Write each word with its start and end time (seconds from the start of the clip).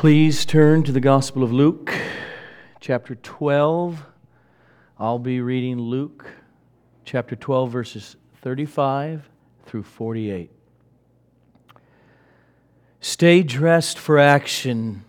Please 0.00 0.46
turn 0.46 0.82
to 0.84 0.92
the 0.92 1.00
Gospel 1.00 1.42
of 1.42 1.52
Luke, 1.52 1.94
chapter 2.80 3.16
12. 3.16 4.02
I'll 4.98 5.18
be 5.18 5.42
reading 5.42 5.78
Luke 5.78 6.26
chapter 7.04 7.36
12, 7.36 7.70
verses 7.70 8.16
35 8.40 9.28
through 9.66 9.82
48. 9.82 10.50
Stay 13.02 13.42
dressed 13.42 13.98
for 13.98 14.18
action 14.18 15.04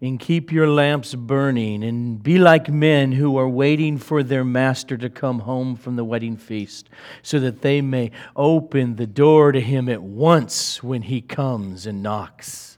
and 0.00 0.20
keep 0.20 0.52
your 0.52 0.68
lamps 0.68 1.16
burning 1.16 1.82
and 1.82 2.22
be 2.22 2.38
like 2.38 2.68
men 2.68 3.10
who 3.10 3.36
are 3.36 3.48
waiting 3.48 3.98
for 3.98 4.22
their 4.22 4.44
master 4.44 4.96
to 4.98 5.10
come 5.10 5.40
home 5.40 5.74
from 5.74 5.96
the 5.96 6.04
wedding 6.04 6.36
feast 6.36 6.88
so 7.24 7.40
that 7.40 7.62
they 7.62 7.80
may 7.80 8.12
open 8.36 8.94
the 8.94 9.06
door 9.08 9.50
to 9.50 9.60
him 9.60 9.88
at 9.88 10.00
once 10.00 10.80
when 10.80 11.02
he 11.02 11.20
comes 11.20 11.86
and 11.86 12.04
knocks. 12.04 12.77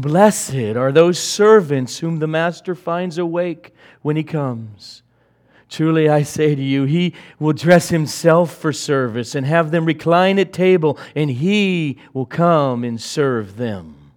Blessed 0.00 0.76
are 0.76 0.92
those 0.92 1.18
servants 1.18 1.98
whom 1.98 2.18
the 2.18 2.26
master 2.26 2.74
finds 2.74 3.18
awake 3.18 3.74
when 4.02 4.16
he 4.16 4.22
comes. 4.22 5.02
Truly 5.68 6.08
I 6.08 6.22
say 6.22 6.54
to 6.54 6.62
you, 6.62 6.84
he 6.84 7.14
will 7.38 7.52
dress 7.52 7.90
himself 7.90 8.52
for 8.54 8.72
service 8.72 9.34
and 9.34 9.46
have 9.46 9.70
them 9.70 9.84
recline 9.84 10.38
at 10.38 10.52
table, 10.52 10.98
and 11.14 11.30
he 11.30 11.98
will 12.12 12.26
come 12.26 12.82
and 12.82 13.00
serve 13.00 13.56
them. 13.56 14.12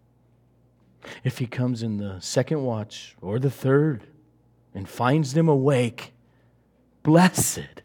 If 1.23 1.38
he 1.38 1.46
comes 1.46 1.84
in 1.84 1.98
the 1.98 2.20
second 2.22 2.64
watch 2.64 3.16
or 3.22 3.38
the 3.38 3.52
third 3.52 4.06
and 4.73 4.90
finds 4.90 5.34
them 5.34 5.48
awake, 5.48 6.14
blessed 7.04 7.84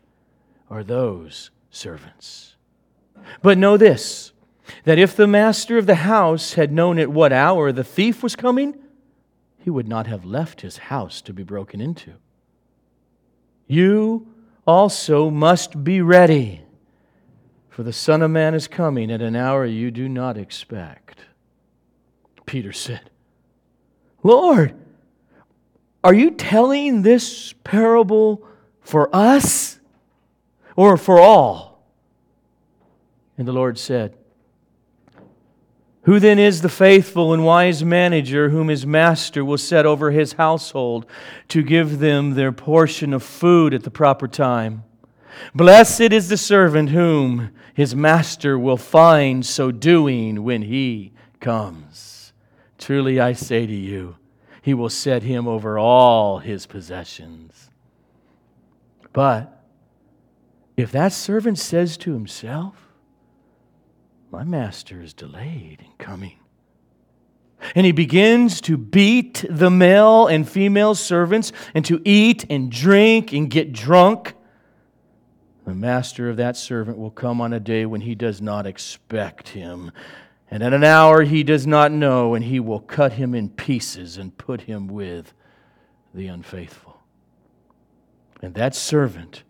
are 0.71 0.83
those 0.83 1.51
servants. 1.71 2.55
But 3.43 3.59
know 3.59 3.77
this 3.77 4.33
that 4.85 4.99
if 4.99 5.17
the 5.17 5.27
master 5.27 5.79
of 5.79 5.87
the 5.87 5.97
house 5.97 6.55
had 6.55 6.73
known 6.73 6.99
at 6.99 7.11
what 7.11 7.33
hour 7.33 7.73
the 7.73 7.85
thief 7.85 8.23
was 8.23 8.37
coming, 8.37 8.77
he 9.59 9.71
would 9.71 9.89
not 9.89 10.07
have 10.07 10.25
left 10.25 10.61
his 10.61 10.79
house 10.79 11.21
to 11.23 11.33
be 11.33 11.43
broken 11.43 11.81
into. 11.81 12.15
You 13.67 14.27
also 14.67 15.31
must 15.31 15.85
be 15.85 16.01
ready, 16.01 16.63
for 17.69 17.83
the 17.83 17.93
Son 17.93 18.23
of 18.23 18.31
Man 18.31 18.55
is 18.55 18.69
coming 18.69 19.11
at 19.11 19.23
an 19.23 19.37
hour 19.37 19.65
you 19.65 19.91
do 19.91 20.09
not 20.09 20.37
expect. 20.37 21.21
Peter 22.47 22.73
said, 22.73 23.11
Lord, 24.23 24.75
are 26.03 26.15
you 26.15 26.31
telling 26.31 27.03
this 27.03 27.53
parable 27.65 28.47
for 28.81 29.15
us 29.15 29.79
or 30.77 30.97
for 30.97 31.19
all? 31.19 31.83
And 33.37 33.47
the 33.47 33.53
Lord 33.53 33.79
said, 33.79 34.18
Who 36.09 36.21
then 36.21 36.39
is 36.39 36.63
the 36.63 36.71
faithful 36.71 37.35
and 37.35 37.45
wise 37.45 37.85
manager 37.85 38.49
whom 38.49 38.69
his 38.69 38.87
master 38.87 39.45
will 39.45 39.59
set 39.59 39.85
over 39.85 40.11
his 40.11 40.33
household 40.33 41.05
to 41.49 41.63
give 41.63 41.99
them 41.99 42.33
their 42.33 42.51
portion 42.51 43.13
of 43.13 43.23
food 43.23 43.75
at 43.75 43.83
the 43.83 43.91
proper 43.91 44.27
time? 44.27 44.85
Blessed 45.55 46.01
is 46.01 46.31
the 46.31 46.39
servant 46.39 46.89
whom 46.89 47.51
his 47.75 47.95
master 47.95 48.59
will 48.59 48.79
find 48.79 49.45
so 49.45 49.71
doing 49.71 50.45
when 50.45 50.63
he 50.63 51.13
comes. 51.41 52.33
Truly 52.79 53.21
I 53.21 53.35
say 53.35 53.67
to 53.67 53.75
you, 53.75 54.17
he 54.63 54.73
will 54.73 54.89
set 54.89 55.25
him 55.25 55.47
over 55.47 55.79
all 55.79 56.39
his 56.39 56.65
possessions. 56.65 57.69
But 59.13 59.63
if 60.75 60.91
that 60.93 61.13
servant 61.13 61.59
says 61.59 61.99
to 61.99 62.15
himself, 62.15 62.88
My 64.31 64.45
master 64.45 65.01
is 65.01 65.15
delayed 65.15 65.81
in 65.81 65.93
coming, 65.99 66.39
and 67.75 67.87
he 67.87 67.93
begins 67.93 68.61
to 68.63 68.77
beat 68.77 69.45
the 69.49 69.71
male 69.71 70.27
and 70.27 70.49
female 70.49 70.95
servants 70.95 71.53
and 71.75 71.85
to 71.87 72.01
eat 72.05 72.45
and 72.51 72.71
drink 72.71 73.33
and 73.33 73.51
get 73.51 73.73
drunk, 73.73 74.35
the 75.69 75.75
master 75.75 76.31
of 76.31 76.39
that 76.39 76.57
servant 76.57 76.97
will 76.97 77.11
come 77.11 77.43
on 77.43 77.53
a 77.53 77.61
day 77.61 77.85
when 77.85 78.01
he 78.01 78.15
does 78.15 78.41
not 78.41 78.67
expect 78.67 79.51
him. 79.51 79.93
And 80.51 80.63
at 80.63 80.73
an 80.73 80.83
hour 80.83 81.25
he 81.25 81.43
does 81.43 81.67
not 81.67 81.93
know, 81.93 82.35
and 82.35 82.43
he 82.43 82.59
will 82.59 82.81
cut 82.81 83.13
him 83.13 83.35
in 83.35 83.51
pieces 83.51 84.17
and 84.17 84.37
put 84.39 84.63
him 84.63 84.89
with 84.89 85.35
the 86.15 86.27
unfaithful. 86.27 87.01
And 88.41 88.55
that 88.55 88.75
servant 88.75 89.43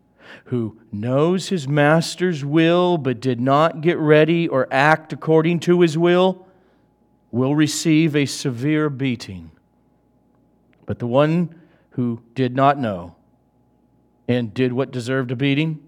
who 0.46 0.78
knows 0.90 1.48
his 1.48 1.68
master's 1.68 2.44
will 2.44 2.98
but 2.98 3.20
did 3.20 3.40
not 3.40 3.80
get 3.80 3.98
ready 3.98 4.48
or 4.48 4.66
act 4.70 5.12
according 5.12 5.60
to 5.60 5.80
his 5.80 5.96
will 5.96 6.46
will 7.30 7.54
receive 7.54 8.16
a 8.16 8.26
severe 8.26 8.88
beating. 8.88 9.50
But 10.86 10.98
the 10.98 11.06
one 11.06 11.54
who 11.90 12.22
did 12.34 12.56
not 12.56 12.78
know 12.78 13.16
and 14.26 14.52
did 14.54 14.72
what 14.72 14.90
deserved 14.90 15.30
a 15.30 15.36
beating 15.36 15.82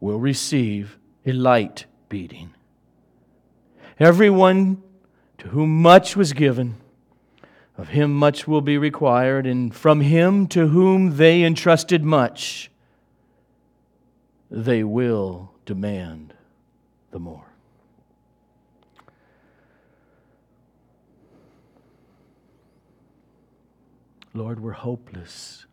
will 0.00 0.18
receive 0.18 0.98
a 1.26 1.32
light 1.32 1.86
beating. 2.08 2.54
Everyone 3.98 4.82
to 5.38 5.48
whom 5.48 5.82
much 5.82 6.16
was 6.16 6.32
given, 6.32 6.76
of 7.76 7.88
him 7.88 8.14
much 8.14 8.46
will 8.46 8.60
be 8.60 8.78
required, 8.78 9.46
and 9.46 9.74
from 9.74 10.00
him 10.00 10.46
to 10.48 10.68
whom 10.68 11.16
they 11.16 11.42
entrusted 11.42 12.04
much, 12.04 12.70
they 14.62 14.84
will 14.84 15.52
demand 15.66 16.34
the 17.10 17.18
more. 17.18 17.46
Lord, 24.32 24.60
we're 24.60 24.72
hopeless 24.72 25.66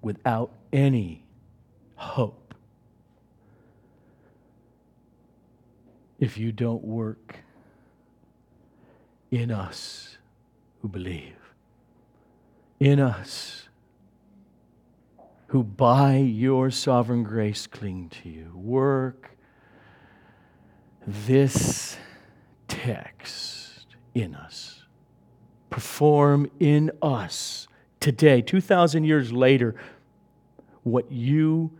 without 0.00 0.52
any 0.72 1.24
hope. 1.96 2.44
if 6.24 6.38
you 6.38 6.50
don't 6.52 6.82
work 6.82 7.36
in 9.30 9.50
us 9.50 10.16
who 10.80 10.88
believe, 10.88 11.36
in 12.80 12.98
us 12.98 13.63
who 15.54 15.62
by 15.62 16.16
your 16.16 16.68
sovereign 16.68 17.22
grace 17.22 17.68
cling 17.68 18.08
to 18.08 18.28
you. 18.28 18.50
Work 18.56 19.36
this 21.06 21.96
text 22.66 23.86
in 24.16 24.34
us. 24.34 24.82
Perform 25.70 26.50
in 26.58 26.90
us 27.00 27.68
today, 28.00 28.42
2,000 28.42 29.04
years 29.04 29.32
later, 29.32 29.76
what 30.82 31.12
you 31.12 31.70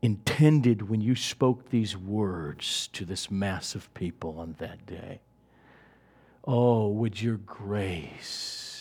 intended 0.00 0.88
when 0.88 1.00
you 1.00 1.16
spoke 1.16 1.70
these 1.70 1.96
words 1.96 2.86
to 2.92 3.04
this 3.04 3.32
mass 3.32 3.74
of 3.74 3.92
people 3.94 4.38
on 4.38 4.54
that 4.60 4.86
day. 4.86 5.20
Oh, 6.44 6.86
would 6.86 7.20
your 7.20 7.38
grace 7.38 8.71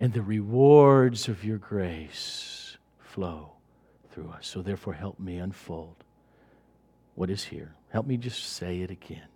and 0.00 0.12
the 0.12 0.22
rewards 0.22 1.28
of 1.28 1.44
your 1.44 1.58
grace 1.58 2.76
flow 2.98 3.52
through 4.10 4.30
us. 4.30 4.48
So, 4.48 4.62
therefore, 4.62 4.94
help 4.94 5.20
me 5.20 5.36
unfold 5.36 5.96
what 7.14 7.30
is 7.30 7.44
here. 7.44 7.74
Help 7.90 8.06
me 8.06 8.16
just 8.16 8.54
say 8.54 8.80
it 8.80 8.90
again. 8.90 9.28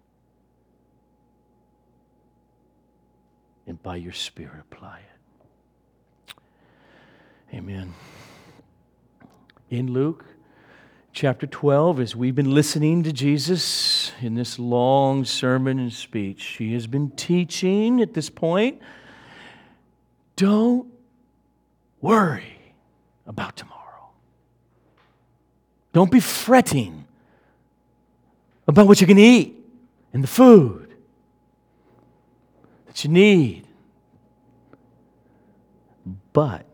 And 3.66 3.80
by 3.82 3.96
your 3.96 4.12
Spirit, 4.12 4.60
apply 4.60 5.00
it. 5.00 6.34
Amen 7.54 7.94
in 9.70 9.92
Luke 9.92 10.24
chapter 11.12 11.46
12, 11.46 11.98
as 11.98 12.14
we've 12.14 12.34
been 12.34 12.54
listening 12.54 13.02
to 13.02 13.12
Jesus 13.12 14.12
in 14.20 14.34
this 14.34 14.58
long 14.58 15.24
sermon 15.24 15.78
and 15.78 15.92
speech, 15.92 16.56
he 16.58 16.74
has 16.74 16.86
been 16.86 17.10
teaching 17.10 18.00
at 18.00 18.14
this 18.14 18.30
point 18.30 18.80
don't 20.36 20.88
worry 22.00 22.74
about 23.26 23.56
tomorrow. 23.56 24.10
Don't 25.92 26.10
be 26.10 26.20
fretting 26.20 27.04
about 28.66 28.86
what 28.86 29.00
you're 29.00 29.06
going 29.06 29.16
to 29.16 29.22
eat 29.22 29.56
and 30.12 30.22
the 30.22 30.28
food 30.28 30.94
that 32.86 33.04
you 33.04 33.10
need. 33.10 33.66
But 36.32 36.66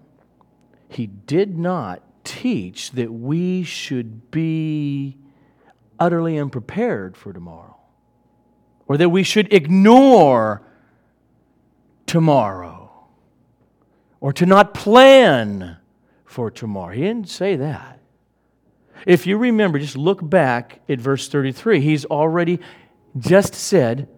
he 0.88 1.06
did 1.06 1.58
not 1.58 2.02
teach 2.24 2.92
that 2.92 3.12
we 3.12 3.62
should 3.62 4.30
be 4.30 5.16
utterly 5.98 6.38
unprepared 6.38 7.16
for 7.16 7.32
tomorrow 7.32 7.76
or 8.86 8.96
that 8.96 9.10
we 9.10 9.22
should 9.22 9.52
ignore 9.52 10.62
tomorrow 12.06 12.79
or 14.20 14.32
to 14.32 14.46
not 14.46 14.74
plan 14.74 15.78
for 16.24 16.50
tomorrow. 16.50 16.94
He 16.94 17.02
didn't 17.02 17.28
say 17.28 17.56
that. 17.56 18.00
If 19.06 19.26
you 19.26 19.38
remember, 19.38 19.78
just 19.78 19.96
look 19.96 20.28
back 20.28 20.80
at 20.88 21.00
verse 21.00 21.28
33. 21.28 21.80
He's 21.80 22.04
already 22.04 22.60
just 23.18 23.54
said, 23.54 24.08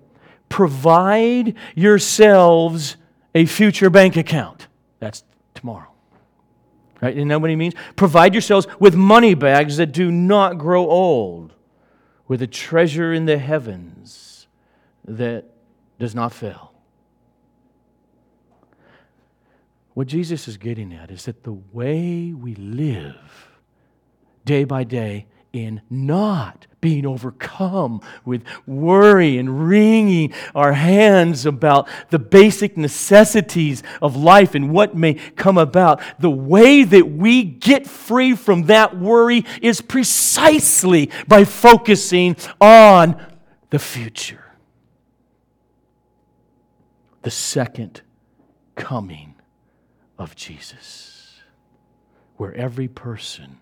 provide 0.49 1.55
yourselves 1.75 2.97
a 3.35 3.47
future 3.47 3.91
bank 3.91 4.17
account. 4.17 4.67
That's 4.99 5.25
tomorrow. 5.55 5.89
Right? 7.01 7.17
You 7.17 7.25
know 7.25 7.39
what 7.39 7.51
he 7.51 7.57
means? 7.57 7.75
Provide 7.97 8.35
yourselves 8.35 8.67
with 8.79 8.95
money 8.95 9.35
bags 9.35 9.77
that 9.79 9.93
do 9.93 10.11
not 10.11 10.59
grow 10.59 10.89
old, 10.89 11.55
with 12.29 12.43
a 12.43 12.47
treasure 12.47 13.13
in 13.13 13.25
the 13.25 13.39
heavens 13.39 14.47
that 15.05 15.47
does 15.99 16.15
not 16.15 16.33
fail. 16.33 16.72
What 19.95 20.07
Jesus 20.07 20.49
is 20.49 20.57
getting 20.57 20.93
at 20.93 21.11
is 21.11 21.27
that 21.27 21.43
the 21.45 21.53
way 21.53 22.33
we 22.33 22.55
live 22.55 23.51
day 24.45 24.65
by 24.65 24.85
day 24.85 25.27
in 25.53 25.83
not 25.91 26.67
being 26.81 27.05
overcome 27.05 28.01
with 28.25 28.43
worry 28.67 29.37
and 29.37 29.69
wringing 29.69 30.33
our 30.55 30.73
hands 30.73 31.45
about 31.45 31.89
the 32.09 32.19
basic 32.19 32.77
necessities 32.77 33.83
of 34.01 34.17
life 34.17 34.55
and 34.55 34.71
what 34.71 34.97
may 34.97 35.15
come 35.15 35.59
about. 35.59 36.01
The 36.19 36.31
way 36.31 36.85
that 36.85 37.11
we 37.11 37.45
get 37.45 37.87
free 37.87 38.35
from 38.35 38.65
that 38.65 38.99
worry 38.99 39.45
is 39.61 39.83
precisely 39.83 41.11
by 41.29 41.45
focusing 41.45 42.37
on 42.59 43.23
the 43.69 43.79
future. 43.79 44.45
The 47.21 47.31
second 47.31 48.01
coming 48.75 49.32
of 50.23 50.37
Jesus, 50.37 51.41
where 52.37 52.55
every 52.55 52.87
person 52.87 53.59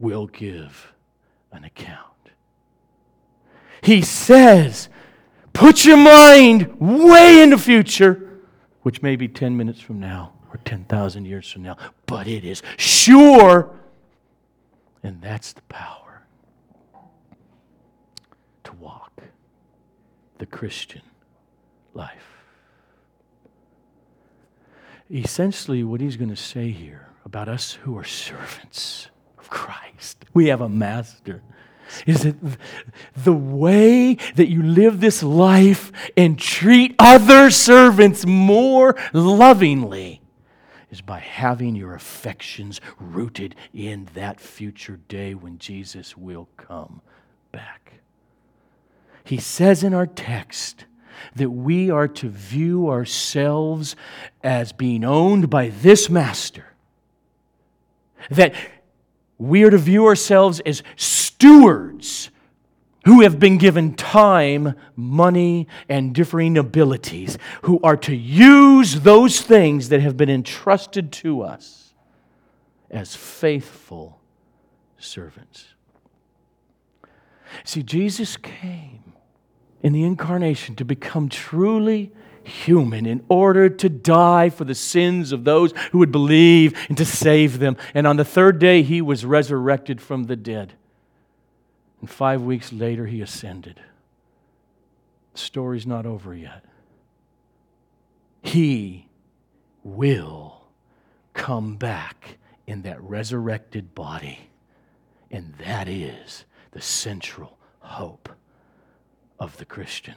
will 0.00 0.26
give 0.26 0.92
an 1.52 1.64
account. 1.64 1.98
He 3.82 4.00
says, 4.00 4.88
put 5.52 5.84
your 5.84 5.98
mind 5.98 6.80
way 6.80 7.42
in 7.42 7.50
the 7.50 7.58
future, 7.58 8.40
which 8.82 9.02
may 9.02 9.16
be 9.16 9.28
10 9.28 9.56
minutes 9.56 9.80
from 9.80 10.00
now 10.00 10.32
or 10.50 10.58
10,000 10.64 11.26
years 11.26 11.50
from 11.50 11.62
now, 11.62 11.76
but 12.06 12.26
it 12.26 12.44
is 12.44 12.62
sure. 12.78 13.70
And 15.02 15.20
that's 15.20 15.52
the 15.52 15.62
power 15.62 16.22
to 18.64 18.72
walk 18.72 19.22
the 20.38 20.46
Christian 20.46 21.02
life. 21.92 22.33
Essentially, 25.10 25.84
what 25.84 26.00
he's 26.00 26.16
going 26.16 26.30
to 26.30 26.36
say 26.36 26.70
here 26.70 27.08
about 27.24 27.48
us 27.48 27.72
who 27.72 27.96
are 27.96 28.04
servants 28.04 29.08
of 29.38 29.48
Christ. 29.50 30.24
We 30.32 30.48
have 30.48 30.60
a 30.60 30.68
master. 30.68 31.42
Is 32.06 32.22
that 32.22 32.36
the 33.14 33.32
way 33.32 34.14
that 34.36 34.48
you 34.48 34.62
live 34.62 35.00
this 35.00 35.22
life 35.22 35.92
and 36.16 36.38
treat 36.38 36.94
other 36.98 37.50
servants 37.50 38.24
more 38.26 38.96
lovingly 39.12 40.22
is 40.90 41.00
by 41.00 41.18
having 41.18 41.76
your 41.76 41.94
affections 41.94 42.80
rooted 42.98 43.54
in 43.72 44.08
that 44.14 44.40
future 44.40 44.98
day 45.08 45.34
when 45.34 45.58
Jesus 45.58 46.16
will 46.16 46.48
come 46.56 47.00
back. 47.52 48.00
He 49.24 49.38
says 49.38 49.82
in 49.82 49.92
our 49.92 50.06
text, 50.06 50.84
that 51.36 51.50
we 51.50 51.90
are 51.90 52.08
to 52.08 52.28
view 52.28 52.90
ourselves 52.90 53.96
as 54.42 54.72
being 54.72 55.04
owned 55.04 55.50
by 55.50 55.68
this 55.68 56.08
master. 56.08 56.66
That 58.30 58.54
we 59.38 59.64
are 59.64 59.70
to 59.70 59.78
view 59.78 60.06
ourselves 60.06 60.60
as 60.60 60.82
stewards 60.96 62.30
who 63.04 63.20
have 63.20 63.38
been 63.38 63.58
given 63.58 63.94
time, 63.94 64.74
money, 64.96 65.68
and 65.88 66.14
differing 66.14 66.56
abilities, 66.56 67.36
who 67.62 67.78
are 67.82 67.98
to 67.98 68.14
use 68.14 69.00
those 69.00 69.42
things 69.42 69.90
that 69.90 70.00
have 70.00 70.16
been 70.16 70.30
entrusted 70.30 71.12
to 71.12 71.42
us 71.42 71.92
as 72.90 73.14
faithful 73.14 74.20
servants. 74.96 75.66
See, 77.64 77.82
Jesus 77.82 78.36
came 78.36 79.03
in 79.84 79.92
the 79.92 80.02
incarnation 80.02 80.74
to 80.74 80.84
become 80.84 81.28
truly 81.28 82.10
human 82.42 83.04
in 83.04 83.22
order 83.28 83.68
to 83.68 83.88
die 83.90 84.48
for 84.48 84.64
the 84.64 84.74
sins 84.74 85.30
of 85.30 85.44
those 85.44 85.72
who 85.92 85.98
would 85.98 86.10
believe 86.10 86.74
and 86.88 86.96
to 86.96 87.04
save 87.04 87.58
them. 87.58 87.76
And 87.92 88.06
on 88.06 88.16
the 88.16 88.24
third 88.24 88.58
day, 88.58 88.82
he 88.82 89.02
was 89.02 89.26
resurrected 89.26 90.00
from 90.00 90.24
the 90.24 90.36
dead. 90.36 90.72
And 92.00 92.08
five 92.08 92.40
weeks 92.40 92.72
later, 92.72 93.06
he 93.06 93.20
ascended. 93.20 93.78
The 95.34 95.38
story's 95.38 95.86
not 95.86 96.06
over 96.06 96.34
yet. 96.34 96.64
He 98.40 99.06
will 99.82 100.62
come 101.34 101.76
back 101.76 102.38
in 102.66 102.82
that 102.82 103.02
resurrected 103.02 103.94
body. 103.94 104.48
And 105.30 105.54
that 105.58 105.88
is 105.88 106.46
the 106.70 106.80
central 106.80 107.58
hope 107.80 108.30
of 109.38 109.56
the 109.56 109.64
Christian. 109.64 110.14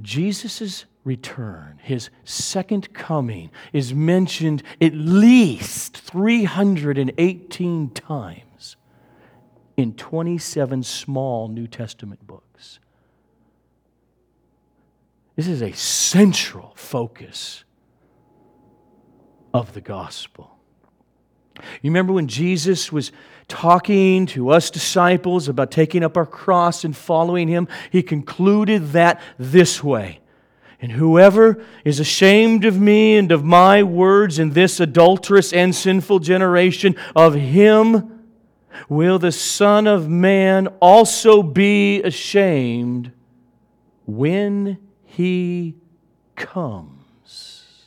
Jesus' 0.00 0.84
return, 1.04 1.80
his 1.82 2.10
second 2.24 2.92
coming, 2.94 3.50
is 3.72 3.92
mentioned 3.92 4.62
at 4.80 4.94
least 4.94 5.96
318 5.96 7.90
times 7.90 8.76
in 9.76 9.94
27 9.94 10.82
small 10.82 11.48
New 11.48 11.66
Testament 11.66 12.26
books. 12.26 12.78
This 15.34 15.48
is 15.48 15.62
a 15.62 15.72
central 15.72 16.72
focus 16.76 17.64
of 19.54 19.72
the 19.72 19.80
gospel. 19.80 20.56
You 21.56 21.90
remember 21.90 22.12
when 22.12 22.28
Jesus 22.28 22.92
was 22.92 23.12
talking 23.52 24.24
to 24.24 24.48
us 24.48 24.70
disciples 24.70 25.46
about 25.46 25.70
taking 25.70 26.02
up 26.02 26.16
our 26.16 26.24
cross 26.24 26.84
and 26.84 26.96
following 26.96 27.48
him, 27.48 27.68
he 27.90 28.02
concluded 28.02 28.92
that 28.92 29.20
this 29.38 29.84
way. 29.84 30.20
And 30.80 30.90
whoever 30.90 31.62
is 31.84 32.00
ashamed 32.00 32.64
of 32.64 32.80
me 32.80 33.18
and 33.18 33.30
of 33.30 33.44
my 33.44 33.82
words 33.82 34.38
in 34.38 34.52
this 34.52 34.80
adulterous 34.80 35.52
and 35.52 35.74
sinful 35.74 36.20
generation, 36.20 36.96
of 37.14 37.34
him 37.34 38.24
will 38.88 39.18
the 39.18 39.30
Son 39.30 39.86
of 39.86 40.08
Man 40.08 40.68
also 40.80 41.42
be 41.42 42.02
ashamed 42.02 43.12
when 44.06 44.78
he 45.04 45.74
comes 46.36 47.84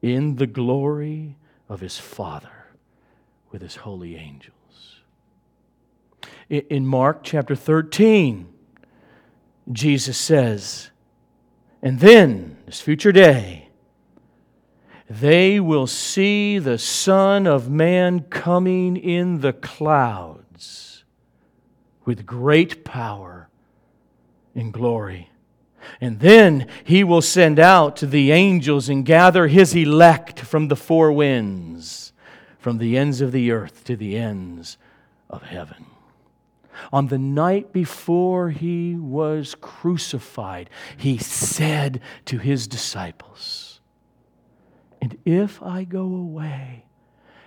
in 0.00 0.36
the 0.36 0.46
glory 0.46 1.36
of 1.68 1.80
his 1.80 1.98
Father 1.98 2.59
with 3.50 3.62
his 3.62 3.76
holy 3.76 4.16
angels. 4.16 4.54
In 6.48 6.86
Mark 6.86 7.20
chapter 7.22 7.54
13, 7.54 8.48
Jesus 9.70 10.18
says, 10.18 10.90
And 11.82 12.00
then, 12.00 12.58
this 12.66 12.80
future 12.80 13.12
day, 13.12 13.68
they 15.08 15.58
will 15.58 15.86
see 15.86 16.58
the 16.58 16.78
Son 16.78 17.46
of 17.46 17.68
Man 17.68 18.20
coming 18.20 18.96
in 18.96 19.40
the 19.40 19.52
clouds 19.52 21.04
with 22.04 22.26
great 22.26 22.84
power 22.84 23.48
and 24.54 24.72
glory. 24.72 25.30
And 26.00 26.20
then 26.20 26.66
he 26.84 27.02
will 27.04 27.22
send 27.22 27.58
out 27.58 27.96
the 27.96 28.32
angels 28.32 28.88
and 28.88 29.04
gather 29.04 29.46
his 29.46 29.74
elect 29.74 30.40
from 30.40 30.68
the 30.68 30.76
four 30.76 31.12
winds 31.12 32.09
from 32.60 32.78
the 32.78 32.96
ends 32.96 33.20
of 33.20 33.32
the 33.32 33.50
earth 33.50 33.84
to 33.84 33.96
the 33.96 34.16
ends 34.16 34.76
of 35.28 35.42
heaven. 35.42 35.86
On 36.92 37.08
the 37.08 37.18
night 37.18 37.72
before 37.72 38.50
he 38.50 38.94
was 38.94 39.56
crucified, 39.60 40.70
he 40.96 41.18
said 41.18 42.00
to 42.26 42.38
his 42.38 42.68
disciples, 42.68 43.80
And 45.00 45.18
if 45.24 45.62
I 45.62 45.84
go 45.84 46.02
away 46.02 46.84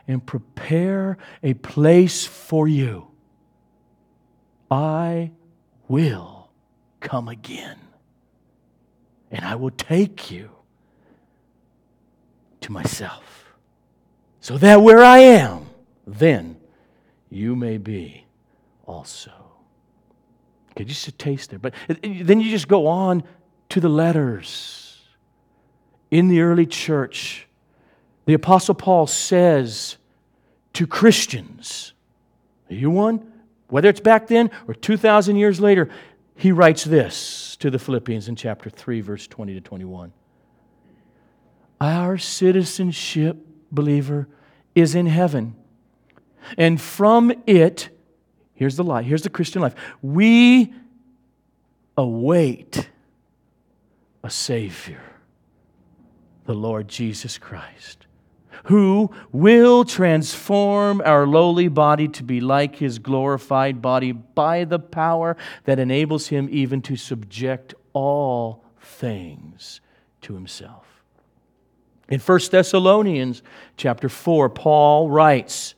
and 0.08 0.26
prepare 0.26 1.18
a 1.42 1.54
place 1.54 2.26
for 2.26 2.68
you, 2.68 3.08
I 4.70 5.32
will 5.88 6.50
come 7.00 7.28
again 7.28 7.78
and 9.32 9.46
I 9.46 9.56
will 9.56 9.72
take 9.72 10.32
you 10.32 10.50
to 12.62 12.72
myself 12.72 13.33
so 14.44 14.58
that 14.58 14.82
where 14.82 15.02
I 15.02 15.20
am, 15.20 15.68
then 16.06 16.58
you 17.30 17.56
may 17.56 17.78
be 17.78 18.26
also. 18.86 19.32
Okay, 20.72 20.84
just 20.84 21.08
a 21.08 21.14
taste 21.14 21.52
there. 21.52 21.60
But 21.60 21.74
uh, 21.90 21.94
uh, 21.94 22.10
then 22.24 22.42
you 22.42 22.52
just 22.52 22.68
go 22.68 22.88
on 22.88 23.24
to 23.70 23.80
the 23.80 23.88
letters. 23.88 25.00
In 26.12 26.28
the 26.28 26.42
early 26.42 26.66
church, 26.66 27.48
the 28.26 28.34
Apostle 28.34 28.76
Paul 28.76 29.08
says 29.08 29.96
to 30.74 30.88
Christians, 30.88 31.94
Are 32.70 32.76
you 32.76 32.90
one? 32.90 33.26
Whether 33.70 33.88
it's 33.88 34.02
back 34.02 34.28
then 34.28 34.52
or 34.68 34.74
2,000 34.74 35.38
years 35.38 35.62
later, 35.62 35.90
he 36.36 36.52
writes 36.52 36.84
this 36.84 37.56
to 37.62 37.72
the 37.72 37.80
Philippians 37.80 38.28
in 38.28 38.36
chapter 38.36 38.70
3, 38.70 39.00
verse 39.00 39.26
20 39.26 39.54
to 39.54 39.62
21. 39.62 40.12
Our 41.80 42.18
citizenship, 42.18 43.38
believer, 43.74 44.28
is 44.76 44.96
in 44.96 45.08
heaven. 45.08 45.56
And 46.58 46.80
from 46.80 47.34
it, 47.46 47.90
here's 48.54 48.76
the 48.76 48.84
life, 48.84 49.06
here's 49.06 49.24
the 49.24 49.30
Christian 49.30 49.62
life. 49.62 49.76
We 50.02 50.74
await 51.98 52.90
a 54.24 54.30
Savior, 54.30 55.02
the 56.46 56.54
Lord 56.54 56.88
Jesus 56.88 57.38
Christ, 57.38 58.08
who 58.66 59.12
will 59.32 59.84
transform 59.84 61.02
our 61.06 61.28
lowly 61.28 61.68
body 61.68 62.08
to 62.08 62.24
be 62.24 62.40
like 62.40 62.78
his 62.78 63.00
glorified 63.00 63.82
body 63.82 64.12
by 64.12 64.64
the 64.64 64.80
power 64.80 65.36
that 65.66 65.80
enables 65.80 66.28
him 66.28 66.48
even 66.52 66.82
to 66.84 66.96
subject 66.96 67.74
all 67.94 68.64
things 68.80 69.82
to 70.22 70.34
himself. 70.34 70.93
In 72.10 72.20
1 72.20 72.40
Thessalonians 72.52 73.42
chapter 73.78 74.10
4, 74.10 74.50
Paul 74.50 75.10
writes, 75.10 75.76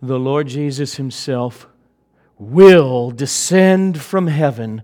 The 0.00 0.18
Lord 0.18 0.48
Jesus 0.48 0.96
himself 0.96 1.68
will 2.38 3.10
descend 3.10 4.00
from 4.00 4.28
heaven 4.28 4.82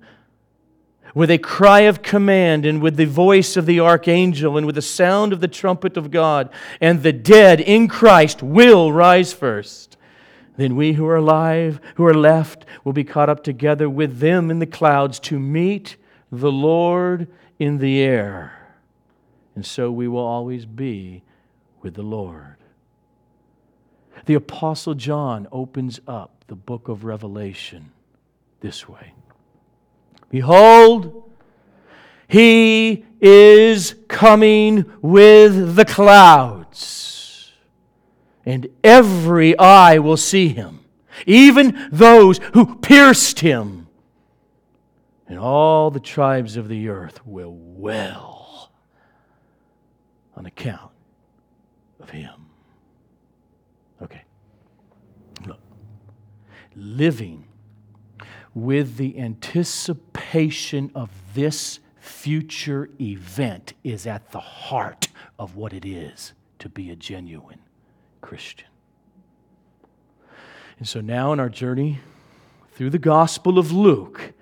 with 1.14 1.30
a 1.30 1.38
cry 1.38 1.80
of 1.80 2.02
command 2.02 2.66
and 2.66 2.82
with 2.82 2.96
the 2.96 3.06
voice 3.06 3.56
of 3.56 3.66
the 3.66 3.80
archangel 3.80 4.56
and 4.56 4.66
with 4.66 4.75
the 4.75 4.82
sound 4.82 5.32
of 5.32 5.40
the 5.40 5.49
trumpet 5.49 5.96
of 5.96 6.11
God, 6.11 6.50
and 6.80 7.02
the 7.02 7.12
dead 7.12 7.61
in 7.61 7.87
Christ 7.87 8.42
will 8.42 8.92
rise 8.92 9.32
first. 9.32 9.96
Then 10.56 10.76
we 10.76 10.94
who 10.94 11.06
are 11.06 11.16
alive, 11.16 11.80
who 11.94 12.04
are 12.04 12.14
left, 12.14 12.66
will 12.82 12.92
be 12.92 13.04
caught 13.04 13.28
up 13.28 13.44
together 13.44 13.88
with 13.88 14.18
them 14.18 14.50
in 14.50 14.58
the 14.58 14.66
clouds 14.66 15.18
to 15.20 15.38
meet 15.38 15.96
the 16.30 16.52
Lord 16.52 17.28
in 17.58 17.78
the 17.78 18.00
air. 18.00 18.63
And 19.54 19.64
so 19.64 19.90
we 19.90 20.08
will 20.08 20.25
always 20.25 20.66
be 20.66 21.23
with 21.82 21.94
the 21.94 22.02
Lord. 22.02 22.56
The 24.26 24.34
Apostle 24.34 24.94
John 24.94 25.46
opens 25.52 26.00
up 26.08 26.44
the 26.46 26.54
book 26.54 26.88
of 26.88 27.04
Revelation 27.04 27.92
this 28.61 28.88
way 28.88 29.12
Behold, 30.30 31.30
he 32.26 33.04
is 33.20 33.94
coming 34.08 34.90
with 35.02 35.76
the 35.76 35.84
clouds, 35.84 37.52
and 38.44 38.66
every 38.82 39.56
eye 39.58 39.99
will 39.99 40.16
see 40.16 40.49
him, 40.49 40.80
even 41.26 41.88
those 41.92 42.38
who 42.54 42.76
pierced 42.76 43.40
him, 43.40 43.87
and 45.28 45.38
all 45.38 45.90
the 45.90 46.00
tribes 46.00 46.56
of 46.56 46.68
the 46.68 46.88
earth 46.88 47.25
will 47.26 47.54
wail 47.54 48.33
on 50.36 50.46
account 50.46 50.90
of 52.00 52.10
him. 52.10 52.46
Okay. 54.02 54.22
Look. 55.46 55.60
Living 56.74 57.46
with 58.54 58.96
the 58.96 59.18
anticipation 59.18 60.90
of 60.94 61.10
this 61.34 61.80
future 61.98 62.90
event 63.00 63.72
is 63.82 64.06
at 64.06 64.30
the 64.30 64.40
heart 64.40 65.08
of 65.38 65.56
what 65.56 65.72
it 65.72 65.84
is 65.84 66.34
to 66.58 66.68
be 66.68 66.90
a 66.90 66.96
genuine 66.96 67.60
Christian. 68.20 68.68
And 70.78 70.86
so 70.86 71.00
now, 71.00 71.32
in 71.32 71.40
our 71.40 71.48
journey 71.48 72.00
through 72.72 72.90
the 72.90 72.98
Gospel 72.98 73.58
of 73.58 73.72
Luke, 73.72 74.33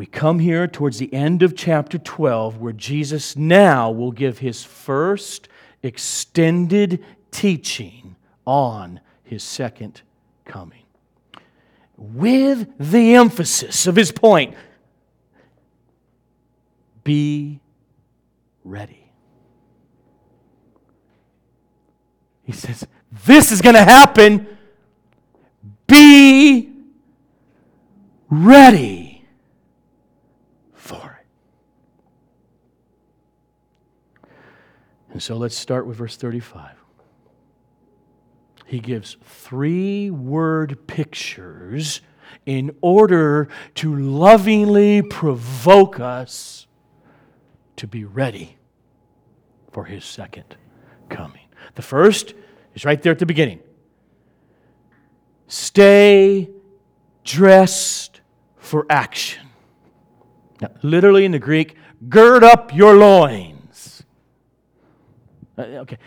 we 0.00 0.06
come 0.06 0.38
here 0.38 0.66
towards 0.66 0.98
the 0.98 1.12
end 1.12 1.42
of 1.42 1.54
chapter 1.54 1.98
12, 1.98 2.56
where 2.56 2.72
Jesus 2.72 3.36
now 3.36 3.90
will 3.90 4.12
give 4.12 4.38
his 4.38 4.64
first 4.64 5.46
extended 5.82 7.04
teaching 7.30 8.16
on 8.46 9.00
his 9.22 9.42
second 9.42 10.00
coming 10.46 10.84
with 11.98 12.66
the 12.78 13.14
emphasis 13.14 13.86
of 13.86 13.94
his 13.94 14.10
point 14.10 14.54
be 17.04 17.60
ready. 18.64 19.12
He 22.44 22.52
says, 22.52 22.86
This 23.26 23.52
is 23.52 23.60
going 23.60 23.74
to 23.74 23.84
happen. 23.84 24.46
Be 25.86 26.72
ready 28.30 29.10
for 30.90 31.20
it. 35.09 35.09
And 35.20 35.24
so 35.26 35.36
let's 35.36 35.54
start 35.54 35.86
with 35.86 35.98
verse 35.98 36.16
35 36.16 36.76
he 38.64 38.78
gives 38.78 39.18
three 39.22 40.10
word 40.10 40.86
pictures 40.86 42.00
in 42.46 42.74
order 42.80 43.48
to 43.74 43.94
lovingly 43.96 45.02
provoke 45.02 46.00
us 46.00 46.66
to 47.76 47.86
be 47.86 48.02
ready 48.02 48.56
for 49.72 49.84
his 49.84 50.06
second 50.06 50.56
coming. 51.10 51.48
The 51.74 51.82
first 51.82 52.32
is 52.74 52.86
right 52.86 53.02
there 53.02 53.12
at 53.12 53.18
the 53.18 53.26
beginning 53.26 53.60
stay 55.48 56.48
dressed 57.24 58.22
for 58.56 58.86
action. 58.88 59.46
Now, 60.62 60.70
literally 60.82 61.26
in 61.26 61.32
the 61.32 61.38
Greek, 61.38 61.76
gird 62.08 62.42
up 62.42 62.74
your 62.74 62.96
loins. 62.96 63.49
Uh, 65.60 65.82
okay, 65.82 65.98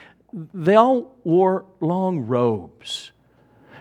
they 0.54 0.76
all 0.76 1.16
wore 1.24 1.66
long 1.80 2.22
robes. 2.22 3.12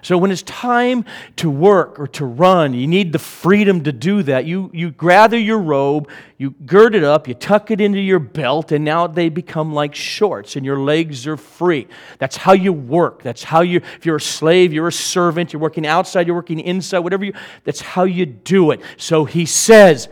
So 0.03 0.19
when 0.19 0.33
it's 0.33 0.43
time 0.43 1.05
to 1.37 1.49
work 1.49 2.01
or 2.01 2.09
to 2.09 2.25
run, 2.25 2.75
you 2.75 2.89
need 2.89 3.13
the 3.13 3.21
freedom 3.21 3.85
to 3.85 3.93
do 3.93 4.25
that. 4.25 4.45
You, 4.45 4.69
you 4.75 4.91
gather 4.91 5.39
your 5.39 5.61
robe, 5.61 6.09
you 6.39 6.51
gird 6.67 6.97
it 6.97 7.05
up, 7.05 7.29
you 7.29 7.35
tuck 7.35 7.71
it 7.71 7.81
into 7.81 8.01
your 8.01 8.19
belt, 8.19 8.73
and 8.73 8.85
now 8.85 9.07
they 9.07 9.29
become 9.29 9.73
like 9.73 9.95
shorts 9.95 10.57
and 10.57 10.67
your 10.67 10.79
legs 10.79 11.25
are 11.29 11.37
free. 11.37 11.87
That's 12.19 12.37
how 12.37 12.53
you 12.53 12.73
work. 12.73 13.23
That's 13.23 13.45
how 13.45 13.61
you, 13.61 13.81
if 13.97 14.05
you're 14.05 14.17
a 14.17 14.21
slave, 14.21 14.73
you're 14.73 14.89
a 14.89 14.93
servant, 14.93 15.53
you're 15.53 15.63
working 15.63 15.87
outside, 15.87 16.27
you're 16.27 16.35
working 16.35 16.59
inside, 16.59 16.99
whatever 16.99 17.25
you, 17.25 17.35
that's 17.63 17.81
how 17.81 18.03
you 18.03 18.27
do 18.27 18.73
it. 18.73 18.81
So 18.97 19.25
he 19.25 19.47
says, 19.47 20.09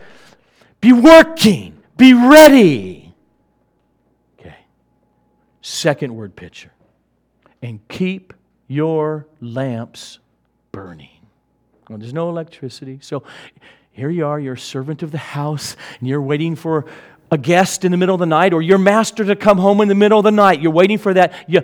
be 0.79 0.93
working, 0.93 1.83
be 1.97 2.13
ready. 2.13 3.00
Second 5.61 6.15
word 6.15 6.35
picture. 6.35 6.71
And 7.61 7.79
keep 7.87 8.33
your 8.67 9.27
lamps 9.39 10.19
burning. 10.71 11.09
Well, 11.89 11.99
there's 11.99 12.13
no 12.13 12.29
electricity. 12.29 12.99
So 13.01 13.23
here 13.91 14.09
you 14.09 14.25
are, 14.25 14.39
you're 14.39 14.53
a 14.53 14.59
servant 14.59 15.03
of 15.03 15.11
the 15.11 15.17
house, 15.17 15.75
and 15.99 16.07
you're 16.07 16.21
waiting 16.21 16.55
for 16.55 16.85
a 17.29 17.37
guest 17.37 17.85
in 17.85 17.91
the 17.91 17.97
middle 17.97 18.15
of 18.15 18.19
the 18.19 18.25
night 18.25 18.53
or 18.53 18.61
your 18.61 18.77
master 18.77 19.23
to 19.25 19.35
come 19.35 19.57
home 19.57 19.81
in 19.81 19.87
the 19.87 19.95
middle 19.95 20.19
of 20.19 20.23
the 20.23 20.31
night. 20.31 20.61
You're 20.61 20.71
waiting 20.71 20.97
for 20.97 21.13
that. 21.13 21.33
You 21.47 21.61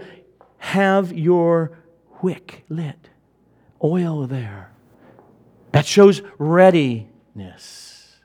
have 0.58 1.12
your 1.12 1.78
wick 2.22 2.66
lit, 2.70 3.10
oil 3.84 4.28
there. 4.28 4.72
That 5.72 5.86
shows 5.86 6.22
readiness. 6.38 8.18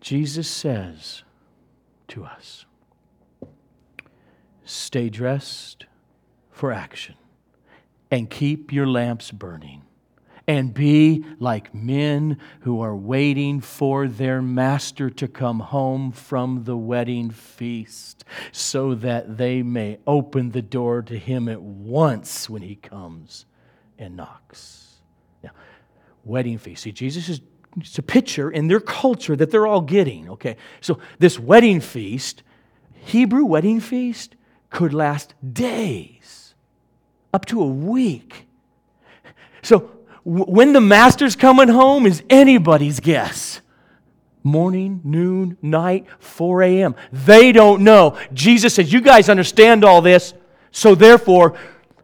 Jesus 0.00 0.48
says 0.48 1.22
to 2.08 2.24
us, 2.24 2.66
Stay 4.72 5.10
dressed 5.10 5.84
for 6.50 6.72
action 6.72 7.14
and 8.10 8.30
keep 8.30 8.72
your 8.72 8.86
lamps 8.86 9.30
burning. 9.30 9.82
And 10.48 10.74
be 10.74 11.24
like 11.38 11.72
men 11.72 12.38
who 12.60 12.80
are 12.80 12.96
waiting 12.96 13.60
for 13.60 14.08
their 14.08 14.42
master 14.42 15.08
to 15.08 15.28
come 15.28 15.60
home 15.60 16.10
from 16.10 16.64
the 16.64 16.76
wedding 16.76 17.30
feast, 17.30 18.24
so 18.50 18.96
that 18.96 19.36
they 19.38 19.62
may 19.62 19.98
open 20.04 20.50
the 20.50 20.60
door 20.60 21.02
to 21.02 21.16
him 21.16 21.48
at 21.48 21.62
once 21.62 22.50
when 22.50 22.60
he 22.60 22.74
comes 22.74 23.46
and 23.98 24.16
knocks. 24.16 24.96
Now, 25.44 25.50
wedding 26.24 26.58
feast. 26.58 26.82
See, 26.82 26.92
Jesus 26.92 27.28
is 27.28 27.40
it's 27.76 27.98
a 27.98 28.02
picture 28.02 28.50
in 28.50 28.66
their 28.66 28.80
culture 28.80 29.36
that 29.36 29.50
they're 29.52 29.66
all 29.66 29.80
getting. 29.80 30.28
Okay, 30.30 30.56
so 30.80 30.98
this 31.20 31.38
wedding 31.38 31.80
feast, 31.80 32.42
Hebrew 32.94 33.44
wedding 33.44 33.78
feast, 33.78 34.34
could 34.72 34.92
last 34.94 35.34
days, 35.52 36.54
up 37.32 37.46
to 37.46 37.62
a 37.62 37.66
week. 37.66 38.46
So, 39.62 39.90
w- 40.24 40.46
when 40.46 40.72
the 40.72 40.80
master's 40.80 41.36
coming 41.36 41.68
home 41.68 42.06
is 42.06 42.22
anybody's 42.28 42.98
guess. 42.98 43.60
Morning, 44.42 45.00
noon, 45.04 45.56
night, 45.62 46.06
4 46.18 46.62
a.m. 46.62 46.96
They 47.12 47.52
don't 47.52 47.84
know. 47.84 48.18
Jesus 48.32 48.74
says, 48.74 48.92
You 48.92 49.00
guys 49.00 49.28
understand 49.28 49.84
all 49.84 50.02
this, 50.02 50.34
so 50.72 50.96
therefore, 50.96 51.56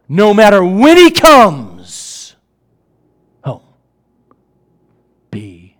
no 0.07 0.33
matter 0.33 0.63
when 0.63 0.95
he 0.95 1.11
comes 1.11 2.35
home, 3.43 3.63
be 5.31 5.75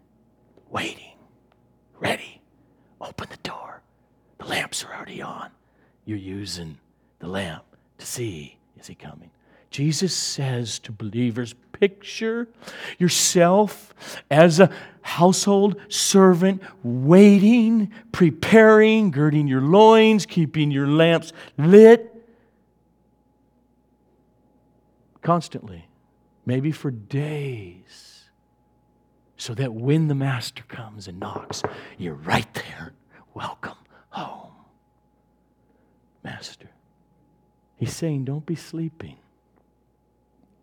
waiting, 0.70 1.14
ready. 2.00 2.42
Open 3.00 3.28
the 3.30 3.38
door. 3.38 3.82
The 4.40 4.46
lamps 4.46 4.84
are 4.84 4.94
already 4.94 5.22
on. 5.22 5.52
You're 6.10 6.18
using 6.18 6.80
the 7.20 7.28
lamp 7.28 7.64
to 8.00 8.06
see 8.08 8.58
is 8.80 8.88
he 8.88 8.96
coming? 8.96 9.30
Jesus 9.70 10.12
says 10.12 10.80
to 10.80 10.92
believers, 10.92 11.54
picture 11.72 12.48
yourself 12.98 13.94
as 14.32 14.60
a 14.60 14.72
household 15.04 15.76
servant, 15.88 16.64
waiting, 16.82 17.92
preparing, 18.12 19.12
girding 19.12 19.48
your 19.48 19.62
loins, 19.62 20.26
keeping 20.26 20.72
your 20.72 20.88
lamps 20.88 21.32
lit 21.60 22.12
constantly, 25.22 25.88
maybe 26.44 26.72
for 26.72 26.90
days, 26.90 28.24
so 29.38 29.54
that 29.54 29.76
when 29.76 30.08
the 30.08 30.16
master 30.16 30.64
comes 30.68 31.08
and 31.08 31.20
knocks, 31.20 31.62
you're 32.00 32.16
right 32.16 32.52
there. 32.56 32.94
Welcome 33.36 33.78
home, 34.10 34.54
master. 36.24 36.70
He's 37.78 37.96
saying, 37.96 38.26
don't 38.26 38.46
be 38.46 38.56
sleeping. 38.56 39.18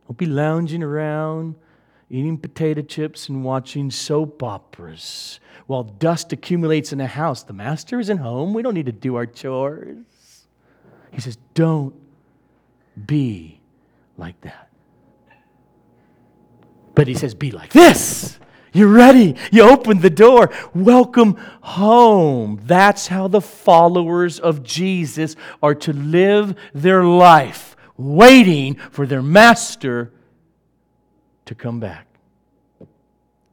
Don't 0.06 0.18
be 0.18 0.26
lounging 0.26 0.82
around, 0.82 1.56
eating 2.10 2.38
potato 2.38 2.82
chips 2.82 3.28
and 3.28 3.42
watching 3.42 3.90
soap 3.90 4.42
operas 4.42 5.40
while 5.66 5.82
dust 5.82 6.32
accumulates 6.32 6.92
in 6.92 6.98
the 6.98 7.06
house. 7.06 7.42
The 7.42 7.52
master 7.52 7.98
isn't 7.98 8.18
home. 8.18 8.54
We 8.54 8.62
don't 8.62 8.74
need 8.74 8.86
to 8.86 8.92
do 8.92 9.16
our 9.16 9.26
chores. 9.26 9.96
He 11.10 11.20
says, 11.20 11.38
Don't 11.54 11.94
be 13.06 13.60
like 14.16 14.40
that. 14.42 14.70
But 16.94 17.08
he 17.08 17.14
says, 17.14 17.34
Be 17.34 17.50
like 17.50 17.72
this. 17.72 18.38
You're 18.76 18.88
ready. 18.88 19.36
You 19.50 19.62
open 19.62 20.00
the 20.00 20.10
door. 20.10 20.50
Welcome 20.74 21.36
home. 21.62 22.60
That's 22.64 23.06
how 23.06 23.26
the 23.26 23.40
followers 23.40 24.38
of 24.38 24.62
Jesus 24.62 25.34
are 25.62 25.74
to 25.76 25.94
live 25.94 26.54
their 26.74 27.02
life 27.02 27.74
waiting 27.96 28.74
for 28.90 29.06
their 29.06 29.22
master 29.22 30.12
to 31.46 31.54
come 31.54 31.80
back 31.80 32.06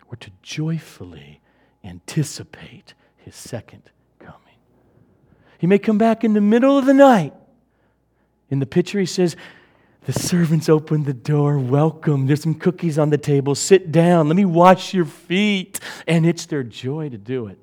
or 0.10 0.18
to 0.18 0.30
joyfully 0.42 1.40
anticipate 1.86 2.94
his 3.16 3.34
second 3.34 3.84
coming. 4.20 4.58
He 5.58 5.68
may 5.68 5.80
come 5.80 5.98
back 5.98 6.26
in 6.26 6.34
the 6.34 6.42
middle 6.42 6.78
of 6.78 6.86
the 6.86 6.94
night. 6.94 7.34
In 8.50 8.60
the 8.60 8.66
picture, 8.66 9.00
he 9.00 9.06
says, 9.06 9.38
The 10.06 10.14
servants 10.14 10.68
open 10.70 11.04
the 11.04 11.14
door. 11.14 11.58
Welcome. 11.58 12.28
There's 12.28 12.44
some 12.44 12.56
cookies 12.56 12.98
on 12.98 13.10
the 13.10 13.18
table. 13.18 13.56
Sit 13.56 13.92
down. 13.92 14.28
Let 14.28 14.36
me 14.36 14.46
wash 14.46 14.94
your 14.94 15.06
feet. 15.06 15.80
And 16.08 16.26
it's 16.26 16.46
their 16.46 16.64
joy 16.64 17.10
to 17.10 17.18
do 17.18 17.48
it. 17.48 17.60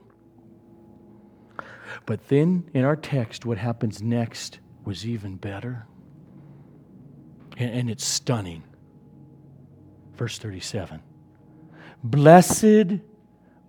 But 2.06 2.28
then 2.28 2.70
in 2.72 2.84
our 2.84 2.96
text, 2.96 3.44
what 3.44 3.58
happens 3.58 4.02
next 4.02 4.58
was 4.84 5.06
even 5.06 5.36
better 5.36 5.86
and 7.60 7.90
it's 7.90 8.04
stunning. 8.04 8.62
Verse 10.16 10.38
37 10.38 11.02
Blessed 12.02 13.00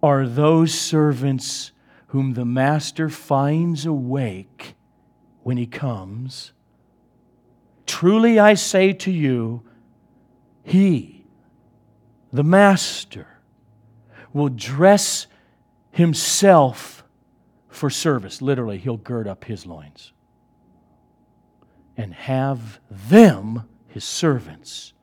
are 0.02 0.26
those 0.28 0.74
servants 0.74 1.72
whom 2.08 2.34
the 2.34 2.46
master 2.46 3.10
finds 3.10 3.86
awake 3.86 4.76
when 5.44 5.58
he 5.58 5.66
comes. 5.66 6.54
Truly 7.86 8.40
I 8.40 8.54
say 8.54 8.94
to 8.94 9.12
you, 9.12 9.64
he, 10.64 11.26
the 12.32 12.44
master, 12.44 13.28
will 14.34 14.50
dress 14.50 15.28
himself 15.92 17.04
for 17.68 17.90
service. 17.90 18.42
Literally, 18.42 18.78
he'll 18.78 18.98
gird 18.98 19.28
up 19.28 19.46
his 19.46 19.66
loins 19.66 20.14
and 21.98 22.14
have 22.14 22.80
them 22.90 23.68
his 23.88 24.04
servants 24.04 24.94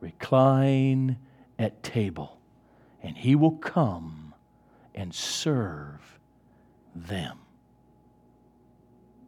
recline 0.00 1.16
at 1.58 1.82
table, 1.82 2.38
and 3.02 3.16
he 3.16 3.34
will 3.34 3.56
come 3.56 4.34
and 4.94 5.14
serve 5.14 6.18
them. 6.94 7.38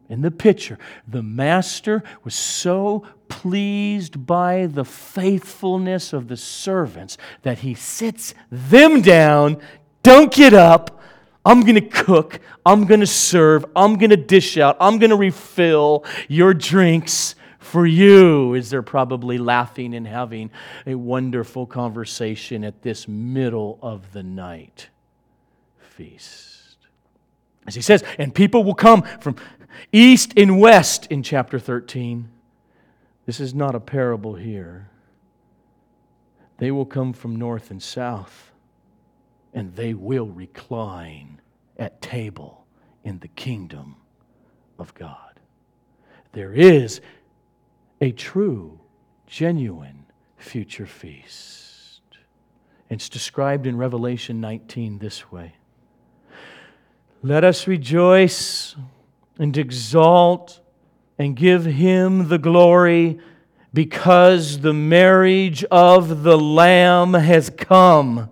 In 0.09 0.21
the 0.21 0.31
picture, 0.31 0.77
the 1.07 1.21
master 1.21 2.01
was 2.23 2.33
so 2.33 3.05
pleased 3.27 4.25
by 4.25 4.67
the 4.67 4.85
faithfulness 4.85 6.13
of 6.13 6.27
the 6.29 6.37
servants 6.37 7.17
that 7.41 7.59
he 7.59 7.73
sits 7.73 8.33
them 8.49 9.01
down. 9.01 9.57
Don't 10.03 10.33
get 10.33 10.53
up. 10.53 11.01
I'm 11.45 11.61
going 11.61 11.75
to 11.75 11.81
cook. 11.81 12.39
I'm 12.65 12.85
going 12.85 12.99
to 13.01 13.07
serve. 13.07 13.65
I'm 13.75 13.97
going 13.97 14.09
to 14.09 14.17
dish 14.17 14.57
out. 14.57 14.77
I'm 14.79 14.97
going 14.97 15.09
to 15.09 15.17
refill 15.17 16.05
your 16.27 16.53
drinks 16.53 17.35
for 17.59 17.85
you 17.85 18.55
as 18.55 18.69
they're 18.69 18.81
probably 18.81 19.37
laughing 19.37 19.93
and 19.93 20.07
having 20.07 20.51
a 20.85 20.95
wonderful 20.95 21.65
conversation 21.65 22.63
at 22.63 22.81
this 22.81 23.07
middle 23.07 23.77
of 23.81 24.13
the 24.13 24.23
night 24.23 24.89
feast. 25.79 26.77
As 27.65 27.75
he 27.75 27.81
says, 27.81 28.03
and 28.17 28.33
people 28.33 28.63
will 28.63 28.75
come 28.75 29.03
from 29.19 29.35
east 29.91 30.33
and 30.37 30.59
west 30.59 31.07
in 31.07 31.23
chapter 31.23 31.59
13. 31.59 32.29
This 33.25 33.39
is 33.39 33.53
not 33.53 33.75
a 33.75 33.79
parable 33.79 34.35
here. 34.35 34.89
They 36.57 36.71
will 36.71 36.85
come 36.85 37.13
from 37.13 37.35
north 37.35 37.71
and 37.71 37.81
south, 37.81 38.51
and 39.53 39.75
they 39.75 39.93
will 39.93 40.27
recline 40.27 41.41
at 41.77 42.01
table 42.01 42.65
in 43.03 43.19
the 43.19 43.27
kingdom 43.27 43.95
of 44.79 44.93
God. 44.95 45.39
There 46.31 46.53
is 46.53 47.01
a 48.01 48.11
true, 48.11 48.79
genuine 49.25 50.05
future 50.37 50.85
feast. 50.85 52.01
It's 52.89 53.09
described 53.09 53.67
in 53.67 53.77
Revelation 53.77 54.39
19 54.39 54.99
this 54.99 55.31
way 55.31 55.55
Let 57.21 57.43
us 57.43 57.67
rejoice 57.67 58.75
and 59.39 59.57
exalt 59.57 60.59
and 61.17 61.35
give 61.35 61.65
him 61.65 62.29
the 62.29 62.37
glory 62.37 63.19
because 63.73 64.59
the 64.61 64.73
marriage 64.73 65.63
of 65.65 66.23
the 66.23 66.37
Lamb 66.37 67.13
has 67.13 67.49
come 67.49 68.29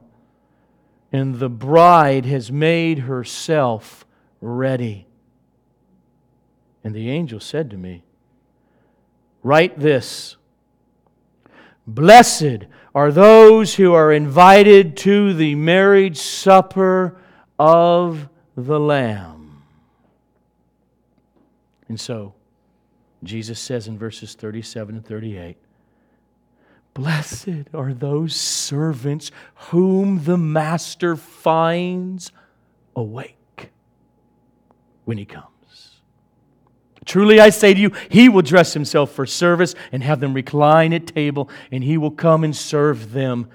and 1.11 1.39
the 1.39 1.49
bride 1.49 2.25
has 2.25 2.51
made 2.51 2.99
herself 2.99 4.05
ready. 4.41 5.07
And 6.83 6.93
the 6.93 7.09
angel 7.09 7.39
said 7.39 7.69
to 7.71 7.77
me, 7.77 8.03
Write 9.43 9.79
this 9.79 10.37
Blessed 11.87 12.65
are 12.95 13.11
those 13.11 13.75
who 13.75 13.93
are 13.93 14.11
invited 14.11 14.97
to 14.97 15.33
the 15.33 15.55
marriage 15.55 16.17
supper 16.17 17.17
of 17.59 18.27
the 18.55 18.79
Lamb. 18.79 19.34
And 21.87 21.99
so, 21.99 22.33
Jesus 23.23 23.59
says 23.59 23.87
in 23.87 23.97
verses 23.97 24.33
37 24.33 24.95
and 24.95 25.05
38 25.05 25.57
Blessed 26.93 27.67
are 27.73 27.93
those 27.93 28.35
servants 28.35 29.29
whom 29.55 30.23
the 30.23 30.37
master 30.37 31.15
finds 31.15 32.31
awake 32.95 33.71
when 35.03 35.17
he 35.17 35.25
comes. 35.25 35.49
Truly 37.05 37.39
I 37.39 37.49
say 37.49 37.73
to 37.73 37.79
you, 37.79 37.91
he 38.09 38.29
will 38.29 38.41
dress 38.41 38.73
himself 38.73 39.11
for 39.11 39.25
service 39.25 39.75
and 39.91 40.01
have 40.03 40.19
them 40.19 40.33
recline 40.33 40.91
at 40.93 41.07
table, 41.07 41.49
and 41.71 41.83
he 41.83 41.97
will 41.97 42.11
come 42.11 42.43
and 42.43 42.55
serve 42.55 43.11
them. 43.11 43.49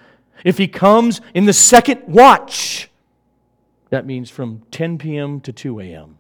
If 0.44 0.56
he 0.58 0.68
comes 0.68 1.20
in 1.34 1.46
the 1.46 1.52
second 1.52 2.02
watch, 2.06 2.90
that 3.88 4.06
means 4.06 4.30
from 4.30 4.62
10 4.70 4.98
p.m. 4.98 5.40
to 5.40 5.52
2 5.52 5.80
a.m., 5.80 6.18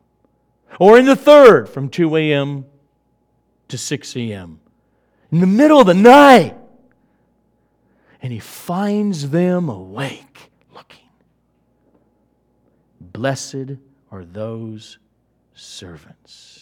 or 0.78 0.98
in 0.98 1.06
the 1.06 1.16
third, 1.16 1.68
from 1.68 1.88
2 1.88 2.16
a.m. 2.16 2.64
to 3.68 3.78
6 3.78 4.16
a.m., 4.16 4.60
in 5.32 5.40
the 5.40 5.46
middle 5.46 5.80
of 5.80 5.86
the 5.86 5.94
night, 5.94 6.56
and 8.22 8.32
he 8.32 8.38
finds 8.38 9.30
them 9.30 9.68
awake, 9.68 10.50
looking. 10.74 11.08
Blessed 13.00 13.76
are 14.10 14.24
those 14.24 14.98
servants 15.54 16.60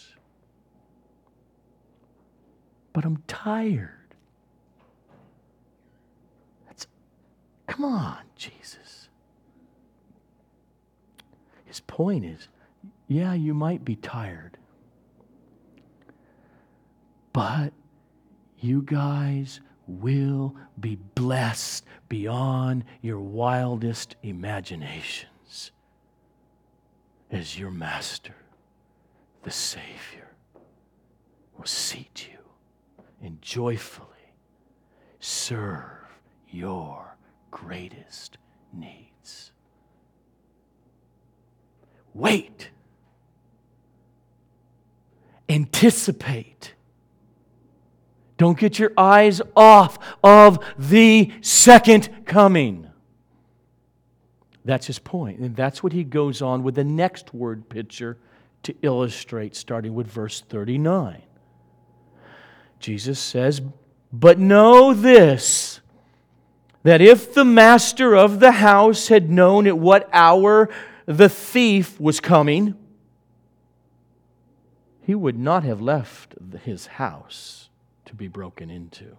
but 2.99 3.05
I'm 3.05 3.23
tired. 3.27 4.13
That's, 6.67 6.85
come 7.67 7.85
on, 7.85 8.17
Jesus. 8.35 9.07
His 11.65 11.79
point 11.79 12.25
is 12.25 12.49
yeah, 13.09 13.33
you 13.33 13.53
might 13.55 13.83
be 13.83 13.95
tired, 13.95 14.57
but 17.33 17.73
you 18.59 18.83
guys 18.83 19.61
will 19.87 20.55
be 20.79 20.95
blessed 21.15 21.83
beyond 22.07 22.85
your 23.01 23.19
wildest 23.19 24.15
imaginations. 24.21 25.71
as 27.31 27.59
your 27.59 27.71
master, 27.71 28.35
the 29.43 29.51
Savior, 29.51 30.31
will 31.57 31.65
seat 31.65 32.27
you 32.31 32.39
and 33.21 33.41
joyfully 33.41 34.07
serve 35.19 36.07
your 36.49 37.17
greatest 37.51 38.37
needs. 38.73 39.51
Wait. 42.13 42.71
Anticipate. 45.49 46.73
Don't 48.37 48.57
get 48.57 48.79
your 48.79 48.93
eyes 48.97 49.41
off 49.55 49.99
of 50.23 50.63
the 50.77 51.31
second 51.41 52.25
coming. 52.25 52.89
That's 54.63 54.87
his 54.87 54.99
point. 54.99 55.39
And 55.39 55.55
that's 55.55 55.83
what 55.83 55.91
he 55.91 56.03
goes 56.03 56.41
on 56.41 56.63
with 56.63 56.75
the 56.75 56.83
next 56.83 57.33
word 57.33 57.67
picture 57.67 58.17
to 58.63 58.75
illustrate, 58.81 59.55
starting 59.55 59.93
with 59.93 60.07
verse 60.07 60.41
39. 60.41 61.21
Jesus 62.79 63.19
says, 63.19 63.61
But 64.13 64.39
know 64.39 64.93
this, 64.93 65.81
that 66.83 67.01
if 67.01 67.33
the 67.33 67.45
master 67.45 68.15
of 68.15 68.39
the 68.39 68.53
house 68.53 69.09
had 69.09 69.29
known 69.29 69.67
at 69.67 69.77
what 69.77 70.09
hour 70.13 70.69
the 71.05 71.29
thief 71.29 71.99
was 71.99 72.19
coming, 72.19 72.75
he 75.09 75.15
would 75.15 75.39
not 75.39 75.63
have 75.63 75.81
left 75.81 76.35
his 76.65 76.85
house 76.85 77.69
to 78.05 78.13
be 78.13 78.27
broken 78.27 78.69
into. 78.69 79.17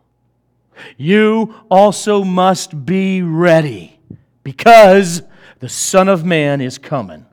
You 0.96 1.52
also 1.68 2.22
must 2.22 2.86
be 2.86 3.22
ready 3.22 3.98
because 4.44 5.20
the 5.58 5.68
Son 5.68 6.08
of 6.08 6.24
Man 6.24 6.60
is 6.60 6.78
coming 6.78 7.26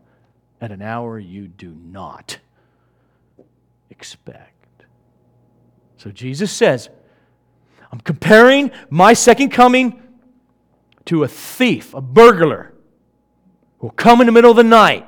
at 0.59 0.71
an 0.71 0.81
hour 0.81 1.19
you 1.19 1.47
do 1.47 1.69
not 1.69 2.39
expect. 3.91 4.65
So 5.97 6.09
Jesus 6.09 6.51
says, 6.51 6.89
I'm 7.91 7.99
comparing 7.99 8.71
my 8.89 9.13
second 9.13 9.51
coming 9.51 10.01
to 11.05 11.23
a 11.23 11.27
thief, 11.27 11.93
a 11.93 12.01
burglar, 12.01 12.73
who 13.77 13.85
will 13.85 13.91
come 13.91 14.19
in 14.19 14.25
the 14.25 14.33
middle 14.33 14.49
of 14.49 14.57
the 14.57 14.63
night 14.63 15.06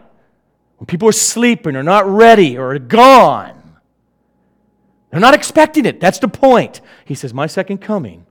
when 0.80 0.88
people 0.88 1.08
are 1.08 1.14
sleeping 1.14 1.76
or 1.76 1.84
not 1.84 2.08
ready 2.08 2.58
or 2.58 2.78
gone 2.80 3.60
they're 5.10 5.20
not 5.20 5.34
expecting 5.34 5.86
it. 5.86 6.00
That's 6.00 6.20
the 6.20 6.28
point. 6.28 6.82
He 7.06 7.16
says, 7.16 7.34
My 7.34 7.48
second 7.48 7.80
coming 7.80 8.26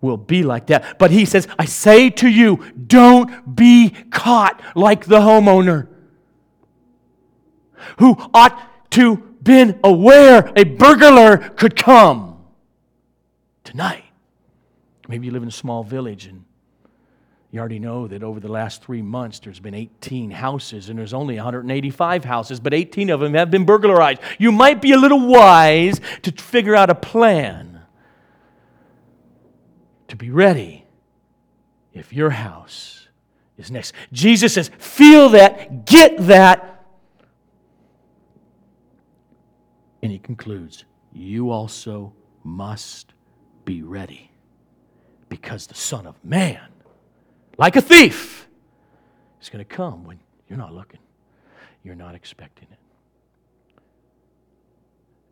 will 0.00 0.16
be 0.16 0.42
like 0.42 0.66
that. 0.66 0.98
But 0.98 1.10
he 1.10 1.24
says, 1.24 1.48
I 1.58 1.64
say 1.64 2.10
to 2.10 2.28
you, 2.28 2.64
don't 2.86 3.56
be 3.56 3.90
caught 4.10 4.60
like 4.74 5.06
the 5.06 5.20
homeowner 5.20 5.88
who 7.98 8.16
ought 8.32 8.90
to 8.92 9.16
been 9.42 9.78
aware 9.84 10.52
a 10.56 10.64
burglar 10.64 11.36
could 11.36 11.76
come 11.76 12.44
tonight. 13.62 14.04
Maybe 15.08 15.26
you 15.26 15.32
live 15.32 15.42
in 15.42 15.48
a 15.48 15.52
small 15.52 15.84
village 15.84 16.26
and 16.26 16.44
you 17.56 17.60
already 17.60 17.78
know 17.78 18.06
that 18.06 18.22
over 18.22 18.38
the 18.38 18.50
last 18.50 18.82
three 18.82 19.00
months, 19.00 19.38
there's 19.38 19.60
been 19.60 19.74
18 19.74 20.30
houses, 20.30 20.90
and 20.90 20.98
there's 20.98 21.14
only 21.14 21.36
185 21.36 22.24
houses, 22.24 22.60
but 22.60 22.74
18 22.74 23.08
of 23.08 23.20
them 23.20 23.32
have 23.32 23.50
been 23.50 23.64
burglarized. 23.64 24.20
You 24.38 24.52
might 24.52 24.82
be 24.82 24.92
a 24.92 24.98
little 24.98 25.26
wise 25.26 25.98
to 26.22 26.32
figure 26.32 26.76
out 26.76 26.90
a 26.90 26.94
plan 26.94 27.80
to 30.08 30.16
be 30.16 30.30
ready 30.30 30.84
if 31.94 32.12
your 32.12 32.28
house 32.28 33.08
is 33.56 33.70
next. 33.70 33.94
Jesus 34.12 34.52
says, 34.52 34.70
Feel 34.76 35.30
that, 35.30 35.86
get 35.86 36.18
that. 36.26 36.84
And 40.02 40.12
he 40.12 40.18
concludes, 40.18 40.84
You 41.10 41.50
also 41.50 42.12
must 42.44 43.14
be 43.64 43.80
ready 43.82 44.30
because 45.30 45.66
the 45.66 45.74
Son 45.74 46.06
of 46.06 46.22
Man 46.22 46.60
like 47.56 47.76
a 47.76 47.80
thief. 47.80 48.48
It's 49.40 49.48
going 49.48 49.64
to 49.64 49.74
come 49.76 50.04
when 50.04 50.18
you're 50.48 50.58
not 50.58 50.72
looking, 50.72 51.00
you're 51.82 51.94
not 51.94 52.14
expecting 52.14 52.68
it. 52.70 52.78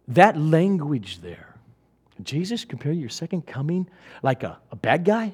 That 0.09 0.39
language 0.39 1.21
there, 1.21 1.55
Jesus 2.23 2.65
compared 2.65 2.97
your 2.97 3.09
second 3.09 3.47
coming 3.47 3.89
like 4.23 4.43
a, 4.43 4.59
a 4.71 4.77
bad 4.77 5.05
guy, 5.05 5.33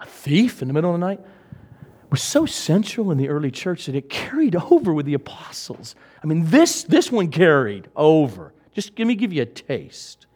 a 0.00 0.06
thief 0.06 0.60
in 0.60 0.68
the 0.68 0.74
middle 0.74 0.94
of 0.94 1.00
the 1.00 1.06
night, 1.06 1.20
was 2.10 2.22
so 2.22 2.46
central 2.46 3.10
in 3.10 3.18
the 3.18 3.28
early 3.28 3.50
church 3.50 3.86
that 3.86 3.94
it 3.94 4.08
carried 4.08 4.54
over 4.70 4.92
with 4.92 5.06
the 5.06 5.14
apostles. 5.14 5.94
I 6.22 6.26
mean, 6.26 6.46
this, 6.46 6.84
this 6.84 7.10
one 7.10 7.28
carried 7.28 7.88
over. 7.96 8.52
Just 8.72 8.98
let 8.98 9.06
me 9.06 9.14
give 9.14 9.32
you 9.32 9.42
a 9.42 9.46
taste. 9.46 10.26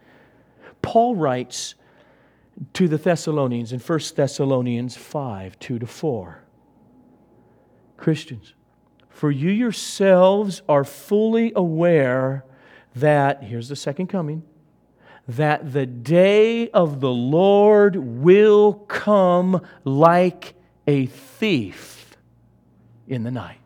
Paul 0.81 1.17
writes 1.17 1.75
to 2.73 2.89
the 2.89 2.97
Thessalonians 2.97 3.73
in 3.73 3.81
1 3.81 4.01
Thessalonians 4.15 4.97
5 4.97 5.59
2 5.59 5.79
to 5.79 5.87
4. 5.87 6.43
Christians, 7.97 8.55
for 9.09 9.31
you 9.31 9.51
yourselves 9.51 10.63
are 10.69 10.85
fully 10.85 11.53
aware 11.55 12.45
that, 12.95 13.43
here's 13.43 13.69
the 13.69 13.77
second 13.77 14.07
coming, 14.07 14.45
that 15.27 15.73
the 15.73 15.87
day 15.87 16.71
of 16.71 17.01
the 17.01 17.11
Lord 17.11 17.97
will 17.97 18.75
come 18.75 19.61
like 19.85 20.55
a 20.87 21.07
thief 21.07 22.17
in 23.07 23.25
the 23.25 23.31
night. 23.31 23.59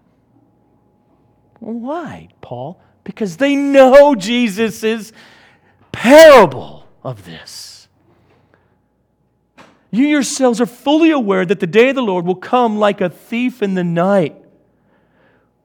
Why, 1.61 2.29
Paul? 2.41 2.81
Because 3.05 3.37
they 3.37 3.55
know 3.55 4.15
Jesus' 4.15 5.13
parable 5.93 6.89
of 7.05 7.25
this. 7.25 7.72
You 9.95 10.07
yourselves 10.07 10.59
are 10.59 10.67
fully 10.67 11.11
aware 11.11 11.45
that 11.45 11.61
the 11.61 11.67
day 11.67 11.91
of 11.91 11.95
the 11.95 12.03
Lord 12.03 12.25
will 12.25 12.35
come 12.35 12.79
like 12.79 13.03
a 13.03 13.11
thief 13.11 13.63
in 13.63 13.75
the 13.75 13.85
night. 13.85 14.35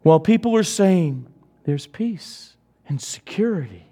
While 0.01 0.19
people 0.19 0.53
are 0.57 0.63
saying 0.63 1.25
there's 1.63 1.87
peace 1.87 2.57
and 2.89 3.01
security, 3.01 3.87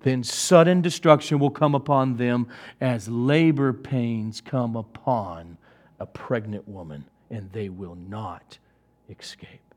then 0.00 0.24
sudden 0.24 0.82
destruction 0.82 1.38
will 1.38 1.50
come 1.50 1.76
upon 1.76 2.16
them 2.16 2.48
as 2.80 3.08
labor 3.08 3.72
pains 3.72 4.40
come 4.40 4.74
upon 4.74 5.56
a 6.00 6.06
pregnant 6.06 6.66
woman, 6.66 7.04
and 7.30 7.52
they 7.52 7.68
will 7.68 7.94
not 7.94 8.58
escape. 9.08 9.74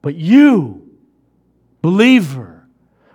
But 0.00 0.14
you, 0.14 0.96
believer, 1.82 2.66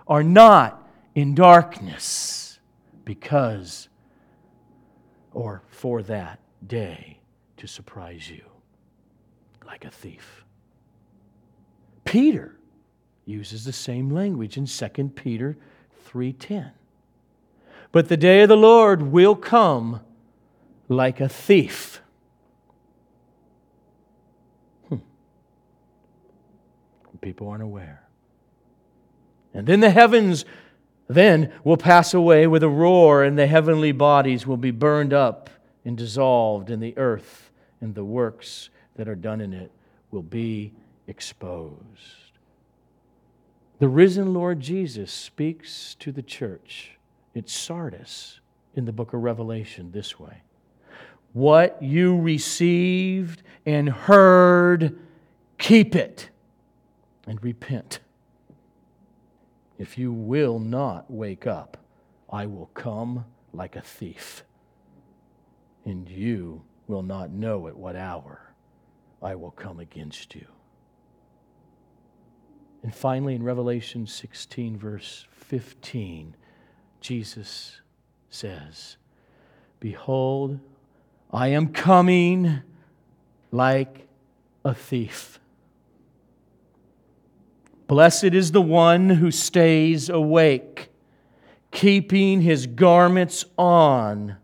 are 0.06 0.22
not 0.22 0.88
in 1.16 1.34
darkness 1.34 2.60
because 3.04 3.88
or 5.34 5.62
for 5.68 6.02
that 6.02 6.38
day 6.66 7.18
to 7.58 7.66
surprise 7.66 8.30
you 8.30 8.44
like 9.66 9.84
a 9.84 9.90
thief. 9.90 10.44
Peter 12.04 12.56
uses 13.26 13.64
the 13.64 13.72
same 13.72 14.10
language 14.10 14.56
in 14.56 14.66
2 14.66 15.14
Peter 15.14 15.56
3:10. 16.06 16.72
But 17.92 18.08
the 18.08 18.16
day 18.16 18.42
of 18.42 18.48
the 18.48 18.56
Lord 18.56 19.02
will 19.02 19.36
come 19.36 20.00
like 20.88 21.20
a 21.20 21.28
thief. 21.28 22.02
Hmm. 24.88 24.98
People 27.20 27.48
aren't 27.48 27.62
aware. 27.62 28.06
And 29.54 29.66
then 29.66 29.80
the 29.80 29.90
heavens 29.90 30.44
then 31.14 31.52
will 31.64 31.76
pass 31.76 32.14
away 32.14 32.46
with 32.46 32.62
a 32.62 32.68
roar, 32.68 33.22
and 33.22 33.38
the 33.38 33.46
heavenly 33.46 33.92
bodies 33.92 34.46
will 34.46 34.56
be 34.56 34.70
burned 34.70 35.12
up 35.12 35.50
and 35.84 35.96
dissolved, 35.96 36.70
and 36.70 36.82
the 36.82 36.96
earth 36.96 37.50
and 37.80 37.94
the 37.94 38.04
works 38.04 38.70
that 38.96 39.08
are 39.08 39.14
done 39.14 39.40
in 39.40 39.52
it 39.52 39.70
will 40.10 40.22
be 40.22 40.72
exposed. 41.06 42.24
The 43.78 43.88
risen 43.88 44.32
Lord 44.32 44.60
Jesus 44.60 45.12
speaks 45.12 45.96
to 45.96 46.12
the 46.12 46.22
church 46.22 46.92
at 47.34 47.48
Sardis 47.48 48.40
in 48.74 48.84
the 48.84 48.92
book 48.92 49.12
of 49.12 49.22
Revelation 49.22 49.92
this 49.92 50.18
way 50.18 50.42
What 51.32 51.82
you 51.82 52.18
received 52.20 53.42
and 53.66 53.88
heard, 53.88 54.98
keep 55.58 55.96
it 55.96 56.30
and 57.26 57.42
repent. 57.42 58.00
If 59.78 59.98
you 59.98 60.12
will 60.12 60.58
not 60.58 61.10
wake 61.10 61.46
up, 61.46 61.76
I 62.30 62.46
will 62.46 62.70
come 62.74 63.24
like 63.52 63.76
a 63.76 63.80
thief, 63.80 64.44
and 65.84 66.08
you 66.08 66.62
will 66.86 67.02
not 67.02 67.30
know 67.30 67.68
at 67.68 67.76
what 67.76 67.96
hour 67.96 68.52
I 69.22 69.34
will 69.34 69.50
come 69.50 69.80
against 69.80 70.34
you. 70.34 70.46
And 72.82 72.94
finally, 72.94 73.34
in 73.34 73.42
Revelation 73.42 74.06
16, 74.06 74.76
verse 74.76 75.26
15, 75.30 76.36
Jesus 77.00 77.80
says, 78.28 78.96
Behold, 79.80 80.60
I 81.32 81.48
am 81.48 81.68
coming 81.68 82.60
like 83.50 84.06
a 84.64 84.74
thief. 84.74 85.40
Blessed 87.94 88.24
is 88.24 88.50
the 88.50 88.60
one 88.60 89.08
who 89.08 89.30
stays 89.30 90.08
awake, 90.08 90.90
keeping 91.70 92.40
his 92.40 92.66
garments 92.66 93.44
on, 93.56 94.36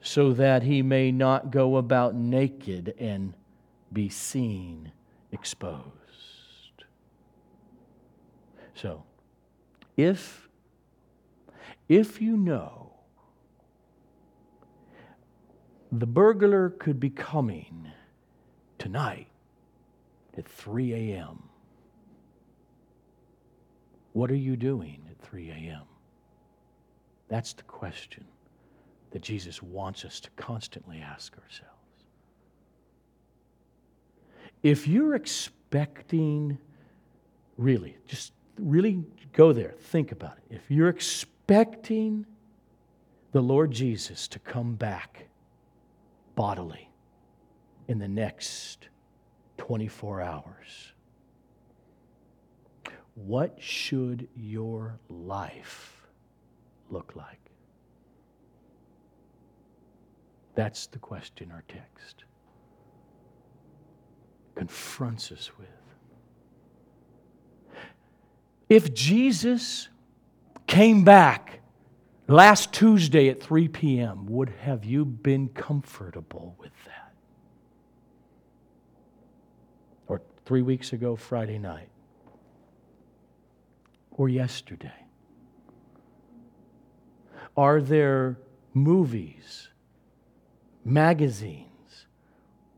so 0.00 0.32
that 0.32 0.64
he 0.64 0.82
may 0.82 1.12
not 1.12 1.52
go 1.52 1.76
about 1.76 2.16
naked 2.16 2.96
and 2.98 3.34
be 3.92 4.08
seen 4.08 4.90
exposed. 5.30 5.84
So, 8.74 9.04
if, 9.96 10.48
if 11.88 12.20
you 12.20 12.36
know 12.36 12.92
the 15.92 16.08
burglar 16.08 16.70
could 16.70 16.98
be 16.98 17.10
coming 17.10 17.92
tonight 18.78 19.28
at 20.36 20.48
3 20.48 21.12
a.m., 21.12 21.47
what 24.18 24.32
are 24.32 24.34
you 24.34 24.56
doing 24.56 25.00
at 25.08 25.16
3 25.28 25.48
a.m.? 25.50 25.84
That's 27.28 27.52
the 27.52 27.62
question 27.62 28.24
that 29.12 29.22
Jesus 29.22 29.62
wants 29.62 30.04
us 30.04 30.18
to 30.18 30.30
constantly 30.30 30.98
ask 30.98 31.34
ourselves. 31.34 31.72
If 34.64 34.88
you're 34.88 35.14
expecting, 35.14 36.58
really, 37.56 37.96
just 38.08 38.32
really 38.58 39.04
go 39.34 39.52
there, 39.52 39.76
think 39.78 40.10
about 40.10 40.36
it. 40.38 40.56
If 40.56 40.68
you're 40.68 40.88
expecting 40.88 42.26
the 43.30 43.40
Lord 43.40 43.70
Jesus 43.70 44.26
to 44.28 44.40
come 44.40 44.74
back 44.74 45.28
bodily 46.34 46.90
in 47.86 48.00
the 48.00 48.08
next 48.08 48.88
24 49.58 50.22
hours, 50.22 50.92
what 53.26 53.56
should 53.58 54.28
your 54.36 54.98
life 55.08 56.06
look 56.90 57.12
like? 57.16 57.40
That's 60.54 60.86
the 60.86 60.98
question 60.98 61.50
our 61.52 61.64
text 61.68 62.24
confronts 64.58 65.30
us 65.30 65.50
with. 65.56 65.68
If 68.68 68.92
Jesus 68.92 69.88
came 70.66 71.04
back 71.04 71.60
last 72.26 72.72
Tuesday 72.72 73.28
at 73.28 73.40
3 73.40 73.68
p.m., 73.68 74.26
would 74.26 74.50
have 74.50 74.84
you 74.84 75.04
been 75.04 75.48
comfortable 75.48 76.56
with 76.58 76.72
that? 76.86 77.14
Or 80.08 80.20
three 80.44 80.62
weeks 80.62 80.92
ago, 80.92 81.14
Friday 81.14 81.58
night? 81.58 81.88
Or 84.18 84.28
yesterday? 84.28 85.06
Are 87.56 87.80
there 87.80 88.38
movies, 88.74 89.68
magazines, 90.84 92.06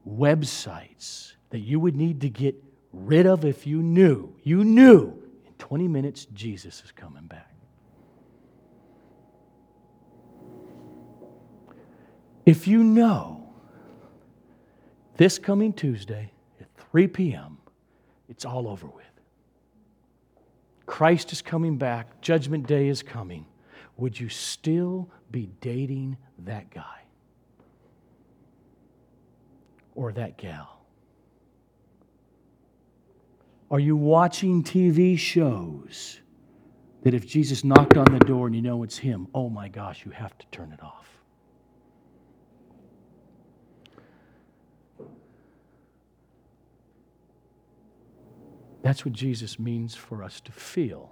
websites 0.09 1.33
that 1.50 1.59
you 1.59 1.81
would 1.81 1.96
need 1.96 2.20
to 2.20 2.29
get 2.29 2.55
rid 2.92 3.26
of 3.26 3.44
if 3.44 3.66
you 3.66 3.83
knew, 3.83 4.35
you 4.42 4.64
knew 4.64 5.12
in 5.46 5.53
20 5.59 5.88
minutes, 5.88 6.26
Jesus 6.26 6.83
is 6.85 6.92
coming 6.92 7.26
back. 7.26 7.53
If 12.46 12.66
you 12.66 12.83
know 12.83 13.53
this 15.16 15.38
coming 15.38 15.72
Tuesday 15.72 16.33
at 16.61 16.68
3 16.90 17.07
p.m., 17.09 17.59
it's 18.29 18.44
all 18.44 18.66
over 18.66 18.87
with. 18.87 19.00
Christ 20.90 21.31
is 21.31 21.40
coming 21.40 21.79
back, 21.79 22.20
Judgment 22.20 22.66
Day 22.66 22.88
is 22.88 23.00
coming. 23.00 23.46
Would 23.96 24.18
you 24.18 24.29
still 24.29 25.09
be 25.31 25.48
dating 25.61 26.16
that 26.40 26.68
guy 26.68 27.05
or 29.94 30.12
that 30.12 30.37
gal? 30.37 30.81
Are 33.70 33.79
you 33.79 33.94
watching 33.94 34.64
TV 34.64 35.16
shows 35.16 36.18
that 37.05 37.14
if 37.14 37.24
Jesus 37.24 37.62
knocked 37.62 37.96
on 37.96 38.07
the 38.07 38.24
door 38.24 38.48
and 38.48 38.57
you 38.57 38.61
know 38.61 38.83
it's 38.83 38.98
Him, 38.98 39.29
oh 39.33 39.48
my 39.48 39.68
gosh, 39.68 40.05
you 40.05 40.11
have 40.11 40.37
to 40.38 40.46
turn 40.50 40.72
it 40.72 40.83
off? 40.83 41.00
That's 48.83 49.05
what 49.05 49.12
Jesus 49.12 49.59
means 49.59 49.95
for 49.95 50.23
us 50.23 50.40
to 50.40 50.53
feel. 50.53 51.11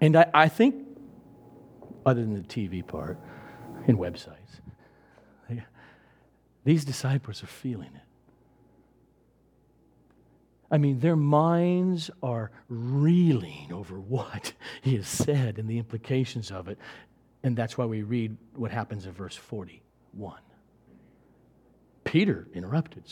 And 0.00 0.16
I, 0.16 0.26
I 0.34 0.48
think, 0.48 0.86
other 2.04 2.20
than 2.20 2.34
the 2.34 2.40
TV 2.40 2.86
part 2.86 3.18
and 3.86 3.98
websites, 3.98 4.60
these 6.64 6.84
disciples 6.84 7.42
are 7.42 7.48
feeling 7.48 7.90
it. 7.94 8.02
I 10.70 10.76
mean, 10.76 11.00
their 11.00 11.16
minds 11.16 12.10
are 12.22 12.50
reeling 12.68 13.72
over 13.72 13.98
what 14.00 14.52
he 14.82 14.96
has 14.96 15.08
said 15.08 15.58
and 15.58 15.68
the 15.68 15.78
implications 15.78 16.50
of 16.50 16.68
it. 16.68 16.78
And 17.42 17.56
that's 17.56 17.78
why 17.78 17.86
we 17.86 18.02
read 18.02 18.36
what 18.54 18.70
happens 18.70 19.06
in 19.06 19.12
verse 19.12 19.36
41. 19.36 20.40
Peter 22.04 22.48
interrupted. 22.52 23.04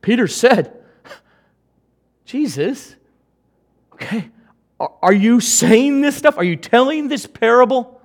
Peter 0.00 0.26
said, 0.28 0.81
Jesus, 2.24 2.96
okay, 3.94 4.30
are 4.80 5.12
you 5.12 5.40
saying 5.40 6.00
this 6.00 6.16
stuff? 6.16 6.36
Are 6.38 6.44
you 6.44 6.56
telling 6.56 7.08
this 7.08 7.26
parable 7.26 8.00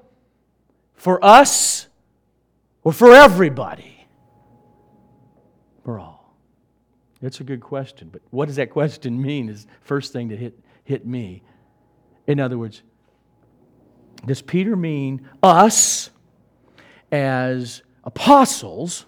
for 0.93 1.23
us 1.23 1.87
or 2.83 2.93
for 2.93 3.13
everybody? 3.13 4.07
For 5.83 5.99
all. 5.99 6.35
It's 7.21 7.39
a 7.39 7.43
good 7.43 7.61
question, 7.61 8.09
but 8.11 8.21
what 8.29 8.45
does 8.45 8.57
that 8.57 8.69
question 8.69 9.19
mean 9.21 9.49
is 9.49 9.65
first 9.81 10.13
thing 10.13 10.27
that 10.27 10.37
hit, 10.37 10.59
hit 10.83 11.05
me. 11.05 11.41
In 12.27 12.39
other 12.39 12.57
words, 12.57 12.83
does 14.25 14.41
Peter 14.41 14.75
mean 14.75 15.27
us 15.41 16.09
as 17.11 17.81
apostles 18.03 19.05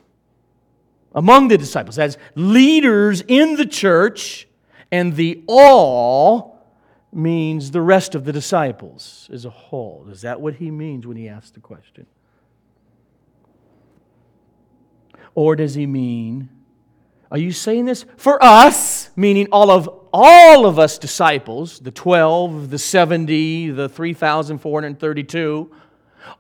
among 1.13 1.47
the 1.49 1.57
disciples, 1.57 1.99
as 1.99 2.17
leaders 2.35 3.21
in 3.27 3.55
the 3.55 3.65
church, 3.65 4.47
and 4.91 5.15
the 5.15 5.43
all 5.47 6.65
means 7.11 7.71
the 7.71 7.81
rest 7.81 8.15
of 8.15 8.25
the 8.25 8.33
disciples 8.33 9.29
as 9.31 9.45
a 9.45 9.49
whole? 9.49 10.07
Is 10.11 10.21
that 10.21 10.41
what 10.41 10.55
he 10.55 10.71
means 10.71 11.07
when 11.07 11.17
he 11.17 11.27
asks 11.27 11.51
the 11.51 11.59
question? 11.59 12.05
Or 15.35 15.55
does 15.55 15.75
he 15.75 15.85
mean 15.85 16.49
are 17.31 17.37
you 17.37 17.51
saying 17.51 17.85
this 17.85 18.05
for 18.17 18.43
us, 18.43 19.11
meaning 19.15 19.47
all 19.51 19.69
of 19.69 19.87
all 20.11 20.65
of 20.65 20.79
us 20.79 20.97
disciples, 20.97 21.79
the 21.79 21.91
12, 21.91 22.71
the 22.71 22.79
70, 22.79 23.69
the 23.69 23.87
3,432, 23.87 25.71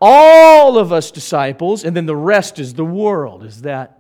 all 0.01 0.77
of 0.79 0.91
us 0.91 1.11
disciples, 1.11 1.83
and 1.83 1.95
then 1.95 2.07
the 2.07 2.15
rest 2.15 2.57
is 2.57 2.73
the 2.73 2.85
world? 2.85 3.43
Is 3.43 3.61
that 3.61 3.98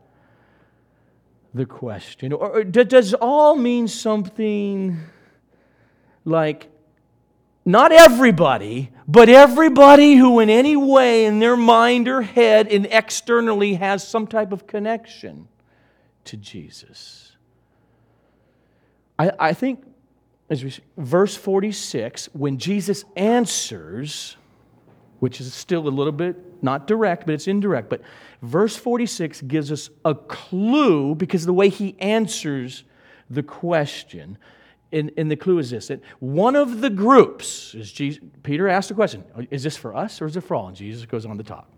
the 1.53 1.65
question? 1.65 2.33
Or 2.33 2.63
does 2.63 3.13
all 3.13 3.55
mean 3.55 3.87
something 3.87 4.97
like 6.25 6.69
not 7.65 7.91
everybody, 7.91 8.91
but 9.07 9.29
everybody 9.29 10.15
who, 10.15 10.39
in 10.39 10.49
any 10.49 10.75
way, 10.75 11.25
in 11.25 11.39
their 11.39 11.57
mind 11.57 12.07
or 12.07 12.21
head 12.21 12.67
and 12.67 12.87
externally, 12.89 13.75
has 13.75 14.07
some 14.07 14.27
type 14.27 14.51
of 14.51 14.67
connection? 14.67 15.47
to 16.29 16.37
Jesus. 16.37 17.31
I, 19.17 19.31
I 19.39 19.53
think, 19.53 19.83
as 20.47 20.63
we 20.63 20.71
verse 20.95 21.35
46, 21.35 22.29
when 22.33 22.59
Jesus 22.59 23.03
answers, 23.15 24.37
which 25.19 25.41
is 25.41 25.51
still 25.53 25.87
a 25.87 25.89
little 25.89 26.13
bit 26.13 26.63
not 26.63 26.85
direct, 26.85 27.25
but 27.25 27.33
it's 27.33 27.47
indirect, 27.47 27.89
but 27.89 28.01
verse 28.41 28.75
46 28.75 29.41
gives 29.41 29.71
us 29.71 29.89
a 30.05 30.15
clue 30.15 31.15
because 31.15 31.45
the 31.45 31.53
way 31.53 31.69
he 31.69 31.95
answers 31.99 32.83
the 33.29 33.43
question. 33.43 34.37
And, 34.91 35.11
and, 35.17 35.29
the 35.29 35.35
clue 35.35 35.59
is 35.59 35.69
this 35.69 35.87
that 35.87 36.01
one 36.19 36.55
of 36.55 36.81
the 36.81 36.89
groups, 36.89 37.75
is 37.75 37.91
Jesus, 37.91 38.23
Peter 38.41 38.67
asked 38.67 38.89
the 38.89 38.95
question, 38.95 39.23
is 39.51 39.61
this 39.61 39.77
for 39.77 39.95
us 39.95 40.21
or 40.21 40.25
is 40.25 40.35
it 40.35 40.41
for 40.41 40.55
all? 40.55 40.67
And 40.67 40.75
Jesus 40.75 41.05
goes 41.05 41.25
on 41.25 41.37
the 41.37 41.43
top. 41.43 41.71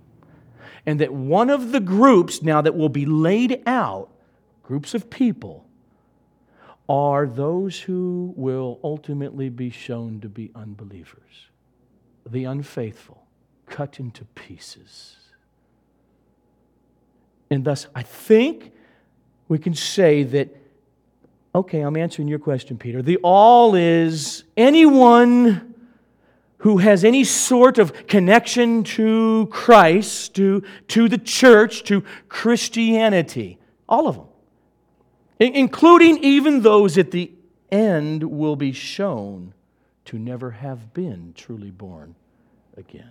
And 0.86 1.00
that 1.02 1.14
one 1.14 1.50
of 1.50 1.74
the 1.74 1.82
groups 1.82 2.42
now 2.42 2.62
that 2.62 2.76
will 2.76 2.90
be 2.90 3.06
laid 3.06 3.62
out 3.66 4.10
groups 4.64 4.94
of 4.94 5.10
people, 5.10 5.66
are 6.88 7.28
those 7.28 7.80
who 7.80 8.34
will 8.36 8.80
ultimately 8.84 9.50
be 9.50 9.70
shown 9.70 10.20
to 10.20 10.28
be 10.28 10.52
unbelievers, 10.56 11.50
the 12.26 12.44
unfaithful, 12.44 13.26
cut 13.66 14.00
into 14.00 14.26
pieces. 14.26 15.18
And 17.52 17.66
thus, 17.66 17.86
I 17.94 18.02
think 18.02 18.72
we 19.50 19.60
can 19.60 19.76
say 19.76 20.24
that, 20.24 20.56
okay, 21.54 21.82
I'm 21.82 21.98
answering 21.98 22.30
your 22.30 22.40
question, 22.40 22.78
Peter. 22.78 23.02
The 23.02 23.18
all 23.18 23.76
is 23.76 24.46
anyone 24.56 25.76
who 26.60 26.78
has 26.78 27.04
any 27.04 27.26
sort 27.26 27.78
of 27.78 28.08
connection 28.08 28.84
to 28.84 29.50
Christ, 29.52 30.36
to, 30.36 30.64
to 30.88 31.10
the 31.10 31.18
church, 31.18 31.84
to 31.84 32.04
Christianity. 32.30 33.58
All 33.90 34.08
of 34.08 34.16
them. 34.16 34.26
Including 35.40 36.24
even 36.24 36.62
those 36.62 36.98
at 36.98 37.12
the 37.12 37.32
end 37.70 38.24
will 38.24 38.56
be 38.56 38.72
shown 38.72 39.54
to 40.06 40.18
never 40.18 40.52
have 40.52 40.94
been 40.94 41.34
truly 41.36 41.72
born 41.72 42.16
again. 42.78 43.10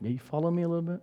May 0.00 0.10
you 0.10 0.18
follow 0.18 0.50
me 0.50 0.62
a 0.62 0.68
little 0.68 0.82
bit? 0.82 1.00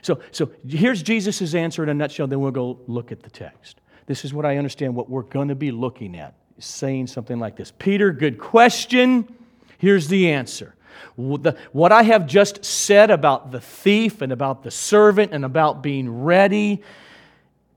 So, 0.00 0.20
so 0.30 0.50
here's 0.66 1.02
Jesus' 1.02 1.54
answer 1.54 1.82
in 1.82 1.88
a 1.88 1.94
nutshell, 1.94 2.26
then 2.26 2.40
we'll 2.40 2.50
go 2.50 2.80
look 2.86 3.12
at 3.12 3.22
the 3.22 3.30
text. 3.30 3.80
This 4.06 4.24
is 4.24 4.34
what 4.34 4.46
I 4.46 4.56
understand 4.56 4.94
what 4.94 5.10
we're 5.10 5.22
going 5.22 5.48
to 5.48 5.54
be 5.54 5.70
looking 5.70 6.16
at, 6.16 6.34
saying 6.58 7.06
something 7.08 7.38
like 7.38 7.56
this 7.56 7.72
Peter, 7.78 8.12
good 8.12 8.38
question. 8.38 9.32
Here's 9.78 10.08
the 10.08 10.30
answer. 10.30 10.74
What 11.16 11.92
I 11.92 12.02
have 12.04 12.26
just 12.26 12.64
said 12.64 13.10
about 13.10 13.50
the 13.50 13.60
thief 13.60 14.22
and 14.22 14.32
about 14.32 14.62
the 14.62 14.70
servant 14.70 15.32
and 15.32 15.44
about 15.44 15.82
being 15.82 16.22
ready, 16.22 16.82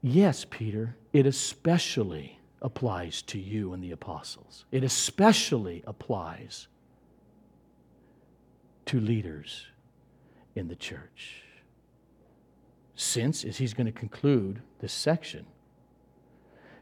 yes, 0.02 0.46
Peter, 0.50 0.96
it 1.14 1.26
especially 1.26 2.40
applies 2.62 3.22
to 3.24 3.40
you 3.40 3.74
and 3.74 3.84
the 3.84 3.92
apostles. 3.92 4.66
It 4.72 4.84
especially 4.84 5.84
applies 5.86 6.68
to 8.88 9.00
leaders 9.00 9.68
in 10.56 10.68
the 10.68 10.76
church. 10.76 11.45
Since, 12.96 13.44
is 13.44 13.58
he's 13.58 13.74
going 13.74 13.88
to 13.88 13.92
conclude 13.92 14.62
this 14.80 14.94
section, 14.94 15.46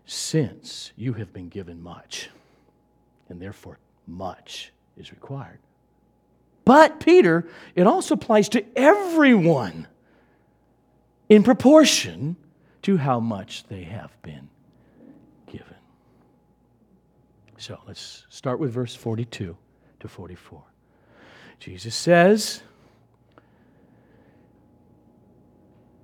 since 0.05 0.91
you 0.95 1.13
have 1.13 1.33
been 1.33 1.49
given 1.49 1.81
much, 1.81 2.29
and 3.29 3.41
therefore 3.41 3.79
much 4.05 4.71
is 4.97 5.11
required. 5.11 5.59
But, 6.65 6.99
Peter, 6.99 7.47
it 7.75 7.87
also 7.87 8.13
applies 8.13 8.49
to 8.49 8.63
everyone 8.75 9.87
in 11.29 11.43
proportion 11.43 12.35
to 12.83 12.97
how 12.97 13.19
much 13.19 13.63
they 13.65 13.83
have 13.83 14.11
been 14.21 14.49
given. 15.47 15.75
So 17.57 17.79
let's 17.87 18.25
start 18.29 18.59
with 18.59 18.71
verse 18.71 18.95
42 18.95 19.57
to 19.99 20.07
44. 20.07 20.61
Jesus 21.59 21.95
says, 21.95 22.61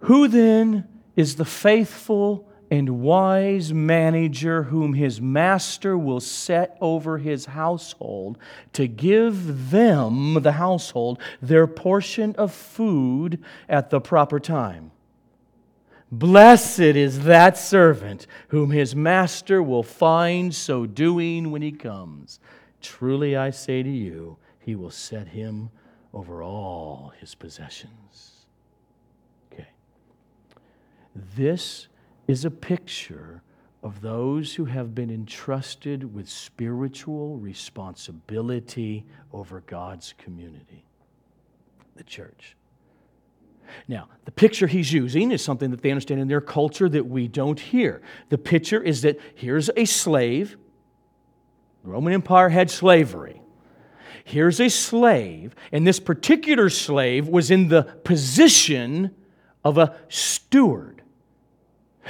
Who 0.02 0.28
then 0.28 0.88
is 1.16 1.36
the 1.36 1.46
faithful 1.46 2.48
and 2.72 3.02
wise 3.02 3.74
manager 3.74 4.64
whom 4.64 4.94
his 4.94 5.20
master 5.20 5.98
will 5.98 6.20
set 6.20 6.78
over 6.80 7.18
his 7.18 7.48
household 7.48 8.38
to 8.74 8.88
give 8.88 9.72
them, 9.72 10.36
the 10.42 10.54
household, 10.54 11.20
their 11.42 11.68
portion 11.68 12.36
of 12.36 12.54
food 12.54 13.44
at 13.68 13.90
the 13.90 14.00
proper 14.00 14.40
time? 14.40 14.92
Blessed 16.12 16.80
is 16.80 17.26
that 17.26 17.58
servant 17.58 18.26
whom 18.48 18.72
his 18.72 18.96
master 18.96 19.62
will 19.62 19.84
find 19.84 20.54
so 20.56 20.86
doing 20.86 21.52
when 21.52 21.62
he 21.62 21.72
comes. 21.72 22.40
Truly 22.82 23.36
I 23.36 23.52
say 23.52 23.84
to 23.84 23.90
you, 23.90 24.38
he 24.60 24.76
will 24.76 24.92
set 24.92 25.28
him 25.28 25.70
over 26.14 26.42
all 26.42 27.14
his 27.20 27.36
possessions. 27.36 28.29
This 31.36 31.88
is 32.28 32.46
a 32.46 32.52
picture 32.52 33.42
of 33.82 34.02
those 34.02 34.56
who 34.56 34.66
have 34.66 34.94
been 34.94 35.10
entrusted 35.10 36.14
with 36.14 36.30
spiritual 36.30 37.38
responsibility 37.38 39.06
over 39.32 39.62
God's 39.62 40.14
community, 40.18 40.86
the 41.96 42.04
church. 42.04 42.56
Now, 43.88 44.10
the 44.26 44.32
picture 44.32 44.68
he's 44.68 44.92
using 44.92 45.32
is 45.32 45.44
something 45.44 45.72
that 45.72 45.82
they 45.82 45.92
understand 45.92 46.20
in 46.20 46.28
their 46.28 46.42
culture 46.42 46.90
that 46.90 47.06
we 47.06 47.28
don't 47.28 47.60
hear. 47.60 48.02
The 48.30 48.38
picture 48.38 48.82
is 48.82 49.04
that 49.04 49.20
here's 49.36 49.70
a 49.78 49.86
slave. 49.86 50.58
The 51.84 51.90
Roman 51.90 52.14
Empire 52.14 52.50
had 52.50 52.70
slavery. 52.70 53.42
Here's 54.24 54.60
a 54.60 54.70
slave, 54.70 55.56
and 55.72 55.88
this 55.88 56.00
particular 56.00 56.70
slave 56.70 57.28
was 57.28 57.50
in 57.50 57.70
the 57.70 57.84
position 57.84 59.16
of 59.64 59.78
a 59.78 59.96
steward 60.10 60.99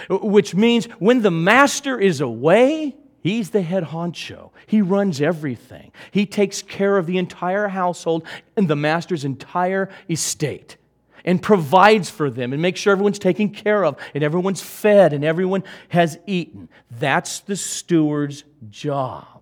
which 0.10 0.56
means 0.56 0.86
when 1.00 1.22
the 1.22 1.32
master 1.32 2.00
is 2.00 2.22
away, 2.22 2.96
he's 3.22 3.50
the 3.50 3.62
head 3.62 3.86
honcho. 3.86 4.52
He 4.68 4.82
runs 4.82 5.22
everything. 5.22 5.92
He 6.12 6.26
takes 6.26 6.62
care 6.62 6.98
of 6.98 7.06
the 7.06 7.18
entire 7.18 7.68
household 7.68 8.24
and 8.56 8.68
the 8.68 8.76
master's 8.76 9.26
entire 9.26 9.90
estate 10.10 10.78
and 11.26 11.42
provides 11.42 12.10
for 12.10 12.30
them 12.30 12.54
and 12.54 12.62
makes 12.62 12.80
sure 12.80 12.94
everyone's 12.94 13.20
taken 13.20 13.50
care 13.50 13.84
of 13.84 13.98
and 14.14 14.24
everyone's 14.24 14.62
fed 14.62 15.14
and 15.14 15.24
everyone 15.24 15.64
has 15.90 16.18
eaten. 16.26 16.70
That's 16.92 17.40
the 17.42 17.56
steward's 17.56 18.44
job. 18.70 19.42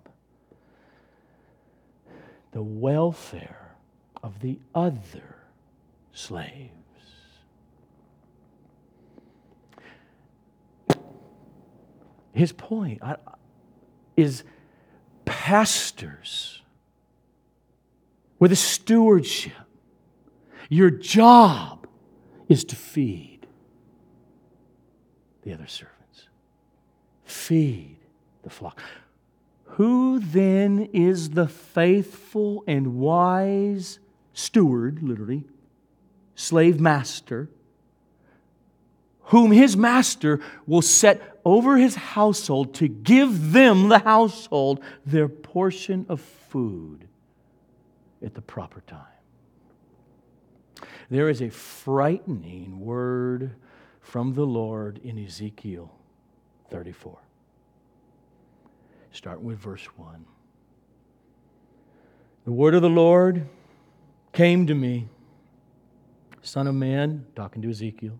The 2.52 2.64
welfare 2.64 3.76
of 4.24 4.42
the 4.42 4.60
other 4.74 5.36
slave 6.14 6.72
his 12.34 12.52
point 12.52 13.02
is 14.16 14.44
pastors 15.26 16.62
with 18.40 18.52
a 18.52 18.56
stewardship. 18.56 19.54
Your 20.70 20.90
job 20.90 21.88
is 22.48 22.64
to 22.66 22.76
feed 22.76 23.48
the 25.44 25.54
other 25.54 25.68
servants, 25.68 26.28
feed 27.24 27.98
the 28.44 28.50
flock. 28.50 28.82
Who 29.72 30.20
then 30.20 30.90
is 30.92 31.32
the 31.32 31.48
faithful 31.48 32.64
and 32.68 32.96
wise 32.96 34.00
steward, 34.34 35.02
literally, 35.02 35.44
slave 36.36 36.80
master, 36.80 37.50
whom 39.24 39.52
his 39.52 39.78
master 39.78 40.40
will 40.66 40.82
set 40.82 41.37
over 41.48 41.78
his 41.78 41.96
household 41.96 42.74
to 42.74 42.90
give 42.90 43.54
them, 43.54 43.88
the 43.88 44.00
household, 44.00 44.82
their 45.06 45.30
portion 45.30 46.06
of 46.10 46.20
food 46.20 47.08
at 48.22 48.34
the 48.34 48.42
proper 48.42 48.82
time. 48.82 49.00
There 51.10 51.30
is 51.30 51.42
a 51.42 51.50
frightening 51.50 52.82
word 52.82 53.56
from 54.02 54.34
the 54.34 54.46
Lord 54.46 55.00
in 55.06 55.18
Ezekiel 55.18 55.90
34. 56.70 57.18
Start 59.14 59.40
with 59.40 59.58
verse 59.58 59.86
1. 59.96 60.26
The 62.44 62.52
word 62.52 62.76
of 62.76 62.82
the 62.82 62.90
Lord 62.90 63.48
came 64.34 64.68
to 64.68 64.76
me, 64.76 65.08
Son 66.42 66.68
of 66.68 66.76
man, 66.76 67.26
talking 67.38 67.62
to 67.62 67.70
Ezekiel 67.70 68.20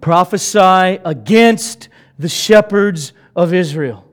prophesy 0.00 1.00
against 1.04 1.88
the 2.18 2.28
shepherds 2.28 3.12
of 3.34 3.52
Israel. 3.54 4.06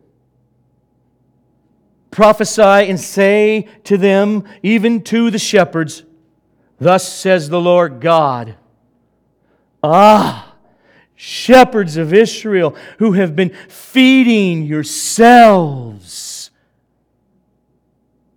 Prophesy 2.12 2.62
and 2.62 3.00
say 3.00 3.68
to 3.84 3.98
them, 3.98 4.44
even 4.64 5.02
to 5.04 5.30
the 5.30 5.40
shepherds, 5.40 6.04
Thus 6.80 7.12
says 7.12 7.50
the 7.50 7.60
Lord 7.60 8.00
God. 8.00 8.56
Ah, 9.84 10.56
shepherds 11.16 11.98
of 11.98 12.14
Israel 12.14 12.76
who 13.00 13.14
have 13.14 13.36
been 13.36 13.50
feeding 13.68 14.64
yourselves. 14.64 16.52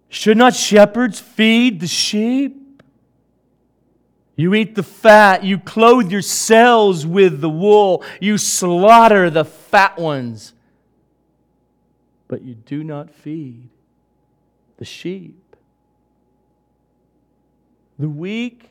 Should 0.08 0.38
not 0.38 0.54
shepherds 0.54 1.20
feed 1.20 1.80
the 1.80 1.86
sheep? 1.86 2.59
You 4.40 4.54
eat 4.54 4.74
the 4.74 4.82
fat, 4.82 5.44
you 5.44 5.58
clothe 5.58 6.10
yourselves 6.10 7.06
with 7.06 7.42
the 7.42 7.50
wool, 7.50 8.02
you 8.22 8.38
slaughter 8.38 9.28
the 9.28 9.44
fat 9.44 9.98
ones, 9.98 10.54
but 12.26 12.40
you 12.40 12.54
do 12.54 12.82
not 12.82 13.10
feed 13.10 13.68
the 14.78 14.86
sheep. 14.86 15.56
The 17.98 18.08
weak 18.08 18.70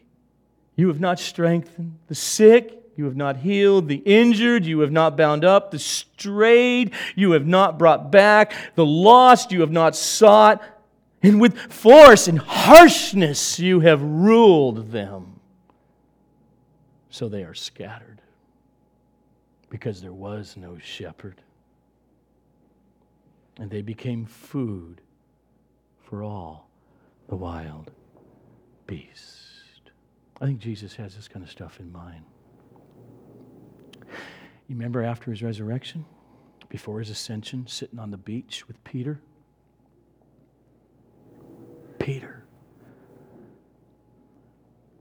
you 0.75 0.87
have 0.87 0.99
not 0.99 1.19
strengthened, 1.19 1.99
the 2.07 2.15
sick 2.15 2.75
you 2.95 3.05
have 3.05 3.15
not 3.15 3.37
healed, 3.37 3.89
the 3.89 4.01
injured 4.05 4.65
you 4.65 4.79
have 4.79 4.91
not 4.91 5.15
bound 5.15 5.45
up, 5.45 5.69
the 5.69 5.77
strayed 5.77 6.93
you 7.15 7.33
have 7.33 7.45
not 7.45 7.77
brought 7.77 8.09
back, 8.09 8.55
the 8.73 8.87
lost 8.87 9.51
you 9.51 9.61
have 9.61 9.71
not 9.71 9.95
sought, 9.95 10.63
and 11.21 11.39
with 11.39 11.55
force 11.71 12.27
and 12.27 12.39
harshness 12.39 13.59
you 13.59 13.81
have 13.81 14.01
ruled 14.01 14.91
them 14.91 15.35
so 17.19 17.27
they 17.27 17.43
are 17.43 17.53
scattered. 17.53 18.21
because 19.69 20.01
there 20.01 20.13
was 20.13 20.55
no 20.55 20.77
shepherd. 20.79 21.41
And 23.57 23.69
they 23.69 23.81
became 23.81 24.25
food 24.25 25.01
for 26.01 26.23
all 26.23 26.69
the 27.27 27.35
wild 27.35 27.91
beasts. 28.87 29.81
I 30.41 30.45
think 30.45 30.59
Jesus 30.59 30.95
has 30.95 31.13
this 31.13 31.27
kind 31.27 31.43
of 31.43 31.51
stuff 31.51 31.81
in 31.81 31.91
mind. 31.91 32.23
You 34.69 34.75
remember 34.75 35.03
after 35.03 35.29
his 35.29 35.43
resurrection, 35.43 36.05
before 36.69 36.99
his 36.99 37.09
ascension, 37.09 37.67
sitting 37.67 37.99
on 37.99 38.11
the 38.11 38.17
beach 38.17 38.65
with 38.65 38.81
Peter? 38.85 39.19
Peter, 41.99 42.45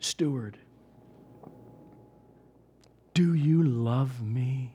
steward, 0.00 0.58
do 3.18 3.34
you 3.34 3.64
love 3.64 4.22
me? 4.22 4.70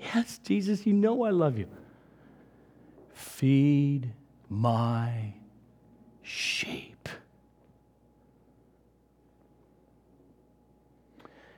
Yes, 0.00 0.38
Jesus, 0.38 0.84
you 0.84 0.92
know 0.92 1.22
I 1.22 1.30
love 1.30 1.58
you. 1.58 1.68
Feed 3.12 4.10
my 4.50 5.34
sheep. 6.22 7.08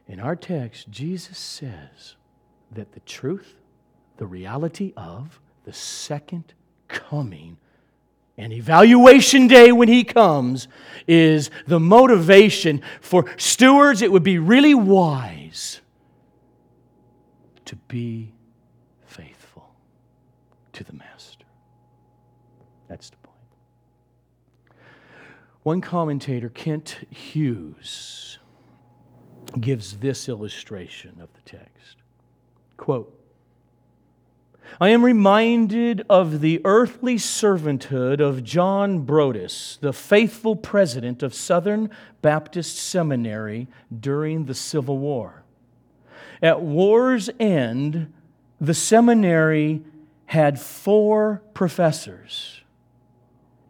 In 0.06 0.20
our 0.20 0.36
text, 0.36 0.90
Jesus 0.90 1.38
says 1.38 2.16
that 2.70 2.92
the 2.92 3.00
truth, 3.00 3.54
the 4.18 4.26
reality 4.26 4.92
of 4.98 5.40
the 5.64 5.72
second 5.72 6.52
coming 6.86 7.56
and 8.36 8.52
evaluation 8.52 9.48
day 9.48 9.72
when 9.72 9.88
he 9.88 10.04
comes 10.04 10.68
is 11.08 11.50
the 11.66 11.80
motivation 11.80 12.82
for 13.00 13.24
stewards. 13.38 14.02
It 14.02 14.12
would 14.12 14.22
be 14.22 14.36
really 14.36 14.74
wise 14.74 15.80
to 17.66 17.76
be 17.76 18.32
faithful 19.06 19.74
to 20.72 20.84
the 20.84 20.92
master. 20.92 21.44
That's 22.88 23.10
the 23.10 23.16
point. 23.18 23.34
One 25.62 25.80
commentator, 25.80 26.50
Kent 26.50 26.98
Hughes, 27.10 28.38
gives 29.60 29.98
this 29.98 30.28
illustration 30.28 31.20
of 31.20 31.28
the 31.32 31.40
text. 31.50 31.96
Quote, 32.76 33.20
I 34.80 34.88
am 34.88 35.04
reminded 35.04 36.04
of 36.10 36.40
the 36.40 36.60
earthly 36.64 37.16
servanthood 37.16 38.20
of 38.20 38.42
John 38.42 39.00
Broadus, 39.00 39.78
the 39.80 39.92
faithful 39.92 40.56
president 40.56 41.22
of 41.22 41.34
Southern 41.34 41.90
Baptist 42.22 42.76
Seminary 42.76 43.68
during 44.00 44.46
the 44.46 44.54
Civil 44.54 44.98
War. 44.98 45.43
At 46.42 46.60
war's 46.60 47.30
end, 47.38 48.12
the 48.60 48.74
seminary 48.74 49.82
had 50.26 50.60
four 50.60 51.42
professors 51.54 52.62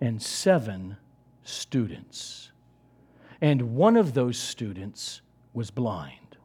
and 0.01 0.23
seven 0.23 0.97
students. 1.43 2.51
And 3.41 3.75
one 3.75 3.97
of 3.97 4.15
those 4.15 4.39
students 4.39 5.21
was 5.53 5.71
blind. 5.71 6.37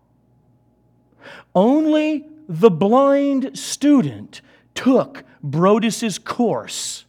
Only 1.53 2.25
the 2.47 2.71
blind 2.71 3.57
student 3.57 4.41
took 4.73 5.23
Broadus's 5.43 6.17
course 6.17 7.05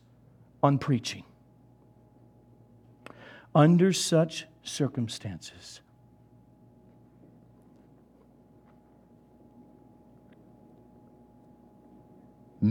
on 0.62 0.78
preaching. 0.78 1.24
Under 3.54 3.92
such 3.92 4.46
circumstances, 4.62 5.80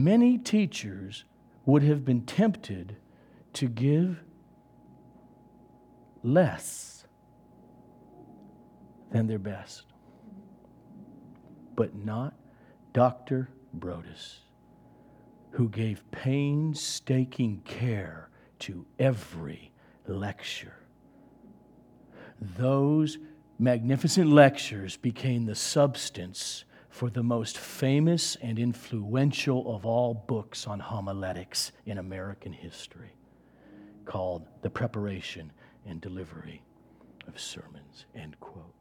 many 0.04 0.38
teachers 0.38 1.26
would 1.66 1.84
have 1.84 2.06
been 2.06 2.22
tempted 2.22 2.97
to 3.54 3.68
give 3.68 4.24
less 6.24 7.06
than 9.12 9.28
their 9.28 9.39
best. 9.39 9.84
But 11.76 11.95
not 11.95 12.34
Dr. 12.93 13.50
Broadus, 13.74 14.39
who 15.52 15.70
gave 15.70 16.10
painstaking 16.12 17.62
care 17.66 18.30
to 18.60 18.86
every 18.97 19.72
lecture. 20.08 20.76
Those 22.41 23.18
magnificent 23.58 24.32
lectures 24.32 24.97
became 24.97 25.45
the 25.45 25.56
substance 25.56 26.66
for 26.89 27.09
the 27.09 27.23
most 27.23 27.57
famous 27.57 28.35
and 28.37 28.57
influential 28.57 29.75
of 29.75 29.85
all 29.85 30.13
books 30.27 30.67
on 30.67 30.79
homiletics 30.79 31.71
in 31.85 31.97
American 31.97 32.51
history, 32.51 33.13
called 34.05 34.45
The 34.61 34.69
Preparation 34.69 35.51
and 35.85 36.01
Delivery 36.01 36.63
of 37.27 37.39
Sermons. 37.39 38.05
End 38.15 38.39
quote. 38.39 38.73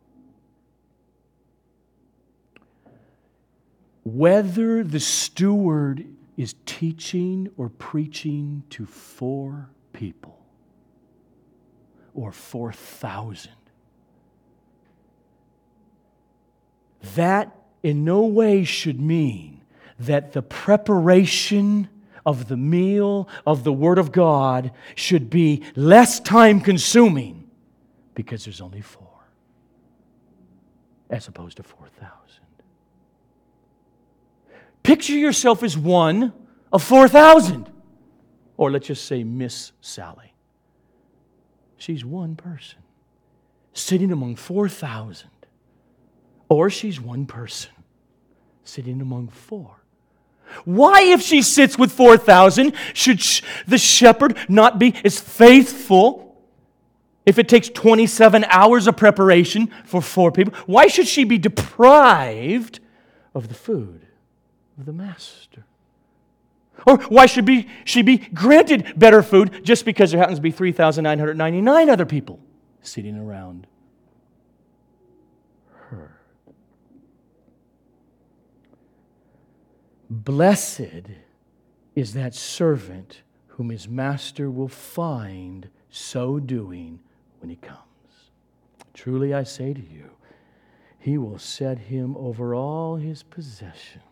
Whether 4.05 4.83
the 4.83 5.01
steward 5.01 6.07
is 6.39 6.55
teaching 6.65 7.51
or 7.59 7.69
preaching 7.69 8.63
to 8.71 8.87
four 8.87 9.69
people 9.93 10.41
or 12.15 12.33
4,000, 12.33 13.53
that 17.15 17.55
in 17.83 18.05
no 18.05 18.23
way 18.23 18.65
should 18.65 19.01
mean 19.01 19.61
that 19.99 20.33
the 20.33 20.43
preparation 20.43 21.89
of 22.25 22.49
the 22.49 22.57
meal 22.57 23.29
of 23.47 23.65
the 23.65 23.73
Word 23.73 23.99
of 23.99 24.13
God 24.13 24.73
should 24.95 25.31
be 25.31 25.63
less 25.75 26.21
time 26.21 26.61
consuming 26.61 27.49
because 28.15 28.45
there's 28.45 28.61
only 28.61 28.81
four 28.81 29.07
as 31.11 31.27
opposed 31.27 31.57
to 31.57 31.63
4,000. 31.63 32.13
Picture 34.83 35.17
yourself 35.17 35.63
as 35.63 35.77
one 35.77 36.33
of 36.73 36.83
4,000. 36.83 37.71
Or 38.57 38.71
let's 38.71 38.89
just 38.89 39.07
say 39.07 39.25
Miss 39.25 39.73
Sally. 39.81 40.35
She's 41.77 42.05
one 42.05 42.37
person 42.37 42.81
sitting 43.73 44.11
among 44.11 44.37
4,000 44.37 45.31
or 46.49 46.71
she's 46.71 47.01
one 47.01 47.27
person 47.27 47.71
sitting 48.65 49.01
among 49.01 49.29
four. 49.29 49.77
Why, 50.65 51.03
if 51.03 51.23
she 51.23 51.43
sits 51.43 51.79
with 51.79 51.93
4,000, 51.93 52.73
should 52.95 53.21
the 53.67 53.79
shepherd 53.79 54.37
not 54.49 54.79
be 54.79 54.95
as 55.05 55.21
faithful 55.21 56.37
if 57.27 57.39
it 57.39 57.49
takes 57.49 57.69
27 57.69 58.45
hours 58.45 58.87
of 58.87 58.97
preparation 58.97 59.71
for 59.85 60.01
four 60.01 60.33
people? 60.33 60.55
Why 60.67 60.87
should 60.87 61.07
she 61.07 61.25
be 61.25 61.39
deprived 61.39 62.81
of 63.35 63.49
the 63.49 63.55
food 63.55 64.07
of 64.79 64.87
the 64.87 64.93
master? 64.93 65.65
Or 66.87 66.97
why 66.99 67.27
should 67.27 67.45
be, 67.45 67.69
she 67.85 68.03
be 68.03 68.19
granted 68.19 68.95
better 68.97 69.23
food 69.23 69.65
just 69.65 69.85
because 69.85 70.13
there 70.13 70.21
happens 70.21 70.39
to 70.39 70.43
be 70.43 70.51
3,999 70.51 71.91
other 71.91 72.07
people 72.07 72.41
sitting 72.81 73.19
around 73.19 73.67
Blessed 80.11 81.11
is 81.95 82.15
that 82.15 82.35
servant 82.35 83.23
whom 83.49 83.69
his 83.71 83.89
master 83.89 84.51
will 84.51 84.69
find 84.69 85.69
so 85.91 86.39
doing 86.39 87.01
when 87.41 87.51
he 87.51 87.57
comes. 87.57 87.79
Truly 88.95 89.35
I 89.35 89.43
say 89.43 89.75
to 89.75 89.81
you, 89.81 90.11
he 90.99 91.19
will 91.19 91.39
set 91.39 91.79
him 91.79 92.17
over 92.17 92.55
all 92.55 92.97
his 92.97 93.23
possessions. 93.23 94.03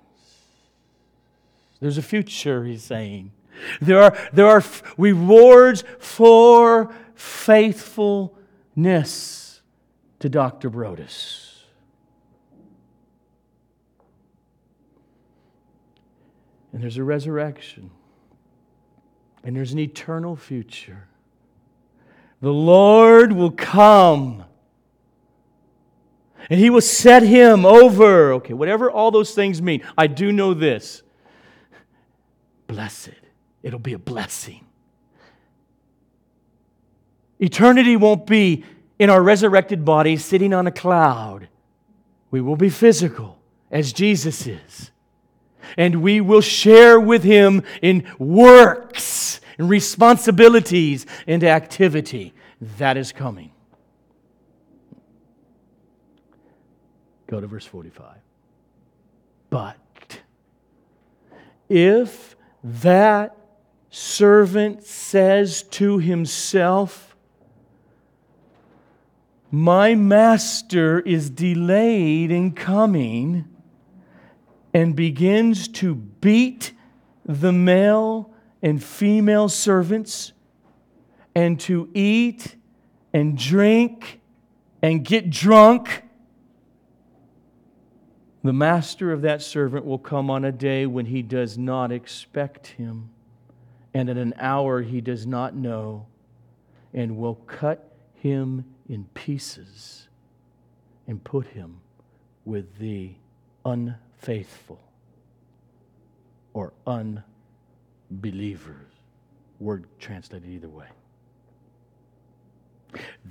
There's 1.80 1.98
a 1.98 2.02
future, 2.02 2.64
he's 2.64 2.84
saying. 2.84 3.32
There 3.80 4.02
are, 4.02 4.16
there 4.32 4.46
are 4.46 4.62
rewards 4.98 5.82
for 5.98 6.94
faithfulness 7.14 9.62
to 10.18 10.28
Dr. 10.28 10.68
Broadus. 10.70 11.55
And 16.72 16.82
there's 16.82 16.96
a 16.96 17.04
resurrection. 17.04 17.90
And 19.42 19.56
there's 19.56 19.72
an 19.72 19.78
eternal 19.78 20.36
future. 20.36 21.08
The 22.40 22.52
Lord 22.52 23.32
will 23.32 23.50
come. 23.50 24.44
And 26.50 26.60
he 26.60 26.70
will 26.70 26.80
set 26.80 27.22
him 27.22 27.64
over. 27.64 28.32
Okay, 28.34 28.54
whatever 28.54 28.90
all 28.90 29.10
those 29.10 29.34
things 29.34 29.62
mean, 29.62 29.82
I 29.96 30.06
do 30.06 30.32
know 30.32 30.54
this. 30.54 31.02
Blessed. 32.66 33.10
It'll 33.62 33.78
be 33.78 33.94
a 33.94 33.98
blessing. 33.98 34.64
Eternity 37.38 37.96
won't 37.96 38.26
be 38.26 38.64
in 38.98 39.10
our 39.10 39.22
resurrected 39.22 39.84
bodies 39.84 40.24
sitting 40.24 40.54
on 40.54 40.66
a 40.66 40.70
cloud. 40.70 41.48
We 42.30 42.40
will 42.40 42.56
be 42.56 42.70
physical. 42.70 43.36
as 43.70 43.92
Jesus 43.92 44.46
is. 44.46 44.90
And 45.76 46.02
we 46.02 46.20
will 46.20 46.40
share 46.40 46.98
with 47.00 47.22
him 47.22 47.62
in 47.82 48.06
works 48.18 49.40
and 49.58 49.68
responsibilities 49.68 51.06
and 51.26 51.42
activity. 51.44 52.34
That 52.78 52.96
is 52.96 53.12
coming. 53.12 53.52
Go 57.26 57.40
to 57.40 57.46
verse 57.46 57.66
45. 57.66 58.16
But 59.50 60.20
if 61.68 62.36
that 62.62 63.36
servant 63.90 64.84
says 64.84 65.62
to 65.62 65.98
himself, 65.98 67.16
My 69.50 69.94
master 69.94 71.00
is 71.00 71.30
delayed 71.30 72.30
in 72.30 72.52
coming, 72.52 73.55
and 74.76 74.94
begins 74.94 75.68
to 75.68 75.94
beat 75.94 76.74
the 77.24 77.50
male 77.50 78.30
and 78.60 78.84
female 78.84 79.48
servants, 79.48 80.34
and 81.34 81.58
to 81.58 81.88
eat 81.94 82.56
and 83.14 83.38
drink 83.38 84.20
and 84.82 85.02
get 85.02 85.30
drunk 85.30 86.02
the 88.44 88.52
master 88.52 89.12
of 89.12 89.22
that 89.22 89.40
servant 89.40 89.86
will 89.86 89.98
come 89.98 90.30
on 90.30 90.44
a 90.44 90.52
day 90.52 90.84
when 90.84 91.06
he 91.06 91.22
does 91.22 91.56
not 91.56 91.90
expect 91.90 92.66
him, 92.66 93.08
and 93.94 94.10
at 94.10 94.18
an 94.18 94.34
hour 94.36 94.82
he 94.82 95.00
does 95.00 95.26
not 95.26 95.56
know, 95.56 96.06
and 96.92 97.16
will 97.16 97.36
cut 97.46 97.96
him 98.14 98.66
in 98.90 99.06
pieces 99.14 100.08
and 101.08 101.24
put 101.24 101.46
him 101.46 101.80
with 102.44 102.76
the 102.78 103.14
unfaithful 104.16 104.78
or 106.54 106.72
unbelievers. 106.86 108.74
Word 109.60 109.86
translated 109.98 110.50
either 110.50 110.68
way. 110.68 110.86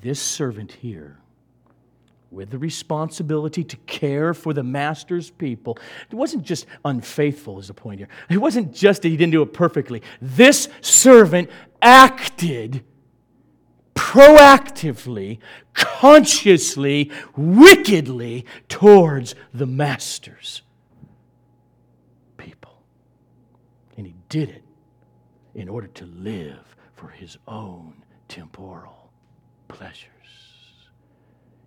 This 0.02 0.20
servant 0.20 0.72
here 0.72 1.18
with 2.32 2.50
the 2.50 2.58
responsibility 2.58 3.64
to 3.64 3.78
care 3.88 4.34
for 4.34 4.54
the 4.54 4.64
master's 4.64 5.30
people. 5.30 5.78
It 6.12 6.16
wasn't 6.16 6.44
just 6.44 6.66
unfaithful, 6.84 7.60
is 7.60 7.68
the 7.68 7.74
point 7.74 8.00
here. 8.00 8.10
It 8.30 8.38
wasn't 8.38 8.74
just 8.74 9.04
that 9.04 9.10
he 9.10 9.18
didn't 9.18 9.32
do 9.32 9.42
it 9.42 9.54
perfectly. 9.54 10.02
This 10.22 10.68
servant 10.82 11.50
acted 11.82 12.84
proactively, 13.96 15.40
consciously, 15.74 17.12
wickedly 17.36 18.46
towards 18.68 19.36
the 19.54 19.66
master's 19.66 20.62
people. 22.38 22.74
And 23.98 24.08
he 24.08 24.15
did 24.30 24.50
it 24.50 24.64
in 25.54 25.70
order 25.70 25.88
to 25.88 26.06
live 26.06 26.76
for 26.94 27.10
his 27.10 27.38
own 27.48 28.04
temporal 28.28 29.12
pleasures. 29.68 30.10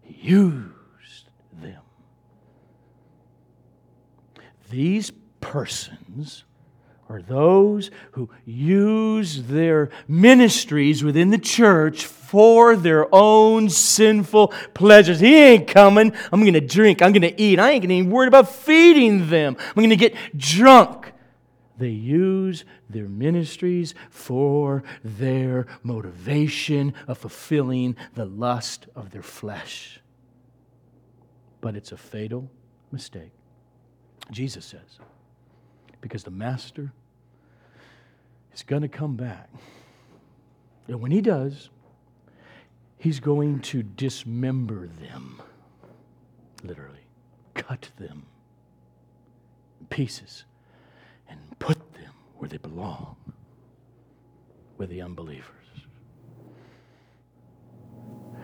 He 0.02 0.28
used 0.28 1.28
them. 1.52 1.82
These 4.70 5.12
persons 5.40 6.44
are 7.08 7.22
those 7.22 7.90
who 8.12 8.28
use 8.44 9.44
their 9.44 9.88
ministries 10.06 11.02
within 11.02 11.30
the 11.30 11.38
church 11.38 12.04
for 12.04 12.76
their 12.76 13.12
own 13.14 13.70
sinful 13.70 14.48
pleasures. 14.74 15.20
He 15.20 15.34
ain't 15.34 15.68
coming. 15.68 16.12
I'm 16.30 16.42
going 16.42 16.52
to 16.52 16.60
drink. 16.60 17.00
I'm 17.00 17.12
going 17.12 17.22
to 17.22 17.40
eat. 17.40 17.58
I 17.58 17.70
ain't 17.70 17.82
going 17.82 17.88
to 17.88 17.94
even 17.94 18.10
worry 18.10 18.28
about 18.28 18.50
feeding 18.50 19.30
them. 19.30 19.56
I'm 19.58 19.74
going 19.74 19.88
to 19.88 19.96
get 19.96 20.14
drunk. 20.36 21.12
They 21.78 21.90
use 21.90 22.64
their 22.90 23.08
ministries 23.08 23.94
for 24.10 24.82
their 25.04 25.66
motivation 25.84 26.92
of 27.06 27.18
fulfilling 27.18 27.96
the 28.14 28.24
lust 28.24 28.86
of 28.96 29.10
their 29.10 29.22
flesh. 29.22 30.00
But 31.60 31.76
it's 31.76 31.92
a 31.92 31.96
fatal 31.96 32.50
mistake. 32.90 33.30
Jesus 34.32 34.64
says, 34.64 34.98
because 36.00 36.24
the 36.24 36.30
master 36.30 36.92
is 38.52 38.62
going 38.64 38.82
to 38.82 38.88
come 38.88 39.16
back. 39.16 39.48
And 40.88 41.00
when 41.00 41.12
he 41.12 41.20
does, 41.20 41.70
he's 42.98 43.20
going 43.20 43.60
to 43.60 43.82
dismember 43.82 44.88
them, 44.88 45.40
literally, 46.64 47.06
cut 47.54 47.90
them 47.98 48.26
in 49.80 49.86
pieces 49.86 50.44
put 51.58 51.76
them 51.94 52.12
where 52.36 52.48
they 52.48 52.58
belong 52.58 53.16
with 54.76 54.90
the 54.90 55.02
unbelievers. 55.02 55.54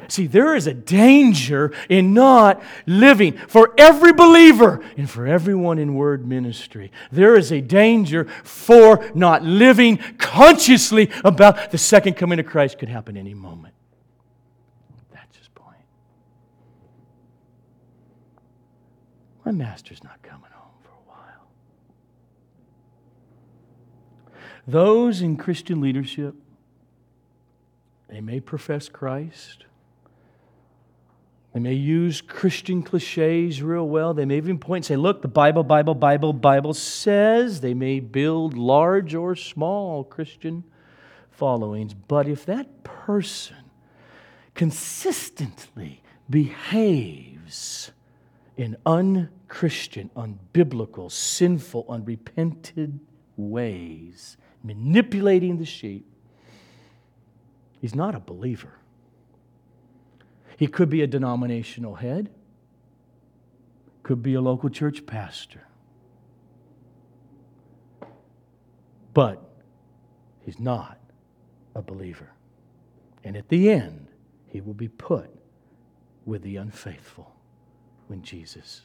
See, 0.08 0.26
there 0.26 0.54
is 0.54 0.66
a 0.66 0.74
danger 0.74 1.72
in 1.88 2.12
not 2.12 2.62
living 2.86 3.32
for 3.48 3.72
every 3.78 4.12
believer 4.12 4.84
and 4.96 5.08
for 5.08 5.26
everyone 5.26 5.78
in 5.78 5.94
word 5.94 6.26
ministry. 6.26 6.92
There 7.10 7.36
is 7.36 7.50
a 7.52 7.60
danger 7.60 8.26
for 8.42 9.10
not 9.14 9.42
living 9.42 9.98
consciously 10.18 11.10
about 11.24 11.70
the 11.70 11.78
second 11.78 12.14
coming 12.14 12.38
of 12.38 12.46
Christ 12.46 12.78
could 12.78 12.88
happen 12.88 13.16
any 13.16 13.34
moment. 13.34 13.74
That's 15.12 15.36
his 15.36 15.48
point. 15.48 15.78
My 19.44 19.52
master's 19.52 20.02
not 20.04 20.22
coming 20.22 20.50
home 20.52 20.74
for 20.82 20.90
a 20.90 21.08
while. 21.08 21.48
Those 24.66 25.20
in 25.20 25.36
Christian 25.36 25.80
leadership, 25.80 26.34
they 28.08 28.20
may 28.20 28.40
profess 28.40 28.88
Christ 28.88 29.64
they 31.54 31.60
may 31.60 31.74
use 31.74 32.20
Christian 32.20 32.82
cliches 32.82 33.62
real 33.62 33.88
well. 33.88 34.12
They 34.12 34.24
may 34.24 34.38
even 34.38 34.58
point 34.58 34.78
and 34.78 34.86
say, 34.86 34.96
look, 34.96 35.22
the 35.22 35.28
Bible, 35.28 35.62
Bible, 35.62 35.94
Bible, 35.94 36.32
Bible 36.32 36.74
says. 36.74 37.60
They 37.60 37.74
may 37.74 38.00
build 38.00 38.58
large 38.58 39.14
or 39.14 39.36
small 39.36 40.02
Christian 40.02 40.64
followings. 41.30 41.94
But 41.94 42.26
if 42.26 42.44
that 42.46 42.82
person 42.82 43.56
consistently 44.54 46.02
behaves 46.28 47.92
in 48.56 48.76
unchristian, 48.84 50.10
unbiblical, 50.16 51.08
sinful, 51.10 51.86
unrepented 51.88 52.98
ways, 53.36 54.36
manipulating 54.62 55.58
the 55.58 55.64
sheep, 55.64 56.06
he's 57.80 57.94
not 57.94 58.14
a 58.14 58.20
believer. 58.20 58.78
He 60.56 60.66
could 60.66 60.88
be 60.88 61.02
a 61.02 61.06
denominational 61.06 61.96
head, 61.96 62.30
could 64.02 64.22
be 64.22 64.34
a 64.34 64.40
local 64.40 64.68
church 64.68 65.04
pastor. 65.06 65.66
But 69.12 69.42
he's 70.44 70.58
not 70.58 70.98
a 71.74 71.82
believer. 71.82 72.32
And 73.22 73.36
at 73.36 73.48
the 73.48 73.70
end, 73.70 74.08
he 74.48 74.60
will 74.60 74.74
be 74.74 74.88
put 74.88 75.30
with 76.24 76.42
the 76.42 76.56
unfaithful 76.56 77.34
when 78.06 78.22
Jesus 78.22 78.82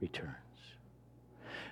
returns. 0.00 0.34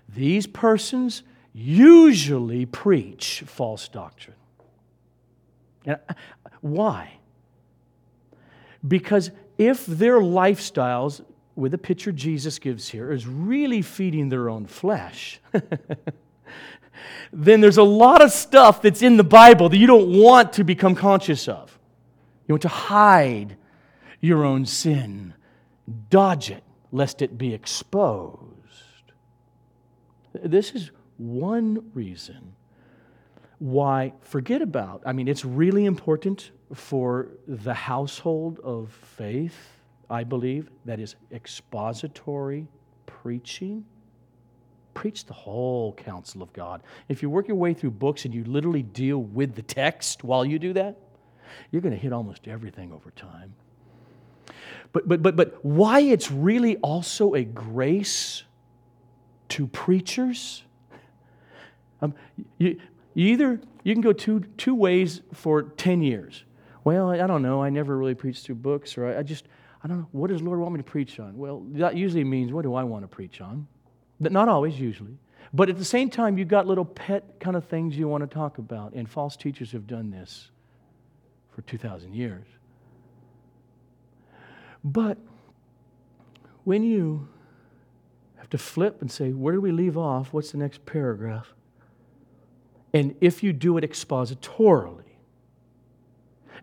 These 0.09 0.47
persons 0.47 1.23
usually 1.55 2.67
preach 2.67 3.45
false 3.47 3.89
doctrine. 3.89 4.37
And 5.87 5.99
why? 6.61 7.19
Because 8.87 9.31
if 9.57 9.87
their 9.87 10.19
lifestyles, 10.19 11.25
with 11.55 11.73
the 11.73 11.79
picture 11.79 12.11
Jesus 12.11 12.59
gives 12.59 12.89
here, 12.89 13.13
is 13.13 13.27
really 13.27 13.81
feeding 13.81 14.29
their 14.29 14.51
own 14.51 14.67
flesh, 14.67 15.41
then 17.33 17.61
there's 17.61 17.79
a 17.79 17.83
lot 17.83 18.21
of 18.21 18.33
stuff 18.33 18.83
that's 18.83 19.03
in 19.03 19.17
the 19.17 19.25
Bible 19.25 19.69
that 19.69 19.77
you 19.77 19.87
don't 19.87 20.19
want 20.19 20.55
to 20.55 20.65
become 20.65 20.95
conscious 20.95 21.47
of. 21.47 21.79
You 22.49 22.55
want 22.55 22.63
to 22.63 22.69
hide 22.69 23.57
your 24.21 24.45
own 24.45 24.67
sin, 24.67 25.35
dodge 26.11 26.51
it, 26.51 26.65
lest 26.91 27.23
it 27.23 27.39
be 27.39 27.55
exposed. 27.55 28.41
This 30.33 30.73
is 30.73 30.91
one 31.19 31.91
reason 31.95 32.55
why, 33.59 34.13
forget 34.21 34.61
about, 34.61 35.03
I 35.07 35.13
mean, 35.13 35.29
it's 35.29 35.45
really 35.45 35.85
important 35.85 36.51
for 36.75 37.29
the 37.47 37.75
household 37.75 38.61
of 38.65 38.93
faith, 39.17 39.57
I 40.11 40.25
believe, 40.25 40.71
that 40.85 41.01
is 41.01 41.15
expository 41.33 42.67
preaching. 43.07 43.85
Preach 44.93 45.25
the 45.25 45.33
whole 45.33 45.93
counsel 45.95 46.43
of 46.43 46.53
God. 46.53 46.83
If 47.09 47.23
you 47.23 47.31
work 47.31 47.49
your 47.49 47.57
way 47.57 47.75
through 47.75 47.93
books 47.93 48.25
and 48.25 48.35
you 48.35 48.45
literally 48.45 48.83
deal 48.83 49.23
with 49.23 49.55
the 49.55 49.63
text 49.63 50.25
while 50.25 50.45
you 50.45 50.59
do 50.59 50.73
that, 50.75 50.99
you're 51.71 51.83
going 51.83 51.95
to 51.95 52.01
hit 52.01 52.13
almost 52.13 52.49
everything 52.49 52.93
over 52.93 53.11
time. 53.13 53.55
But, 54.93 55.09
but, 55.09 55.23
but, 55.23 55.37
but 55.37 55.65
why 55.65 56.01
it's 56.01 56.31
really 56.31 56.77
also 56.79 57.35
a 57.35 57.45
grace 57.45 58.45
to 59.51 59.67
preachers. 59.69 60.64
Um, 62.05 62.15
you, 62.59 62.79
you 63.15 63.29
either 63.29 63.61
you 63.83 63.95
can 63.95 64.03
go 64.03 64.13
two, 64.13 64.41
two 64.57 64.75
ways 64.75 65.23
for 65.33 65.63
10 65.63 66.03
years. 66.03 66.45
Well, 66.85 67.11
I 67.11 67.27
don't 67.27 67.43
know. 67.43 67.63
I 67.63 67.71
never 67.71 67.97
really 67.97 68.15
preached 68.15 68.45
through 68.45 68.57
books, 68.57 68.99
or 68.99 69.07
I, 69.07 69.19
I 69.19 69.23
just, 69.23 69.47
I 69.83 69.89
don't 69.89 69.99
know. 69.99 70.09
What 70.13 70.29
does 70.29 70.43
Lord 70.43 70.59
want 70.59 70.73
me 70.73 70.79
to 70.79 70.85
preach 70.85 71.19
on? 71.19 71.37
Well, 71.37 71.63
that 71.73 71.97
usually 71.97 72.25
means 72.25 72.53
what 72.53 72.63
do 72.63 72.75
I 72.75 72.85
want 72.85 73.05
to 73.05 73.09
preach 73.09 73.41
on? 73.41 73.67
But 74.21 74.33
not 74.33 74.49
always, 74.49 74.79
usually. 74.79 75.17
But 75.53 75.69
at 75.69 75.79
the 75.79 75.85
same 75.85 76.11
time, 76.11 76.37
you've 76.37 76.49
got 76.49 76.67
little 76.67 76.85
pet 76.85 77.41
kind 77.41 77.57
of 77.57 77.65
things 77.67 77.97
you 77.97 78.09
want 78.09 78.29
to 78.29 78.33
talk 78.33 78.59
about, 78.59 78.93
and 78.93 79.09
false 79.09 79.37
teachers 79.37 79.73
have 79.73 79.87
done 79.87 80.11
this 80.11 80.51
for 81.55 81.63
2,000 81.63 82.15
years. 82.15 82.47
But 84.83 85.17
when 86.65 86.83
you 86.83 87.29
have 88.37 88.51
to 88.51 88.59
flip 88.59 89.01
and 89.01 89.11
say, 89.11 89.31
where 89.31 89.55
do 89.55 89.61
we 89.61 89.73
leave 89.73 89.97
off? 89.97 90.33
What's 90.33 90.51
the 90.53 90.59
next 90.59 90.85
paragraph? 90.85 91.54
And 92.95 93.17
if 93.21 93.43
you 93.43 93.53
do 93.53 93.77
it 93.77 93.85
expositorily, 93.85 95.03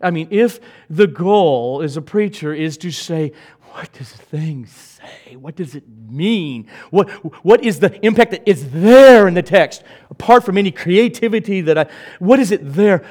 I 0.00 0.10
mean, 0.10 0.28
if 0.30 0.58
the 0.90 1.06
goal 1.06 1.82
as 1.82 1.96
a 1.96 2.02
preacher 2.02 2.52
is 2.54 2.76
to 2.78 2.90
say, 2.90 3.32
what 3.72 3.92
does 3.92 4.12
the 4.12 4.18
thing 4.18 4.66
say? 4.66 5.36
What 5.36 5.56
does 5.56 5.74
it 5.74 5.84
mean? 5.88 6.68
What, 6.90 7.08
what 7.44 7.64
is 7.64 7.80
the 7.80 8.04
impact 8.04 8.32
that 8.32 8.48
is 8.48 8.70
there 8.70 9.28
in 9.28 9.34
the 9.34 9.42
text? 9.42 9.84
Apart 10.10 10.44
from 10.44 10.58
any 10.58 10.70
creativity 10.70 11.60
that 11.60 11.78
I, 11.78 11.86
what 12.18 12.40
is 12.40 12.50
it 12.50 12.60
there? 12.62 13.04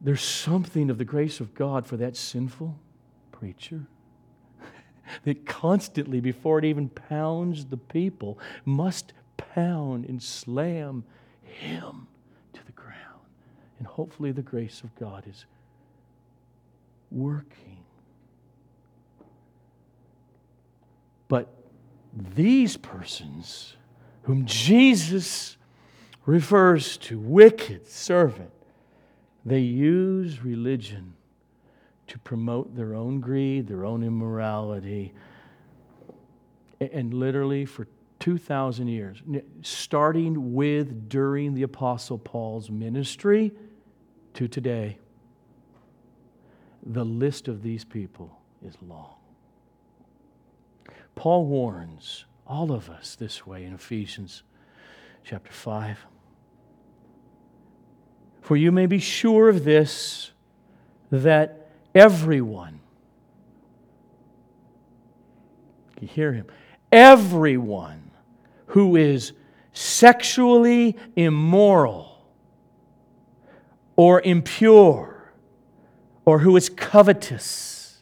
There's 0.00 0.22
something 0.22 0.90
of 0.90 0.98
the 0.98 1.04
grace 1.04 1.40
of 1.40 1.54
God 1.54 1.86
for 1.86 1.96
that 1.96 2.16
sinful 2.16 2.78
preacher 3.32 3.86
that 5.24 5.46
constantly, 5.46 6.20
before 6.20 6.58
it 6.58 6.64
even 6.64 6.88
pounds 6.88 7.66
the 7.66 7.76
people, 7.76 8.38
must 8.64 9.12
pound 9.36 10.04
and 10.04 10.22
slam 10.22 11.04
him. 11.42 12.08
And 13.82 13.88
hopefully, 13.88 14.30
the 14.30 14.42
grace 14.42 14.82
of 14.84 14.94
God 14.94 15.24
is 15.28 15.44
working. 17.10 17.78
But 21.26 21.52
these 22.36 22.76
persons, 22.76 23.74
whom 24.22 24.46
Jesus 24.46 25.56
refers 26.26 26.96
to, 26.98 27.18
wicked 27.18 27.88
servant, 27.88 28.52
they 29.44 29.58
use 29.58 30.44
religion 30.44 31.14
to 32.06 32.20
promote 32.20 32.76
their 32.76 32.94
own 32.94 33.18
greed, 33.18 33.66
their 33.66 33.84
own 33.84 34.04
immorality. 34.04 35.12
And 36.78 37.12
literally, 37.12 37.64
for 37.64 37.88
2,000 38.20 38.86
years, 38.86 39.20
starting 39.62 40.54
with 40.54 41.08
during 41.08 41.54
the 41.54 41.64
Apostle 41.64 42.18
Paul's 42.18 42.70
ministry 42.70 43.50
to 44.34 44.48
today, 44.48 44.98
the 46.84 47.04
list 47.04 47.48
of 47.48 47.62
these 47.62 47.84
people 47.84 48.40
is 48.64 48.74
long. 48.80 49.14
Paul 51.14 51.46
warns 51.46 52.24
all 52.46 52.72
of 52.72 52.90
us 52.90 53.14
this 53.14 53.46
way 53.46 53.64
in 53.64 53.72
Ephesians 53.72 54.42
chapter 55.24 55.52
5. 55.52 55.98
For 58.40 58.56
you 58.56 58.72
may 58.72 58.86
be 58.86 58.98
sure 58.98 59.48
of 59.48 59.64
this, 59.64 60.32
that 61.10 61.70
everyone, 61.94 62.80
you 66.00 66.08
hear 66.08 66.32
him, 66.32 66.46
everyone 66.90 68.10
who 68.66 68.96
is 68.96 69.32
sexually 69.72 70.96
immoral 71.14 72.11
or 74.02 74.20
impure 74.22 75.32
or 76.24 76.40
who 76.40 76.56
is 76.56 76.68
covetous, 76.68 77.98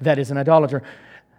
that 0.00 0.20
is 0.20 0.30
an 0.30 0.38
idolater, 0.38 0.84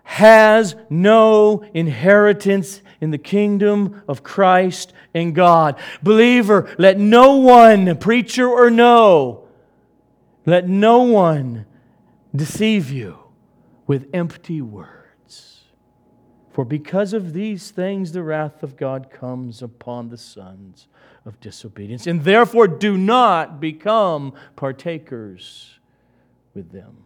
has 0.03 0.75
no 0.89 1.63
inheritance 1.73 2.81
in 2.99 3.11
the 3.11 3.17
kingdom 3.17 4.03
of 4.09 4.23
Christ 4.23 4.91
and 5.13 5.33
God. 5.33 5.79
Believer, 6.03 6.69
let 6.77 6.99
no 6.99 7.37
one, 7.37 7.97
preacher 7.97 8.45
or 8.45 8.69
no, 8.69 9.47
let 10.45 10.67
no 10.67 11.03
one 11.03 11.65
deceive 12.35 12.91
you 12.91 13.19
with 13.87 14.09
empty 14.13 14.61
words. 14.61 15.63
For 16.51 16.65
because 16.65 17.13
of 17.13 17.31
these 17.31 17.71
things, 17.71 18.11
the 18.11 18.21
wrath 18.21 18.63
of 18.63 18.75
God 18.75 19.09
comes 19.09 19.61
upon 19.61 20.09
the 20.09 20.17
sons 20.17 20.87
of 21.25 21.39
disobedience. 21.39 22.07
And 22.07 22.23
therefore, 22.23 22.67
do 22.67 22.97
not 22.97 23.59
become 23.59 24.33
partakers 24.55 25.79
with 26.53 26.71
them. 26.71 26.97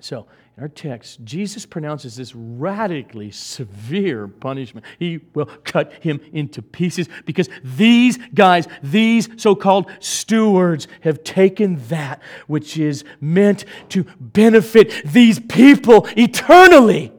So, 0.00 0.26
in 0.56 0.62
our 0.64 0.68
text, 0.68 1.24
Jesus 1.24 1.64
pronounces 1.64 2.16
this 2.16 2.34
radically 2.34 3.30
severe 3.30 4.28
punishment. 4.28 4.84
He 4.98 5.20
will 5.32 5.46
cut 5.46 5.92
him 6.02 6.20
into 6.32 6.60
pieces 6.60 7.08
because 7.24 7.48
these 7.62 8.18
guys, 8.34 8.68
these 8.82 9.28
so 9.38 9.54
called 9.54 9.90
stewards, 10.00 10.88
have 11.02 11.24
taken 11.24 11.76
that 11.88 12.20
which 12.48 12.76
is 12.76 13.04
meant 13.20 13.64
to 13.90 14.04
benefit 14.20 14.92
these 15.06 15.40
people 15.40 16.06
eternally 16.16 17.12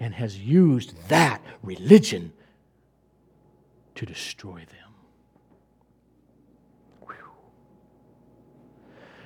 and 0.00 0.14
has 0.14 0.38
used 0.38 0.94
that 1.08 1.42
religion 1.62 2.32
to 3.98 4.06
destroy 4.06 4.64
them. 4.70 4.94
Whew. 7.00 7.16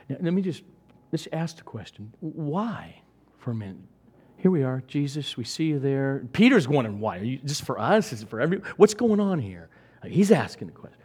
Now, 0.08 0.16
let 0.22 0.32
me 0.32 0.40
just 0.40 0.62
let's 1.12 1.28
ask 1.30 1.58
the 1.58 1.62
question 1.62 2.14
why 2.20 3.02
for 3.36 3.50
a 3.50 3.54
minute? 3.54 3.76
Here 4.38 4.50
we 4.50 4.62
are, 4.62 4.82
Jesus, 4.88 5.36
we 5.36 5.44
see 5.44 5.66
you 5.66 5.78
there. 5.78 6.24
Peter's 6.32 6.66
wondering 6.66 7.00
why. 7.00 7.18
Are 7.18 7.24
you 7.24 7.38
just 7.44 7.64
for 7.64 7.78
us? 7.78 8.14
Is 8.14 8.22
it 8.22 8.30
for 8.30 8.40
everyone? 8.40 8.66
What's 8.78 8.94
going 8.94 9.20
on 9.20 9.38
here? 9.38 9.68
He's 10.04 10.32
asking 10.32 10.68
the 10.68 10.72
question. 10.72 10.98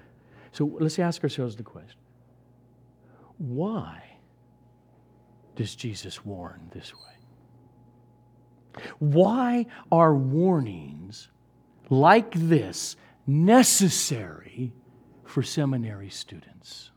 So 0.54 0.78
let's 0.80 0.98
ask 0.98 1.22
ourselves 1.22 1.58
the 1.58 1.64
question 1.64 2.00
why 3.38 4.02
does 5.58 5.76
Jesus 5.76 6.26
warn 6.26 6.72
this 6.74 6.94
way? 6.94 7.02
Why 9.00 9.66
are 9.92 10.16
warnings 10.16 11.28
like 11.90 12.32
this 12.34 12.96
necessary 13.28 14.74
for 15.26 15.44
seminary 15.44 16.10
students, 16.10 16.92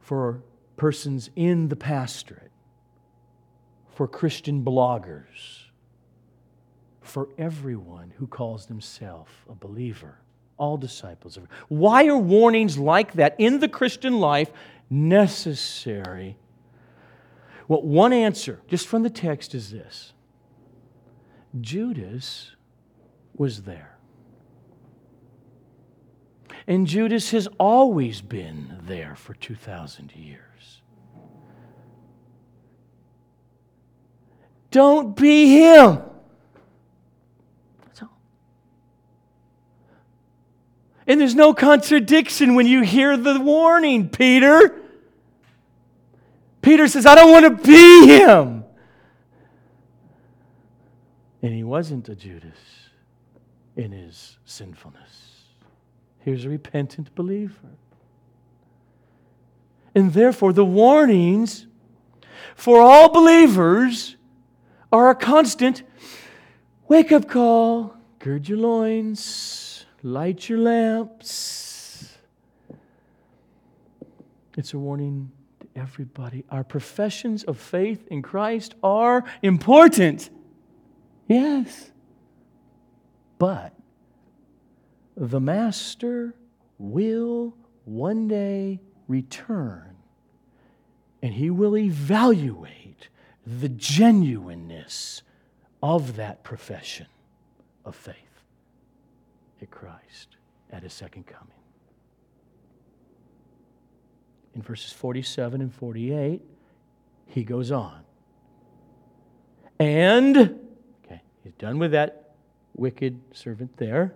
for 0.00 0.42
persons 0.76 1.30
in 1.36 1.68
the 1.68 1.76
pastorate, 1.76 2.50
for 3.94 4.08
Christian 4.08 4.64
bloggers, 4.64 5.62
for 7.00 7.28
everyone 7.38 8.12
who 8.16 8.26
calls 8.26 8.66
themselves 8.66 9.30
a 9.48 9.54
believer, 9.54 10.18
all 10.58 10.76
disciples 10.76 11.36
of. 11.36 11.46
Why 11.68 12.06
are 12.08 12.18
warnings 12.18 12.76
like 12.76 13.14
that 13.14 13.36
in 13.38 13.60
the 13.60 13.68
Christian 13.68 14.18
life 14.18 14.50
necessary? 14.90 16.36
Well, 17.68 17.82
one 17.82 18.12
answer, 18.12 18.60
just 18.66 18.86
from 18.88 19.04
the 19.04 19.10
text, 19.10 19.54
is 19.54 19.70
this 19.70 20.12
Judas 21.60 22.52
was 23.34 23.62
there. 23.62 23.97
And 26.68 26.86
Judas 26.86 27.30
has 27.30 27.48
always 27.58 28.20
been 28.20 28.76
there 28.82 29.16
for 29.16 29.32
2,000 29.32 30.12
years. 30.14 30.82
Don't 34.70 35.16
be 35.16 35.48
him. 35.58 36.02
And 41.06 41.18
there's 41.18 41.34
no 41.34 41.54
contradiction 41.54 42.54
when 42.54 42.66
you 42.66 42.82
hear 42.82 43.16
the 43.16 43.40
warning, 43.40 44.10
Peter. 44.10 44.78
Peter 46.60 46.86
says, 46.86 47.06
I 47.06 47.14
don't 47.14 47.30
want 47.30 47.46
to 47.46 47.66
be 47.66 48.08
him. 48.08 48.64
And 51.40 51.54
he 51.54 51.64
wasn't 51.64 52.10
a 52.10 52.14
Judas 52.14 52.58
in 53.74 53.92
his 53.92 54.36
sinfulness. 54.44 55.37
Here's 56.28 56.44
a 56.44 56.50
repentant 56.50 57.14
believer. 57.14 57.70
And 59.94 60.12
therefore, 60.12 60.52
the 60.52 60.62
warnings 60.62 61.66
for 62.54 62.82
all 62.82 63.08
believers 63.08 64.16
are 64.92 65.08
a 65.08 65.14
constant 65.14 65.84
wake 66.86 67.12
up 67.12 67.30
call, 67.30 67.94
gird 68.18 68.46
your 68.46 68.58
loins, 68.58 69.86
light 70.02 70.50
your 70.50 70.58
lamps. 70.58 72.18
It's 74.54 74.74
a 74.74 74.78
warning 74.78 75.32
to 75.60 75.66
everybody. 75.76 76.44
Our 76.50 76.62
professions 76.62 77.42
of 77.42 77.56
faith 77.56 78.06
in 78.08 78.20
Christ 78.20 78.74
are 78.82 79.24
important. 79.40 80.28
Yes. 81.26 81.90
But 83.38 83.72
the 85.18 85.40
master 85.40 86.32
will 86.78 87.52
one 87.84 88.28
day 88.28 88.78
return 89.08 89.96
and 91.20 91.34
he 91.34 91.50
will 91.50 91.76
evaluate 91.76 93.08
the 93.44 93.68
genuineness 93.68 95.22
of 95.82 96.14
that 96.16 96.44
profession 96.44 97.06
of 97.84 97.96
faith 97.96 98.14
in 99.60 99.66
Christ 99.66 100.36
at 100.70 100.84
his 100.84 100.92
second 100.92 101.26
coming. 101.26 101.48
In 104.54 104.62
verses 104.62 104.92
47 104.92 105.60
and 105.60 105.74
48, 105.74 106.42
he 107.26 107.42
goes 107.42 107.72
on. 107.72 108.02
And, 109.80 110.36
okay, 111.04 111.22
he's 111.42 111.52
done 111.54 111.78
with 111.78 111.92
that 111.92 112.34
wicked 112.76 113.20
servant 113.32 113.76
there. 113.76 114.14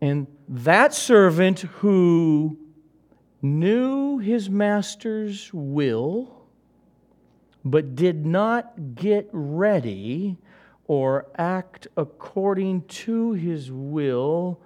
And 0.00 0.26
that 0.48 0.94
servant 0.94 1.60
who 1.60 2.58
knew 3.42 4.18
his 4.18 4.48
master's 4.48 5.50
will, 5.52 6.46
but 7.64 7.94
did 7.94 8.24
not 8.24 8.94
get 8.94 9.28
ready 9.32 10.38
or 10.86 11.26
act 11.36 11.86
according 11.96 12.82
to 12.82 13.32
his 13.32 13.70
will, 13.70 14.60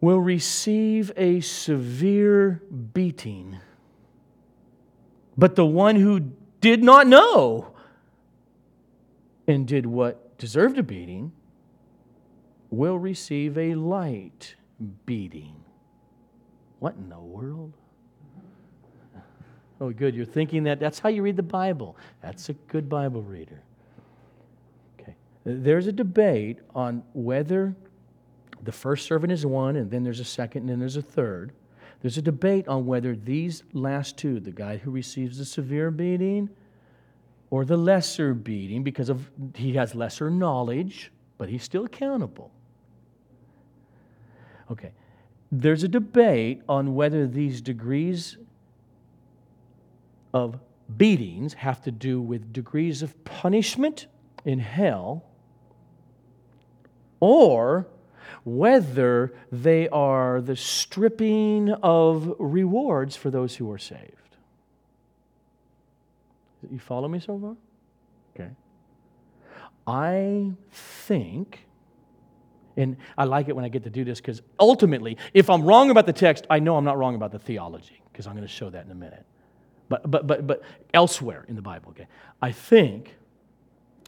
will 0.00 0.20
receive 0.20 1.10
a 1.16 1.40
severe 1.40 2.62
beating. 2.92 3.58
But 5.36 5.56
the 5.56 5.66
one 5.66 5.96
who 5.96 6.32
did 6.60 6.84
not 6.84 7.06
know 7.06 7.74
and 9.46 9.66
did 9.66 9.86
what 9.86 10.36
deserved 10.38 10.78
a 10.78 10.82
beating 10.82 11.32
will 12.76 12.98
receive 12.98 13.56
a 13.56 13.74
light 13.74 14.54
beating. 15.06 15.56
What 16.78 16.94
in 16.96 17.08
the 17.08 17.18
world? 17.18 17.72
Oh, 19.80 19.90
good. 19.90 20.14
You're 20.14 20.24
thinking 20.24 20.64
that 20.64 20.78
that's 20.78 20.98
how 20.98 21.08
you 21.08 21.22
read 21.22 21.36
the 21.36 21.42
Bible. 21.42 21.96
That's 22.22 22.48
a 22.48 22.52
good 22.52 22.88
Bible 22.88 23.22
reader. 23.22 23.60
Okay. 25.00 25.14
There's 25.44 25.86
a 25.86 25.92
debate 25.92 26.58
on 26.74 27.02
whether 27.12 27.74
the 28.62 28.72
first 28.72 29.06
servant 29.06 29.32
is 29.32 29.44
one, 29.44 29.76
and 29.76 29.90
then 29.90 30.04
there's 30.04 30.20
a 30.20 30.24
second, 30.24 30.62
and 30.62 30.70
then 30.70 30.78
there's 30.78 30.96
a 30.96 31.02
third. 31.02 31.52
There's 32.00 32.18
a 32.18 32.22
debate 32.22 32.68
on 32.68 32.86
whether 32.86 33.16
these 33.16 33.62
last 33.72 34.16
two, 34.16 34.40
the 34.40 34.52
guy 34.52 34.76
who 34.76 34.90
receives 34.90 35.38
the 35.38 35.44
severe 35.44 35.90
beating 35.90 36.50
or 37.50 37.64
the 37.64 37.76
lesser 37.76 38.32
beating, 38.34 38.82
because 38.82 39.08
of 39.08 39.30
he 39.54 39.74
has 39.74 39.94
lesser 39.94 40.30
knowledge, 40.30 41.12
but 41.36 41.48
he's 41.48 41.62
still 41.62 41.84
accountable. 41.84 42.50
Okay. 44.70 44.92
There's 45.52 45.82
a 45.82 45.88
debate 45.88 46.62
on 46.68 46.94
whether 46.94 47.26
these 47.26 47.60
degrees 47.60 48.36
of 50.32 50.58
beatings 50.96 51.54
have 51.54 51.82
to 51.82 51.90
do 51.90 52.20
with 52.20 52.52
degrees 52.52 53.02
of 53.02 53.24
punishment 53.24 54.06
in 54.44 54.58
hell 54.58 55.24
or 57.20 57.86
whether 58.44 59.32
they 59.50 59.88
are 59.88 60.40
the 60.40 60.56
stripping 60.56 61.70
of 61.70 62.34
rewards 62.38 63.16
for 63.16 63.30
those 63.30 63.56
who 63.56 63.70
are 63.70 63.78
saved. 63.78 64.36
You 66.70 66.78
follow 66.78 67.08
me 67.08 67.20
so 67.20 67.38
far? 67.38 67.56
Okay. 68.34 68.50
I 69.86 70.52
think, 70.70 71.66
and 72.76 72.96
I 73.16 73.24
like 73.24 73.48
it 73.48 73.56
when 73.56 73.64
I 73.64 73.68
get 73.68 73.84
to 73.84 73.90
do 73.90 74.04
this 74.04 74.20
because 74.20 74.42
ultimately, 74.58 75.16
if 75.32 75.48
I'm 75.48 75.62
wrong 75.62 75.90
about 75.90 76.06
the 76.06 76.12
text, 76.12 76.46
I 76.50 76.58
know 76.58 76.76
I'm 76.76 76.84
not 76.84 76.98
wrong 76.98 77.14
about 77.14 77.32
the 77.32 77.38
theology 77.38 78.02
because 78.12 78.26
I'm 78.26 78.34
going 78.34 78.46
to 78.46 78.52
show 78.52 78.70
that 78.70 78.84
in 78.84 78.90
a 78.90 78.96
minute. 78.96 79.24
But, 79.88 80.10
but, 80.10 80.26
but, 80.26 80.46
but 80.46 80.62
elsewhere 80.92 81.44
in 81.48 81.56
the 81.56 81.62
Bible, 81.62 81.90
okay? 81.90 82.06
I 82.40 82.52
think 82.52 83.14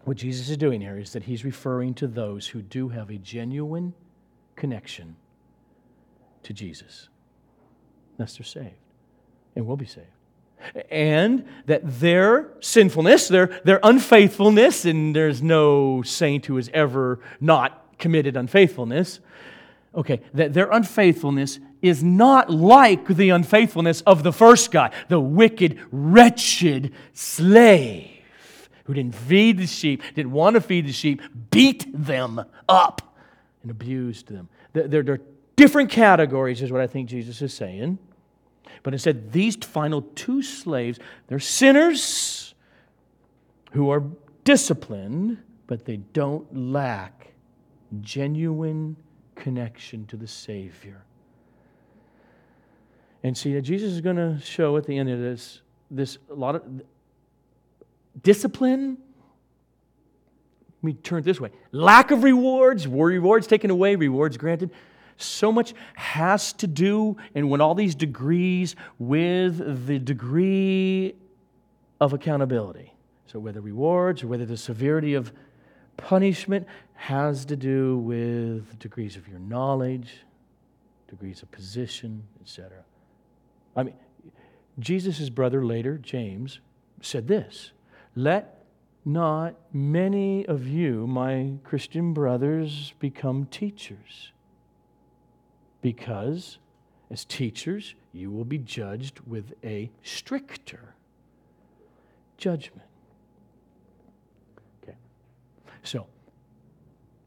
what 0.05 0.17
Jesus 0.17 0.49
is 0.49 0.57
doing 0.57 0.81
here 0.81 0.99
is 0.99 1.13
that 1.13 1.25
he's 1.25 1.45
referring 1.45 1.95
to 1.95 2.07
those 2.07 2.47
who 2.47 2.63
do 2.63 2.89
have 2.89 3.11
a 3.11 3.19
genuine 3.19 3.95
connection 4.55 5.17
to 6.45 6.53
Jesus. 6.53 7.09
Thus, 8.17 8.37
they're 8.37 8.45
saved 8.45 8.75
and 9.55 9.67
will 9.67 9.77
be 9.77 9.87
saved. 9.87 10.07
And 10.91 11.47
that 11.67 11.83
their 12.01 12.49
sinfulness, 12.61 13.29
their, 13.29 13.61
their 13.65 13.79
unfaithfulness, 13.83 14.85
and 14.85 15.15
there's 15.15 15.43
no 15.43 16.03
saint 16.03 16.47
who 16.47 16.57
has 16.57 16.71
ever 16.73 17.21
not 17.41 17.86
committed 17.99 18.37
unfaithfulness, 18.37 19.21
okay, 19.95 20.21
that 20.35 20.53
their 20.53 20.71
unfaithfulness 20.71 21.59
is 21.83 22.03
not 22.03 22.51
like 22.51 23.07
the 23.07 23.31
unfaithfulness 23.31 24.01
of 24.03 24.23
the 24.23 24.33
first 24.33 24.71
guy, 24.71 24.91
the 25.09 25.21
wicked, 25.21 25.79
wretched 25.91 26.93
slave 27.13 28.11
who 28.85 28.95
didn't 28.95 29.15
feed 29.15 29.59
the 29.59 29.67
sheep, 29.67 30.03
didn't 30.15 30.33
want 30.33 30.55
to 30.55 30.61
feed 30.61 30.87
the 30.87 30.93
sheep, 30.93 31.21
beat 31.51 31.87
them 31.93 32.41
up 32.69 33.17
and 33.63 33.71
abused 33.71 34.29
them. 34.29 34.49
They're, 34.73 35.03
they're 35.03 35.21
different 35.57 35.91
categories, 35.91 36.63
is 36.63 36.71
what 36.71 36.81
I 36.81 36.87
think 36.87 37.09
Jesus 37.09 37.43
is 37.43 37.53
saying. 37.53 37.99
But 38.83 38.93
instead, 38.93 39.33
these 39.33 39.57
final 39.57 40.03
two 40.15 40.43
slaves, 40.43 41.01
they're 41.27 41.41
sinners 41.41 42.55
who 43.73 43.91
are 43.91 44.05
disciplined, 44.45 45.39
but 45.67 45.85
they 45.85 45.97
don't 45.97 46.57
lack 46.57 47.33
genuine 48.01 48.97
connection 49.35 50.07
to 50.07 50.17
the 50.17 50.27
Savior. 50.27 51.05
And 53.23 53.37
see, 53.37 53.61
Jesus 53.61 53.93
is 53.93 54.01
going 54.01 54.17
to 54.17 54.39
show 54.41 54.77
at 54.77 54.87
the 54.87 54.97
end 54.97 55.11
of 55.11 55.19
this, 55.19 55.61
this 55.91 56.19
a 56.31 56.35
lot 56.35 56.55
of 56.55 56.63
discipline 58.23 58.99
Let 60.83 60.85
me 60.85 60.93
turn 60.95 61.19
it 61.21 61.25
this 61.25 61.41
way 61.41 61.51
lack 61.73 62.11
of 62.11 62.23
rewards, 62.23 62.87
rewards 62.87 63.47
taken 63.47 63.71
away, 63.71 63.97
rewards 63.97 64.37
granted. 64.37 64.71
So 65.19 65.51
much 65.51 65.73
has 65.95 66.53
to 66.55 66.67
do, 66.67 67.17
and 67.35 67.49
when 67.49 67.63
all 67.63 67.75
these 67.75 67.95
degrees, 67.95 68.77
with 68.99 69.87
the 69.87 69.99
degree 69.99 71.15
of 72.01 72.13
accountability. 72.13 72.93
So, 73.27 73.39
whether 73.39 73.61
rewards 73.61 74.23
or 74.23 74.29
whether 74.29 74.45
the 74.45 74.57
severity 74.57 75.15
of 75.15 75.33
punishment 75.97 76.67
has 76.95 77.45
to 77.47 77.57
do 77.57 77.99
with 77.99 78.79
degrees 78.79 79.17
of 79.17 79.29
your 79.29 79.39
knowledge, 79.39 80.25
degrees 81.09 81.43
of 81.43 81.51
position, 81.51 82.23
etc. 82.41 82.85
I 83.75 83.85
mean, 83.85 83.95
Jesus' 84.79 85.29
brother 85.29 85.65
later, 85.65 85.99
James, 85.99 86.61
said 87.01 87.29
this 87.29 87.73
Let 88.15 88.65
not 89.05 89.55
many 89.73 90.45
of 90.47 90.67
you, 90.67 91.07
my 91.07 91.53
Christian 91.63 92.13
brothers, 92.13 92.93
become 92.99 93.47
teachers. 93.47 94.33
Because 95.81 96.59
as 97.11 97.25
teachers, 97.25 97.95
you 98.13 98.31
will 98.31 98.45
be 98.45 98.59
judged 98.59 99.21
with 99.21 99.55
a 99.63 99.91
stricter 100.03 100.95
judgment. 102.37 102.89
Okay. 104.83 104.97
So, 105.87 106.07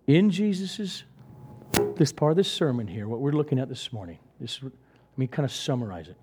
in 0.05 0.29
Jesus's 0.31 1.03
this 1.95 2.11
part 2.11 2.31
of 2.31 2.37
this 2.37 2.51
sermon 2.51 2.87
here, 2.87 3.07
what 3.07 3.21
we're 3.21 3.31
looking 3.31 3.57
at 3.57 3.69
this 3.69 3.93
morning, 3.93 4.19
this, 4.39 4.61
let 4.61 4.71
me 5.15 5.27
kind 5.27 5.45
of 5.45 5.51
summarize 5.51 6.09
it. 6.09 6.17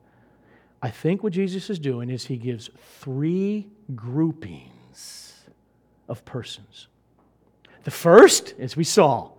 I 0.83 0.91
think 0.91 1.23
what 1.23 1.33
Jesus 1.33 1.71
is 1.71 1.79
doing 1.79 2.11
is 2.11 2.27
he 2.27 2.37
gives 2.37 2.69
three 3.01 3.69
groupings 3.95 5.45
of 6.09 6.25
persons. 6.25 6.89
The 7.85 7.91
first, 7.91 8.55
as 8.59 8.77
we 8.77 8.85
saw, 8.85 9.31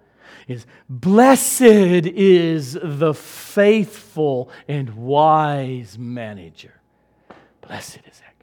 is 0.47 0.65
Blessed 0.89 1.61
is 1.61 2.77
the 2.81 3.13
faithful 3.13 4.49
and 4.67 4.89
wise 4.95 5.97
manager. 5.99 6.81
Blessed 7.61 7.99
is 8.09 8.19
that. 8.19 8.36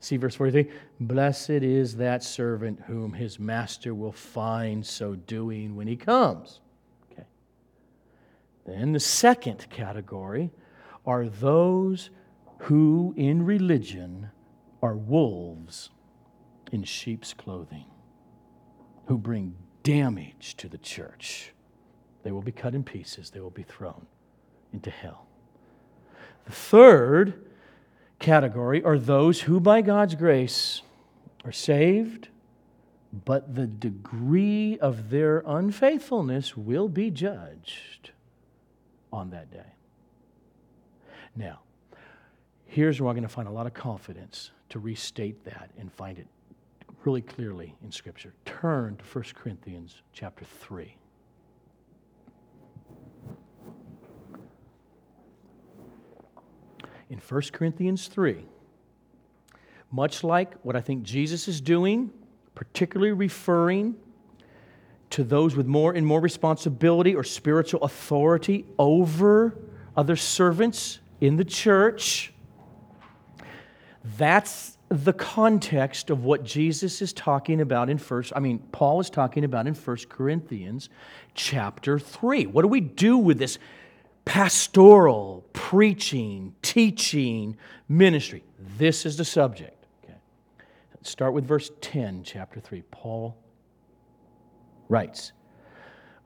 See 0.00 0.16
verse 0.16 0.34
43 0.34 0.70
Blessed 0.98 1.50
is 1.50 1.96
that 1.96 2.24
servant 2.24 2.80
whom 2.86 3.12
his 3.12 3.38
master 3.38 3.94
will 3.94 4.12
find 4.12 4.84
so 4.84 5.14
doing 5.14 5.76
when 5.76 5.86
he 5.86 5.96
comes. 5.96 6.60
Okay. 7.12 7.26
Then 8.66 8.92
the 8.92 9.00
second 9.00 9.66
category 9.70 10.50
are 11.06 11.28
those 11.28 12.10
who 12.60 13.14
in 13.16 13.44
religion 13.44 14.30
are 14.82 14.96
wolves 14.96 15.90
in 16.72 16.84
sheep's 16.84 17.34
clothing 17.34 17.86
who 19.06 19.18
bring 19.18 19.54
damage 19.82 20.56
to 20.56 20.68
the 20.68 20.78
church. 20.78 21.52
They 22.22 22.32
will 22.32 22.42
be 22.42 22.52
cut 22.52 22.74
in 22.74 22.84
pieces, 22.84 23.30
they 23.30 23.40
will 23.40 23.50
be 23.50 23.62
thrown 23.62 24.06
into 24.72 24.90
hell. 24.90 25.26
The 26.44 26.52
third 26.52 27.49
category 28.20 28.84
are 28.84 28.98
those 28.98 29.42
who, 29.42 29.58
by 29.58 29.82
God's 29.82 30.14
grace, 30.14 30.82
are 31.44 31.52
saved, 31.52 32.28
but 33.24 33.54
the 33.54 33.66
degree 33.66 34.78
of 34.78 35.10
their 35.10 35.42
unfaithfulness 35.46 36.56
will 36.56 36.88
be 36.88 37.10
judged 37.10 38.10
on 39.12 39.30
that 39.30 39.50
day. 39.50 39.74
Now, 41.34 41.60
here's 42.66 43.00
where 43.00 43.08
we're 43.08 43.14
going 43.14 43.22
to 43.22 43.28
find 43.28 43.48
a 43.48 43.52
lot 43.52 43.66
of 43.66 43.74
confidence 43.74 44.52
to 44.68 44.78
restate 44.78 45.44
that 45.44 45.70
and 45.78 45.92
find 45.92 46.18
it 46.18 46.26
really 47.04 47.22
clearly 47.22 47.74
in 47.82 47.90
Scripture. 47.90 48.32
Turn 48.44 48.96
to 48.96 49.04
1 49.04 49.24
Corinthians 49.34 50.02
chapter 50.12 50.44
3. 50.44 50.96
In 57.10 57.18
1 57.18 57.42
Corinthians 57.52 58.06
3, 58.06 58.44
much 59.90 60.24
like 60.24 60.54
what 60.62 60.76
I 60.76 60.80
think 60.80 61.02
Jesus 61.02 61.48
is 61.48 61.60
doing, 61.60 62.10
particularly 62.54 63.12
referring 63.12 63.96
to 65.10 65.24
those 65.24 65.56
with 65.56 65.66
more 65.66 65.92
and 65.92 66.06
more 66.06 66.20
responsibility 66.20 67.14
or 67.16 67.24
spiritual 67.24 67.82
authority 67.82 68.64
over 68.78 69.58
other 69.96 70.14
servants 70.14 71.00
in 71.20 71.36
the 71.36 71.44
church. 71.44 72.32
That's 74.16 74.78
the 74.88 75.12
context 75.12 76.10
of 76.10 76.24
what 76.24 76.44
Jesus 76.44 77.02
is 77.02 77.12
talking 77.12 77.60
about 77.60 77.88
in 77.88 77.98
first 77.98 78.32
I 78.34 78.40
mean 78.40 78.58
Paul 78.72 78.98
is 78.98 79.08
talking 79.08 79.44
about 79.44 79.68
in 79.68 79.74
1 79.74 79.96
Corinthians 80.08 80.88
chapter 81.34 81.98
3. 81.98 82.46
What 82.46 82.62
do 82.62 82.68
we 82.68 82.80
do 82.80 83.16
with 83.16 83.38
this 83.38 83.58
pastoral 84.24 85.44
preaching, 85.52 86.54
teaching 86.62 87.56
ministry? 87.88 88.44
This 88.78 89.06
is 89.06 89.16
the 89.16 89.24
subject. 89.24 89.86
Okay. 90.04 90.14
Let's 90.94 91.10
start 91.10 91.32
with 91.32 91.46
verse 91.46 91.70
10, 91.80 92.22
chapter 92.24 92.60
3. 92.60 92.82
Paul 92.90 93.36
writes, 94.88 95.32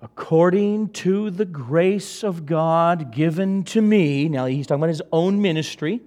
according 0.03 0.89
to 0.91 1.31
the 1.31 1.45
grace 1.45 2.23
of 2.23 2.45
God 2.45 3.11
given 3.11 3.65
to 3.65 3.81
me. 3.81 4.29
Now, 4.29 4.47
he's 4.47 4.67
talking 4.67 4.81
about 4.83 4.91
his 4.91 5.03
own 5.13 5.41
ministry. 5.41 6.01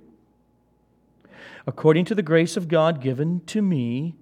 According 1.65 2.05
to 2.05 2.15
the 2.15 2.21
grace 2.21 2.55
of 2.55 2.67
God 2.67 3.01
given 3.01 3.41
to 3.47 3.61
me, 3.61 4.15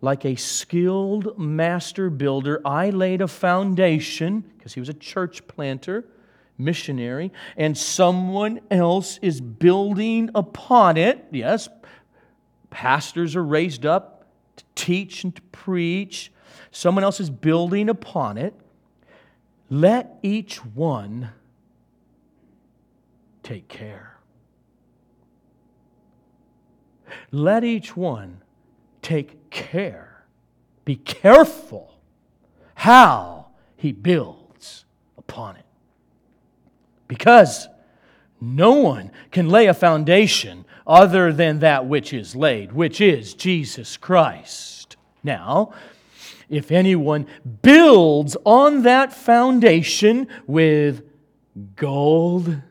like 0.00 0.24
a 0.24 0.34
skilled 0.36 1.38
master 1.38 2.10
builder, 2.10 2.60
I 2.64 2.90
laid 2.90 3.22
a 3.22 3.28
foundation, 3.28 4.40
because 4.56 4.74
he 4.74 4.80
was 4.80 4.88
a 4.88 4.94
church 4.94 5.46
planter, 5.46 6.04
missionary, 6.64 7.32
and 7.56 7.76
someone 7.76 8.60
else 8.70 9.18
is 9.22 9.40
building 9.40 10.30
upon 10.34 10.96
it. 10.96 11.26
Yes, 11.30 11.68
pastors 12.70 13.36
are 13.36 13.44
raised 13.44 13.84
up 13.84 14.26
to 14.56 14.64
teach 14.74 15.24
and 15.24 15.34
to 15.34 15.42
preach. 15.42 16.32
Someone 16.70 17.04
else 17.04 17.20
is 17.20 17.30
building 17.30 17.88
upon 17.88 18.38
it. 18.38 18.54
Let 19.70 20.18
each 20.22 20.64
one 20.64 21.30
take 23.42 23.68
care. 23.68 24.18
Let 27.30 27.64
each 27.64 27.96
one 27.96 28.42
take 29.02 29.50
care. 29.50 30.24
Be 30.84 30.96
careful 30.96 31.94
how 32.74 33.48
he 33.76 33.92
builds 33.92 34.84
upon 35.16 35.56
it. 35.56 35.64
Because 37.12 37.68
no 38.40 38.72
one 38.72 39.10
can 39.30 39.50
lay 39.50 39.66
a 39.66 39.74
foundation 39.74 40.64
other 40.86 41.30
than 41.30 41.58
that 41.58 41.84
which 41.84 42.14
is 42.14 42.34
laid, 42.34 42.72
which 42.72 43.02
is 43.02 43.34
Jesus 43.34 43.98
Christ. 43.98 44.96
Now, 45.22 45.74
if 46.48 46.72
anyone 46.72 47.26
builds 47.60 48.34
on 48.46 48.84
that 48.84 49.12
foundation 49.12 50.26
with 50.46 51.02
gold 51.76 52.62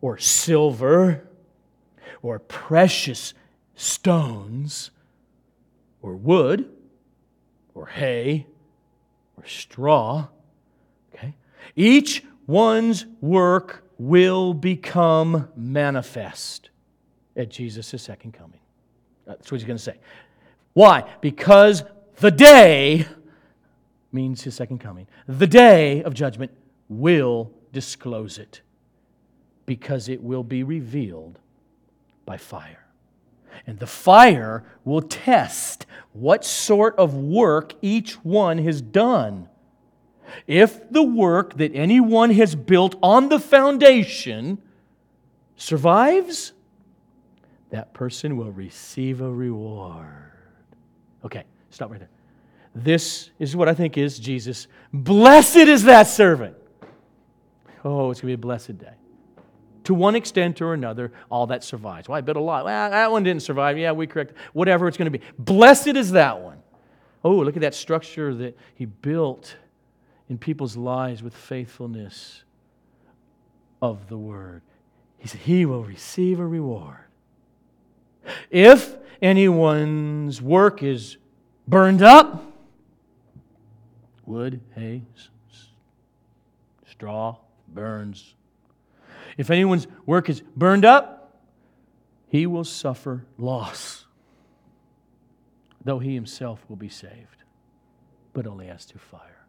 or 0.00 0.18
silver 0.18 1.28
or 2.22 2.40
precious 2.40 3.34
stones 3.76 4.90
or 6.02 6.16
wood 6.16 6.68
or 7.72 7.86
hay 7.86 8.48
or 9.36 9.46
straw, 9.46 10.26
okay, 11.14 11.36
each 11.76 12.24
one's 12.46 13.06
work 13.20 13.84
will 13.98 14.54
become 14.54 15.48
manifest 15.56 16.70
at 17.36 17.50
Jesus' 17.50 18.02
second 18.02 18.32
coming. 18.32 18.60
That's 19.26 19.50
what 19.50 19.60
he's 19.60 19.66
going 19.66 19.78
to 19.78 19.82
say. 19.82 19.98
Why? 20.72 21.04
Because 21.20 21.84
the 22.16 22.30
day 22.30 23.06
means 24.12 24.42
his 24.42 24.54
second 24.54 24.78
coming. 24.78 25.06
The 25.26 25.46
day 25.46 26.02
of 26.02 26.14
judgment 26.14 26.52
will 26.88 27.50
disclose 27.72 28.38
it 28.38 28.60
because 29.66 30.08
it 30.08 30.22
will 30.22 30.44
be 30.44 30.62
revealed 30.62 31.38
by 32.26 32.36
fire. 32.36 32.84
And 33.66 33.78
the 33.78 33.86
fire 33.86 34.64
will 34.84 35.02
test 35.02 35.86
what 36.12 36.44
sort 36.44 36.96
of 36.96 37.14
work 37.14 37.74
each 37.82 38.14
one 38.24 38.58
has 38.58 38.80
done. 38.80 39.48
If 40.46 40.90
the 40.90 41.02
work 41.02 41.54
that 41.58 41.72
anyone 41.74 42.30
has 42.30 42.54
built 42.54 42.96
on 43.02 43.28
the 43.28 43.38
foundation 43.38 44.58
survives, 45.56 46.52
that 47.70 47.92
person 47.92 48.36
will 48.36 48.52
receive 48.52 49.20
a 49.20 49.30
reward. 49.30 50.32
Okay, 51.24 51.44
Stop 51.74 51.90
right 51.90 51.98
there. 51.98 52.08
This 52.72 53.30
is 53.40 53.56
what 53.56 53.68
I 53.68 53.74
think 53.74 53.98
is 53.98 54.20
Jesus. 54.20 54.68
Blessed 54.92 55.56
is 55.56 55.82
that 55.84 56.06
servant. 56.06 56.56
Oh, 57.84 58.12
it's 58.12 58.20
going 58.20 58.32
to 58.32 58.36
be 58.36 58.40
a 58.40 58.46
blessed 58.46 58.78
day. 58.78 58.94
To 59.84 59.94
one 59.94 60.14
extent 60.14 60.62
or 60.62 60.72
another, 60.72 61.12
all 61.30 61.48
that 61.48 61.64
survives. 61.64 62.08
Well, 62.08 62.16
I 62.16 62.20
bet 62.20 62.36
a 62.36 62.40
lot. 62.40 62.64
Well, 62.64 62.90
that 62.90 63.10
one 63.10 63.24
didn't 63.24 63.42
survive. 63.42 63.76
Yeah, 63.76 63.90
we 63.90 64.06
correct. 64.06 64.34
Whatever 64.52 64.86
it's 64.86 64.96
going 64.96 65.12
to 65.12 65.18
be. 65.18 65.24
Blessed 65.36 65.88
is 65.88 66.12
that 66.12 66.40
one. 66.40 66.58
Oh, 67.24 67.34
look 67.38 67.56
at 67.56 67.62
that 67.62 67.74
structure 67.74 68.32
that 68.36 68.56
he 68.76 68.84
built 68.84 69.56
in 70.28 70.38
people's 70.38 70.76
lives 70.76 71.22
with 71.22 71.34
faithfulness 71.34 72.44
of 73.82 74.08
the 74.08 74.18
word. 74.18 74.62
He 75.18 75.28
said, 75.28 75.40
He 75.40 75.66
will 75.66 75.84
receive 75.84 76.40
a 76.40 76.46
reward. 76.46 76.98
If 78.50 78.96
anyone's 79.20 80.40
work 80.40 80.82
is 80.82 81.18
burned 81.68 82.02
up 82.02 82.52
wood, 84.26 84.60
hay, 84.74 85.02
straw, 86.86 87.36
burns. 87.68 88.34
If 89.36 89.50
anyone's 89.50 89.86
work 90.06 90.30
is 90.30 90.40
burned 90.56 90.84
up, 90.84 91.42
he 92.28 92.46
will 92.46 92.64
suffer 92.64 93.26
loss, 93.36 94.06
though 95.84 95.98
he 95.98 96.14
himself 96.14 96.64
will 96.68 96.76
be 96.76 96.88
saved, 96.88 97.44
but 98.32 98.46
only 98.46 98.68
as 98.68 98.84
through 98.84 99.00
fire. 99.00 99.43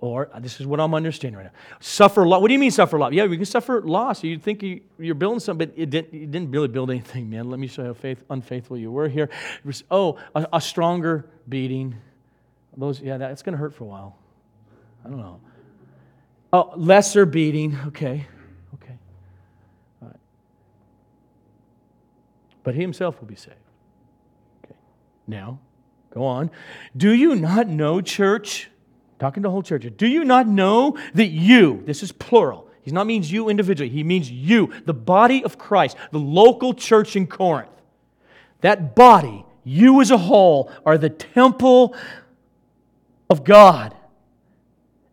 Or, 0.00 0.28
uh, 0.32 0.40
this 0.40 0.60
is 0.60 0.66
what 0.66 0.78
I'm 0.78 0.92
understanding 0.94 1.38
right 1.38 1.46
now. 1.46 1.58
Suffer 1.80 2.26
loss. 2.26 2.42
What 2.42 2.48
do 2.48 2.52
you 2.52 2.58
mean 2.58 2.70
suffer 2.70 2.98
loss? 2.98 3.12
Yeah, 3.12 3.24
we 3.26 3.36
can 3.36 3.46
suffer 3.46 3.80
loss. 3.80 4.22
You'd 4.22 4.42
think 4.42 4.62
you, 4.62 4.82
are 5.00 5.14
building 5.14 5.40
something, 5.40 5.68
but 5.68 5.78
it 5.78 5.88
didn't, 5.88 6.12
you 6.12 6.26
didn't 6.26 6.50
really 6.50 6.68
build 6.68 6.90
anything, 6.90 7.30
man. 7.30 7.48
Let 7.48 7.58
me 7.58 7.66
show 7.66 7.82
you 7.82 7.88
how 7.88 7.94
faith, 7.94 8.22
unfaithful 8.28 8.76
you 8.76 8.90
were 8.90 9.08
here. 9.08 9.30
Oh, 9.90 10.18
a, 10.34 10.46
a, 10.52 10.60
stronger 10.60 11.30
beating. 11.48 11.96
Those, 12.76 13.00
yeah, 13.00 13.16
that's 13.16 13.42
going 13.42 13.54
to 13.54 13.58
hurt 13.58 13.74
for 13.74 13.84
a 13.84 13.86
while. 13.86 14.18
I 15.02 15.08
don't 15.08 15.18
know. 15.18 15.40
Oh, 16.52 16.72
lesser 16.76 17.24
beating. 17.24 17.78
Okay. 17.86 18.26
Okay. 18.74 18.98
All 20.02 20.08
right. 20.08 20.20
But 22.64 22.74
he 22.74 22.82
himself 22.82 23.18
will 23.18 23.28
be 23.28 23.34
saved. 23.34 23.56
Okay. 24.62 24.76
Now, 25.26 25.58
go 26.10 26.22
on. 26.22 26.50
Do 26.94 27.12
you 27.12 27.34
not 27.34 27.66
know, 27.66 28.02
church? 28.02 28.68
Talking 29.18 29.42
to 29.42 29.50
whole 29.50 29.62
church, 29.62 29.86
do 29.96 30.06
you 30.06 30.24
not 30.24 30.46
know 30.46 30.98
that 31.14 31.26
you, 31.26 31.82
this 31.86 32.02
is 32.02 32.12
plural, 32.12 32.68
he 32.82 32.92
not 32.92 33.06
means 33.06 33.32
you 33.32 33.48
individually, 33.48 33.90
he 33.90 34.04
means 34.04 34.30
you, 34.30 34.72
the 34.84 34.94
body 34.94 35.42
of 35.42 35.58
Christ, 35.58 35.96
the 36.12 36.20
local 36.20 36.72
church 36.72 37.16
in 37.16 37.26
Corinth, 37.26 37.70
that 38.60 38.94
body, 38.94 39.44
you 39.64 40.00
as 40.00 40.12
a 40.12 40.18
whole, 40.18 40.70
are 40.84 40.96
the 40.96 41.10
temple 41.10 41.96
of 43.28 43.42
God. 43.42 43.94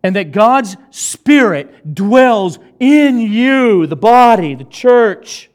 And 0.04 0.16
that 0.18 0.32
God's 0.32 0.76
Spirit 0.92 1.96
dwells 1.96 2.60
in 2.80 3.20
you, 3.20 3.88
the 3.88 3.96
body, 3.96 4.54
the 4.54 4.66
church. 4.66 5.50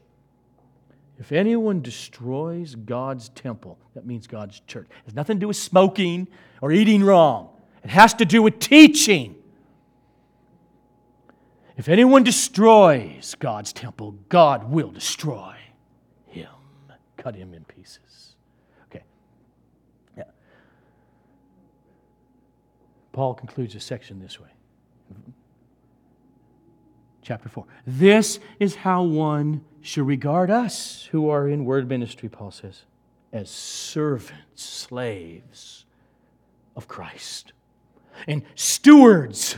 If 1.19 1.31
anyone 1.31 1.81
destroys 1.81 2.75
God's 2.75 3.29
temple, 3.29 3.77
that 3.93 4.05
means 4.05 4.25
God's 4.25 4.59
church. 4.61 4.87
It 4.89 5.05
has 5.05 5.13
nothing 5.13 5.37
to 5.37 5.41
do 5.41 5.47
with 5.47 5.57
smoking 5.57 6.27
or 6.61 6.71
eating 6.71 7.03
wrong. 7.03 7.49
It 7.89 7.93
has 7.93 8.13
to 8.13 8.25
do 8.25 8.43
with 8.43 8.59
teaching. 8.59 9.35
If 11.75 11.89
anyone 11.89 12.23
destroys 12.23 13.33
God's 13.39 13.73
temple, 13.73 14.11
God 14.29 14.69
will 14.69 14.91
destroy 14.91 15.55
him, 16.27 16.51
cut 17.17 17.33
him 17.33 17.55
in 17.55 17.63
pieces. 17.63 18.35
Okay. 18.91 19.03
Yeah. 20.15 20.25
Paul 23.11 23.33
concludes 23.33 23.73
this 23.73 23.85
section 23.85 24.19
this 24.19 24.39
way. 24.39 24.49
Chapter 27.23 27.49
4. 27.49 27.65
This 27.87 28.39
is 28.59 28.75
how 28.75 29.01
one 29.01 29.65
should 29.81 30.05
regard 30.05 30.51
us 30.51 31.07
who 31.09 31.27
are 31.27 31.49
in 31.49 31.65
word 31.65 31.89
ministry, 31.89 32.29
Paul 32.29 32.51
says, 32.51 32.83
as 33.33 33.49
servants, 33.49 34.63
slaves 34.63 35.85
of 36.75 36.87
Christ 36.87 37.53
and 38.27 38.43
stewards. 38.55 39.57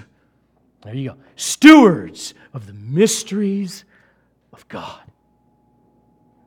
There 0.84 0.96
you 0.96 1.12
go. 1.12 1.18
Stewards 1.36 2.34
of 2.54 2.68
the 2.68 2.74
mysteries 2.74 3.86
of 4.54 4.68
God. 4.68 5.00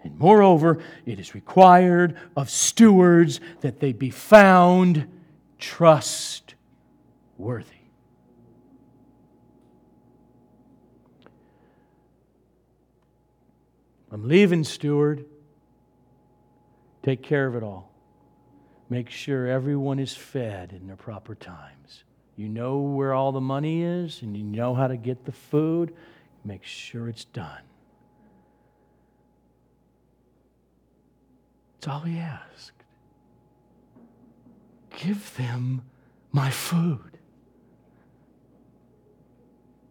And 0.03 0.19
moreover, 0.19 0.83
it 1.07 1.19
is 1.19 1.35
required 1.35 2.17
of 2.37 2.51
stewards 2.51 3.41
that 3.63 3.81
they 3.81 3.93
be 3.93 4.11
found 4.11 5.09
trustworthy. 5.59 6.55
I'm 14.13 14.29
leaving, 14.29 14.63
steward. 14.63 15.25
Take 17.03 17.23
care 17.23 17.47
of 17.47 17.57
it 17.57 17.63
all. 17.63 17.94
Make 18.89 19.11
sure 19.11 19.47
everyone 19.47 19.99
is 19.99 20.15
fed 20.15 20.73
in 20.73 20.87
their 20.87 20.97
proper 20.97 21.35
times. 21.35 22.05
You 22.37 22.49
know 22.49 22.79
where 22.79 23.15
all 23.15 23.33
the 23.33 23.41
money 23.41 23.83
is 23.83 24.23
and 24.23 24.37
you 24.37 24.43
know 24.43 24.75
how 24.75 24.89
to 24.89 24.97
get 24.97 25.25
the 25.25 25.33
food. 25.33 25.95
Make 26.45 26.65
sure 26.65 27.09
it's 27.09 27.25
done. 27.25 27.63
That's 31.75 31.89
all 31.89 32.01
he 32.01 32.19
asked. 32.19 32.83
Give 34.97 35.37
them 35.37 35.83
my 36.33 36.51
food. 36.51 37.19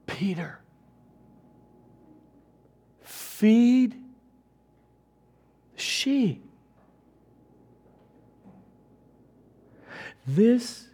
Peter, 0.06 0.60
feed 3.04 3.96
sheep. 5.76 6.44
This 10.26 10.88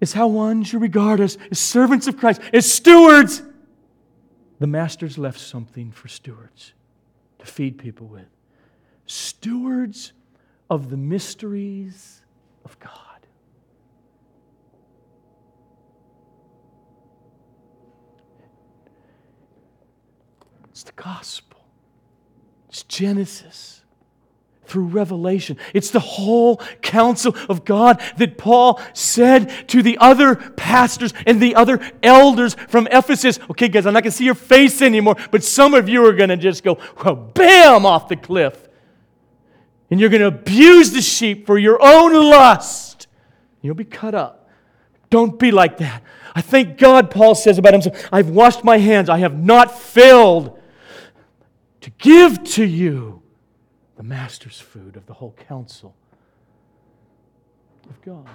is 0.00 0.12
how 0.12 0.28
one 0.28 0.62
should 0.62 0.80
regard 0.80 1.20
us 1.20 1.36
as 1.50 1.58
servants 1.58 2.06
of 2.06 2.16
Christ, 2.16 2.40
as 2.52 2.70
stewards. 2.70 3.42
The 4.58 4.66
master's 4.66 5.18
left 5.18 5.38
something 5.38 5.92
for 5.92 6.08
stewards 6.08 6.72
to 7.38 7.46
feed 7.46 7.78
people 7.78 8.06
with. 8.06 8.26
Stewards 9.06 10.12
of 10.70 10.90
the 10.90 10.96
mysteries 10.96 12.22
of 12.64 12.78
God. 12.78 12.92
It's 20.70 20.84
the 20.84 20.92
gospel, 20.92 21.60
it's 22.68 22.84
Genesis 22.84 23.77
through 24.68 24.84
revelation. 24.86 25.56
It's 25.74 25.90
the 25.90 26.00
whole 26.00 26.58
counsel 26.82 27.34
of 27.48 27.64
God 27.64 28.00
that 28.18 28.38
Paul 28.38 28.80
said 28.92 29.68
to 29.68 29.82
the 29.82 29.98
other 29.98 30.36
pastors 30.36 31.12
and 31.26 31.40
the 31.40 31.54
other 31.54 31.80
elders 32.02 32.54
from 32.68 32.86
Ephesus. 32.92 33.38
Okay, 33.50 33.68
guys, 33.68 33.86
I'm 33.86 33.94
not 33.94 34.02
going 34.02 34.12
to 34.12 34.16
see 34.16 34.26
your 34.26 34.34
face 34.34 34.82
anymore, 34.82 35.16
but 35.30 35.42
some 35.42 35.74
of 35.74 35.88
you 35.88 36.06
are 36.06 36.12
going 36.12 36.28
to 36.28 36.36
just 36.36 36.62
go, 36.62 36.78
well, 37.02 37.16
bam, 37.16 37.86
off 37.86 38.08
the 38.08 38.16
cliff. 38.16 38.68
And 39.90 39.98
you're 39.98 40.10
going 40.10 40.20
to 40.20 40.28
abuse 40.28 40.92
the 40.92 41.00
sheep 41.00 41.46
for 41.46 41.58
your 41.58 41.82
own 41.82 42.12
lust. 42.12 43.06
You'll 43.62 43.74
be 43.74 43.84
cut 43.84 44.14
up. 44.14 44.48
Don't 45.10 45.38
be 45.38 45.50
like 45.50 45.78
that. 45.78 46.02
I 46.34 46.42
thank 46.42 46.76
God, 46.76 47.10
Paul 47.10 47.34
says 47.34 47.56
about 47.56 47.72
himself, 47.72 48.06
I've 48.12 48.28
washed 48.28 48.62
my 48.62 48.76
hands. 48.76 49.08
I 49.08 49.18
have 49.18 49.36
not 49.42 49.76
failed 49.76 50.60
to 51.80 51.90
give 51.90 52.44
to 52.44 52.64
you 52.64 53.22
the 53.98 54.04
master's 54.04 54.60
food 54.60 54.96
of 54.96 55.04
the 55.06 55.12
whole 55.12 55.34
counsel 55.48 55.92
of 57.90 58.00
God. 58.00 58.28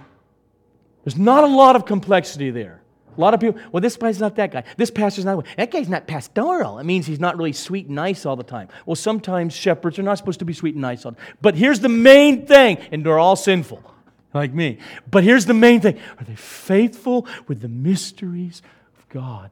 There's 1.05 1.18
not 1.18 1.45
a 1.45 1.47
lot 1.47 1.78
of 1.78 1.86
complexity 1.86 2.51
there. 2.51 2.82
A 3.18 3.22
lot 3.22 3.34
of 3.34 3.39
people, 3.39 3.61
well, 3.72 3.80
this 3.80 3.95
guy's 3.95 4.20
not 4.20 4.36
that 4.36 4.51
guy. 4.51 4.66
This 4.76 4.91
pastor's 4.91 5.24
not 5.24 5.38
that 5.38 5.45
guy. 5.45 5.53
that 5.55 5.72
guy's 5.72 5.88
not 5.88 6.05
pastoral. 6.05 6.80
It 6.80 6.84
means 6.84 7.05
he's 7.05 7.20
not 7.20 7.38
really 7.38 7.53
sweet 7.53 7.86
and 7.86 7.95
nice 7.95 8.26
all 8.26 8.36
the 8.36 8.43
time. 8.43 8.68
Well, 8.86 8.95
sometimes 8.95 9.53
shepherds 9.53 9.97
are 9.97 10.03
not 10.03 10.18
supposed 10.18 10.39
to 10.39 10.45
be 10.45 10.51
sweet 10.51 10.76
and 10.76 10.82
nice 10.82 11.05
all 11.05 11.11
the 11.11 11.18
time. 11.18 11.36
But 11.41 11.55
here's 11.55 11.80
the 11.80 11.89
main 11.89 12.45
thing, 12.45 12.78
and 12.91 13.05
they're 13.05 13.20
all 13.20 13.38
sinful, 13.38 13.82
like 14.34 14.53
me. 14.53 14.80
But 15.09 15.24
here's 15.24 15.45
the 15.45 15.53
main 15.53 15.80
thing 15.80 15.97
are 16.18 16.26
they 16.26 16.36
faithful 16.36 17.26
with 17.47 17.61
the 17.61 17.70
mysteries 17.70 18.61
of 18.97 19.07
God 19.07 19.49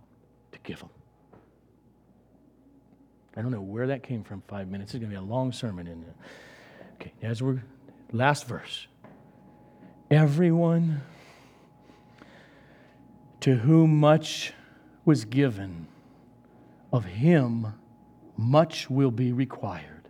to 0.51 0.59
give 0.63 0.79
them? 0.79 0.89
I 3.35 3.41
don't 3.41 3.51
know 3.51 3.61
where 3.61 3.87
that 3.87 4.03
came 4.03 4.23
from, 4.23 4.41
five 4.47 4.67
minutes. 4.67 4.93
It's 4.93 4.99
going 4.99 5.11
to 5.11 5.17
be 5.17 5.23
a 5.23 5.25
long 5.25 5.51
sermon 5.51 5.87
in 5.87 6.01
there. 6.01 6.15
Okay, 6.95 7.13
as 7.21 7.41
we're, 7.41 7.63
last 8.11 8.45
verse. 8.47 8.87
Everyone 10.09 11.01
to 13.39 13.55
whom 13.55 13.99
much 13.99 14.53
was 15.05 15.25
given, 15.25 15.87
of 16.93 17.05
him 17.05 17.73
much 18.37 18.89
will 18.89 19.11
be 19.11 19.31
required. 19.31 20.07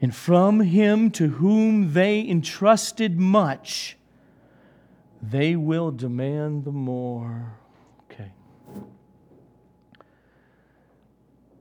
And 0.00 0.14
from 0.14 0.60
him 0.60 1.10
to 1.12 1.28
whom 1.28 1.92
they 1.92 2.26
entrusted 2.26 3.18
much, 3.18 3.96
they 5.20 5.56
will 5.56 5.90
demand 5.90 6.64
the 6.64 6.72
more. 6.72 7.58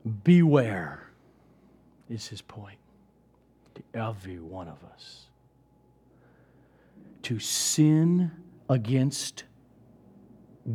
Beware, 0.08 1.10
is 2.10 2.28
his 2.28 2.42
point 2.42 2.80
to 3.76 3.84
every 3.94 4.40
one 4.40 4.68
of 4.68 4.84
us. 4.94 5.26
To 7.24 7.40
sin 7.40 8.32
against 8.70 9.44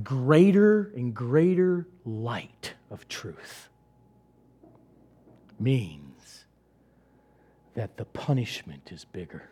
greater 0.02 0.92
and 0.94 1.14
greater 1.14 1.86
light 2.04 2.74
of 2.90 3.08
truth 3.08 3.68
means 5.58 6.44
that 7.74 7.96
the 7.96 8.04
punishment 8.04 8.90
is 8.92 9.04
bigger 9.04 9.48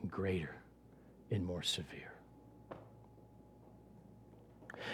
and 0.00 0.10
greater 0.10 0.56
and 1.30 1.44
more 1.44 1.62
severe. 1.62 2.15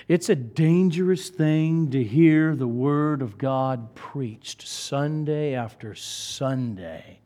It's 0.09 0.29
a 0.29 0.35
dangerous 0.35 1.29
thing 1.29 1.91
to 1.91 2.03
hear 2.03 2.57
the 2.57 2.69
Word 2.69 3.23
of 3.23 3.39
God 3.39 3.95
preached 3.95 4.67
Sunday 4.67 5.55
after 5.55 5.95
Sunday 5.95 7.21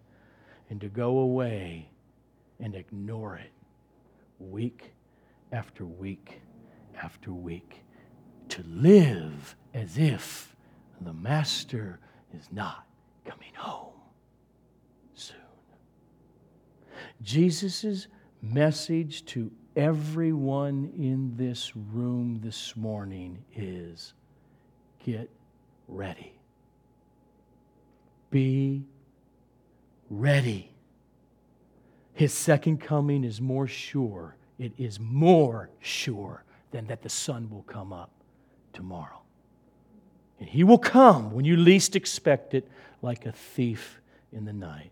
and 0.69 0.81
to 0.81 0.89
go 0.89 1.19
away 1.19 1.91
and 2.61 2.75
ignore 2.75 3.37
it 3.37 3.53
week 4.39 4.93
after 5.53 5.85
week 5.85 6.41
after 7.03 7.33
week. 7.33 7.83
To 8.51 8.63
live 8.69 9.57
as 9.75 9.99
if 9.99 10.55
the 11.01 11.13
Master 11.13 11.99
is 12.37 12.49
not 12.53 12.87
coming 13.25 13.55
home 13.57 13.93
soon. 15.15 15.37
Jesus' 17.23 18.07
message 18.41 19.25
to 19.27 19.51
everyone 19.77 20.91
in 20.97 21.37
this 21.37 21.77
room 21.77 22.41
this 22.43 22.75
morning 22.75 23.45
is 23.55 24.15
get 25.05 25.29
ready. 25.87 26.33
Be 28.31 28.83
ready. 30.09 30.73
His 32.15 32.33
second 32.33 32.81
coming 32.81 33.23
is 33.23 33.41
more 33.41 33.67
sure. 33.67 34.37
It 34.59 34.73
is 34.79 34.99
more 34.99 35.69
sure 35.81 36.43
than 36.71 36.87
that 36.87 37.03
the 37.03 37.11
sun 37.11 37.51
will 37.51 37.63
come 37.65 37.93
up 37.93 38.11
tomorrow. 38.73 39.21
And 40.41 40.49
he 40.49 40.65
will 40.65 40.79
come 40.79 41.33
when 41.33 41.45
you 41.45 41.57
least 41.57 41.95
expect 41.95 42.55
it, 42.55 42.67
like 43.03 43.27
a 43.27 43.33
thief 43.33 44.01
in 44.33 44.47
the 44.47 44.53
night. 44.53 44.91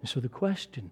And 0.00 0.08
so 0.08 0.20
the 0.20 0.28
question 0.30 0.90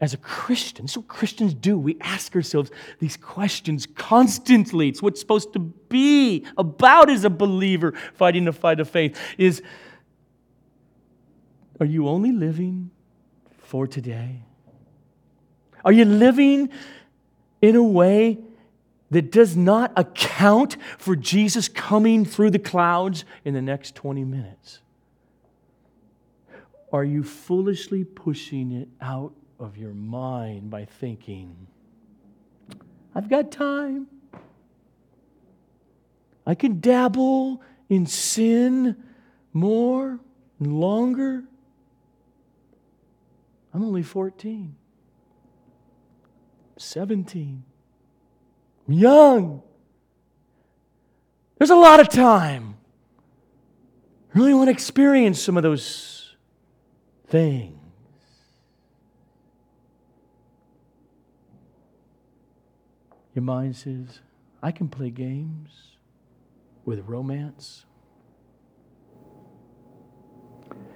as 0.00 0.14
a 0.14 0.16
Christian, 0.16 0.86
this 0.86 0.92
is 0.92 0.98
what 0.98 1.08
Christians 1.08 1.52
do. 1.52 1.78
We 1.78 1.98
ask 2.00 2.34
ourselves 2.34 2.70
these 3.00 3.18
questions 3.18 3.86
constantly. 3.86 4.88
It's 4.88 5.02
what's 5.02 5.20
supposed 5.20 5.52
to 5.52 5.58
be 5.58 6.46
about 6.56 7.10
as 7.10 7.24
a 7.24 7.30
believer 7.30 7.92
fighting 8.14 8.46
the 8.46 8.52
fight 8.52 8.80
of 8.80 8.88
faith 8.88 9.18
is 9.36 9.62
are 11.78 11.86
you 11.86 12.08
only 12.08 12.32
living 12.32 12.90
for 13.58 13.86
today? 13.86 14.42
Are 15.84 15.92
you 15.92 16.04
living 16.04 16.68
in 17.62 17.76
a 17.76 17.82
way 17.82 18.38
that 19.10 19.32
does 19.32 19.56
not 19.56 19.92
account 19.96 20.76
for 20.98 21.16
Jesus 21.16 21.68
coming 21.68 22.24
through 22.24 22.50
the 22.50 22.58
clouds 22.58 23.24
in 23.44 23.54
the 23.54 23.62
next 23.62 23.94
20 23.94 24.24
minutes? 24.24 24.80
Are 26.92 27.04
you 27.04 27.22
foolishly 27.22 28.04
pushing 28.04 28.72
it 28.72 28.88
out 29.00 29.32
of 29.60 29.76
your 29.76 29.92
mind 29.92 30.70
by 30.70 30.86
thinking, 30.86 31.54
I've 33.14 33.28
got 33.28 33.52
time. 33.52 34.06
I 36.46 36.54
can 36.54 36.80
dabble 36.80 37.62
in 37.88 38.06
sin 38.06 38.96
more 39.52 40.18
and 40.58 40.80
longer. 40.80 41.44
I'm 43.74 43.84
only 43.84 44.02
14, 44.02 44.74
17. 46.76 47.62
I'm 48.88 48.94
young. 48.94 49.62
There's 51.58 51.70
a 51.70 51.76
lot 51.76 52.00
of 52.00 52.08
time. 52.08 52.76
I 54.34 54.38
really 54.38 54.54
want 54.54 54.68
to 54.68 54.72
experience 54.72 55.42
some 55.42 55.56
of 55.56 55.62
those 55.62 56.34
things. 57.26 57.79
Your 63.34 63.42
mind 63.42 63.76
says, 63.76 64.20
I 64.62 64.72
can 64.72 64.88
play 64.88 65.10
games 65.10 65.96
with 66.84 67.06
romance, 67.06 67.84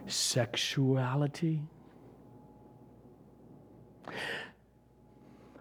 sexuality. 0.07 1.63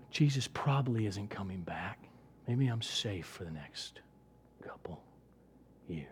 Jesus 0.09 0.47
probably 0.47 1.05
isn't 1.05 1.29
coming 1.29 1.61
back. 1.61 1.99
Maybe 2.47 2.67
I'm 2.67 2.81
safe 2.81 3.25
for 3.25 3.43
the 3.43 3.51
next 3.51 4.01
couple 4.61 5.01
years. 5.87 6.07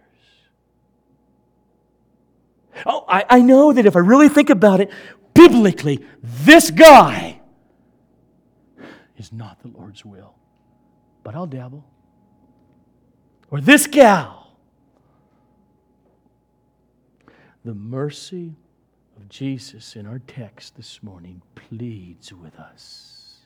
Oh, 2.86 3.05
I, 3.07 3.26
I 3.30 3.41
know 3.41 3.74
that 3.74 3.86
if 3.86 3.95
I 3.95 3.99
really 3.99 4.30
think 4.30 4.49
about 4.49 4.80
it, 4.80 4.89
biblically, 5.34 6.05
this 6.24 6.72
guy 6.72 7.41
is 9.18 9.34
not 9.34 9.62
the 9.62 9.68
Lord's 9.68 10.05
will. 10.05 10.36
But 11.24 11.36
I'll 11.36 11.47
dabble. 11.47 11.84
Or 13.49 13.61
this 13.61 13.88
gal. 13.88 14.57
The 17.63 17.76
mercy 17.76 18.55
of 19.17 19.30
Jesus 19.30 19.95
in 19.95 20.07
our 20.07 20.19
text 20.19 20.76
this 20.78 21.03
morning 21.03 21.41
pleads 21.53 22.34
with 22.34 22.55
us. 22.57 23.41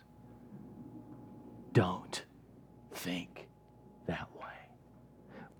Don't 1.73 2.23
think 2.93 3.49
that 4.05 4.30
way, 4.39 4.45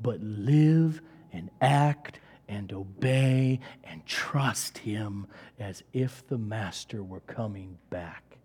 but 0.01 0.22
live 0.22 1.01
and 1.34 1.51
act 1.59 2.22
and 2.47 2.72
obey 2.72 3.59
and 3.84 4.05
trust 4.05 4.78
Him 4.78 5.28
as 5.59 5.84
if 5.91 6.26
the 6.28 6.38
Master 6.38 7.03
were 7.03 7.20
coming 7.22 7.78
back 7.89 8.38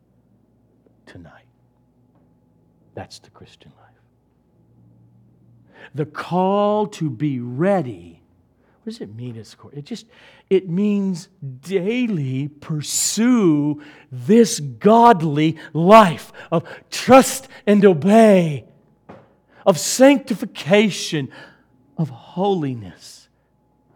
tonight. 1.07 1.50
That's 2.95 3.19
the 3.19 3.31
Christian 3.31 3.73
life. 3.81 3.87
The 5.95 6.07
call 6.07 6.87
to 6.89 7.11
be 7.11 7.41
ready. 7.41 8.23
What 8.83 8.93
does 8.93 9.01
it 9.01 9.15
mean? 9.15 9.37
It 9.37 9.85
just 9.85 10.07
it 10.49 10.69
means 10.69 11.29
daily 11.61 12.49
pursue 12.49 13.83
this 14.11 14.61
godly 14.61 15.59
life 15.73 16.33
of 16.51 16.65
trust 16.91 17.49
and 17.67 17.85
obey, 17.85 18.65
of 19.67 19.79
sanctification, 19.79 21.31
of 21.97 22.09
holiness 22.09 23.21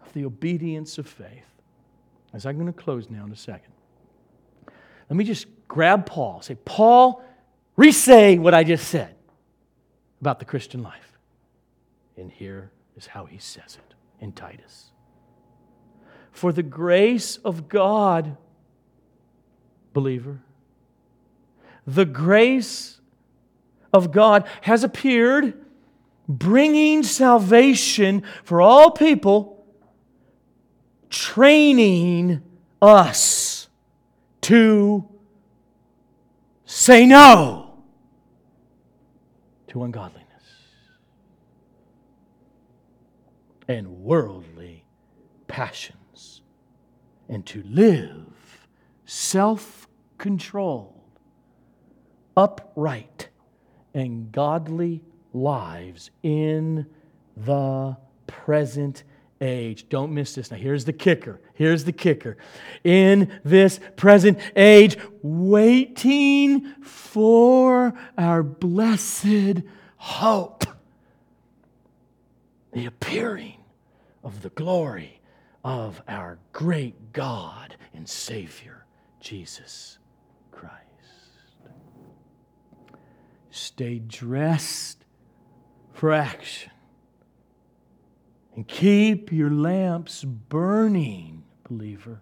of 0.05 0.13
the 0.13 0.25
obedience 0.25 0.97
of 0.97 1.07
faith. 1.07 1.43
As 2.33 2.45
I'm 2.45 2.55
going 2.55 2.67
to 2.67 2.73
close 2.73 3.09
now 3.09 3.25
in 3.25 3.31
a 3.31 3.35
second, 3.35 3.73
let 5.09 5.17
me 5.17 5.23
just 5.23 5.47
grab 5.67 6.05
Paul. 6.05 6.41
Say, 6.41 6.55
Paul, 6.65 7.23
re 7.75 7.91
say 7.91 8.37
what 8.37 8.53
I 8.53 8.63
just 8.63 8.87
said 8.87 9.15
about 10.21 10.39
the 10.39 10.45
Christian 10.45 10.81
life. 10.81 11.19
And 12.17 12.31
here 12.31 12.71
is 12.95 13.07
how 13.07 13.25
he 13.25 13.37
says 13.37 13.77
it 13.77 13.95
in 14.23 14.31
Titus. 14.31 14.91
For 16.31 16.51
the 16.51 16.63
grace 16.63 17.37
of 17.37 17.69
God, 17.69 18.37
believer, 19.93 20.41
the 21.85 22.05
grace 22.05 22.99
of 23.93 24.11
God 24.11 24.47
has 24.61 24.83
appeared, 24.83 25.53
bringing 26.27 27.03
salvation 27.03 28.23
for 28.43 28.61
all 28.61 28.91
people 28.91 29.65
training 31.09 32.41
us 32.81 33.67
to 34.41 35.07
say 36.65 37.05
no 37.05 37.64
to 39.75 39.83
ungodliness 39.83 40.23
and 43.67 43.85
worldly 43.85 44.85
passions 45.49 46.41
and 47.27 47.45
to 47.45 47.61
live 47.63 48.67
self 49.03 49.89
controlled, 50.17 51.19
upright, 52.37 53.27
and 53.93 54.31
godly 54.31 55.03
lives 55.33 56.09
in 56.23 56.85
the 57.35 57.97
present 58.27 59.03
age. 59.41 59.87
Don't 59.89 60.13
miss 60.13 60.35
this. 60.35 60.51
Now, 60.51 60.57
here's 60.57 60.85
the 60.85 60.93
kicker. 60.93 61.39
Here's 61.53 61.83
the 61.83 61.91
kicker. 61.91 62.37
In 62.83 63.39
this 63.43 63.79
present 63.95 64.39
age, 64.55 64.97
waiting 65.21 66.73
for 66.81 67.93
our 68.17 68.43
blessed 68.43 69.63
hope, 69.97 70.65
the 72.71 72.85
appearing 72.85 73.57
of 74.23 74.41
the 74.41 74.49
glory 74.49 75.21
of 75.63 76.01
our 76.07 76.37
great 76.51 77.13
God 77.13 77.75
and 77.93 78.07
Savior, 78.07 78.85
Jesus 79.19 79.97
Christ. 80.51 80.75
Stay 83.49 83.99
dressed 83.99 85.05
for 85.93 86.11
action 86.11 86.71
and 88.55 88.67
keep 88.67 89.31
your 89.31 89.49
lamps 89.49 90.23
burning, 90.23 91.43
believer. 91.69 92.21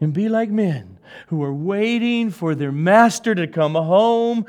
And 0.00 0.12
be 0.12 0.28
like 0.28 0.50
men 0.50 0.98
who 1.28 1.42
are 1.42 1.54
waiting 1.54 2.30
for 2.30 2.54
their 2.54 2.72
master 2.72 3.34
to 3.34 3.46
come 3.46 3.74
home 3.74 4.44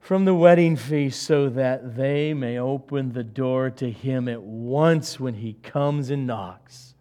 from 0.00 0.24
the 0.24 0.34
wedding 0.34 0.76
feast 0.76 1.22
so 1.22 1.48
that 1.48 1.96
they 1.96 2.34
may 2.34 2.58
open 2.58 3.12
the 3.12 3.24
door 3.24 3.70
to 3.70 3.90
him 3.90 4.28
at 4.28 4.42
once 4.42 5.18
when 5.18 5.34
he 5.34 5.54
comes 5.54 6.10
and 6.10 6.26
knocks. 6.26 6.94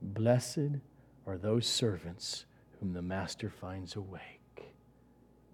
Blessed 0.00 0.78
are 1.26 1.36
those 1.36 1.66
servants 1.66 2.46
whom 2.80 2.92
the 2.92 3.02
master 3.02 3.50
finds 3.50 3.96
awake 3.96 4.74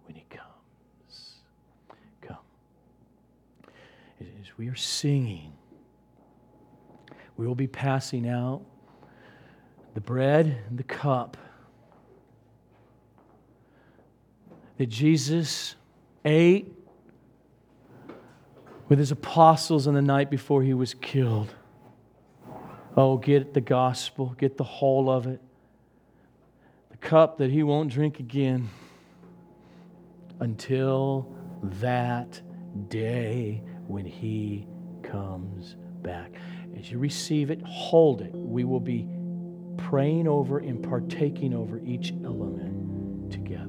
when 0.05 0.15
he 0.15 0.25
comes. 0.31 0.49
as 4.21 4.48
we 4.59 4.69
are 4.69 4.77
singing, 4.77 5.53
we 7.37 7.47
will 7.47 7.55
be 7.55 7.69
passing 7.69 8.29
out 8.29 8.63
the 9.95 10.01
bread 10.01 10.59
and 10.69 10.77
the 10.77 10.83
cup 10.83 11.37
that 14.77 14.87
Jesus 14.87 15.77
ate 16.25 16.73
with 18.89 18.99
his 18.99 19.13
apostles 19.13 19.87
on 19.87 19.95
the 19.95 20.03
night 20.03 20.31
before 20.31 20.63
he 20.63 20.75
was 20.75 20.95
killed. 20.95 21.55
Oh, 22.97 23.17
get 23.17 23.55
the 23.55 23.61
gospel, 23.61 24.35
get 24.39 24.57
the 24.57 24.65
whole 24.65 25.09
of 25.09 25.29
it. 25.29 25.41
The 26.91 26.97
cup 26.97 27.39
that 27.39 27.51
he 27.51 27.63
won't 27.63 27.93
drink 27.93 28.19
again 28.19 28.69
until 30.41 31.33
that 31.63 32.41
day 32.89 33.63
when 33.89 34.05
He 34.05 34.67
comes 35.03 35.77
back. 36.03 36.33
As 36.79 36.91
you 36.91 36.99
receive 36.99 37.51
it, 37.51 37.61
hold 37.63 38.21
it. 38.23 38.31
We 38.33 38.65
will 38.65 38.81
be 38.81 39.09
praying 39.77 40.29
over 40.29 40.59
and 40.59 40.83
partaking 40.83 41.55
over 41.55 41.81
each 41.85 42.13
element 42.25 43.33
together. 43.33 43.68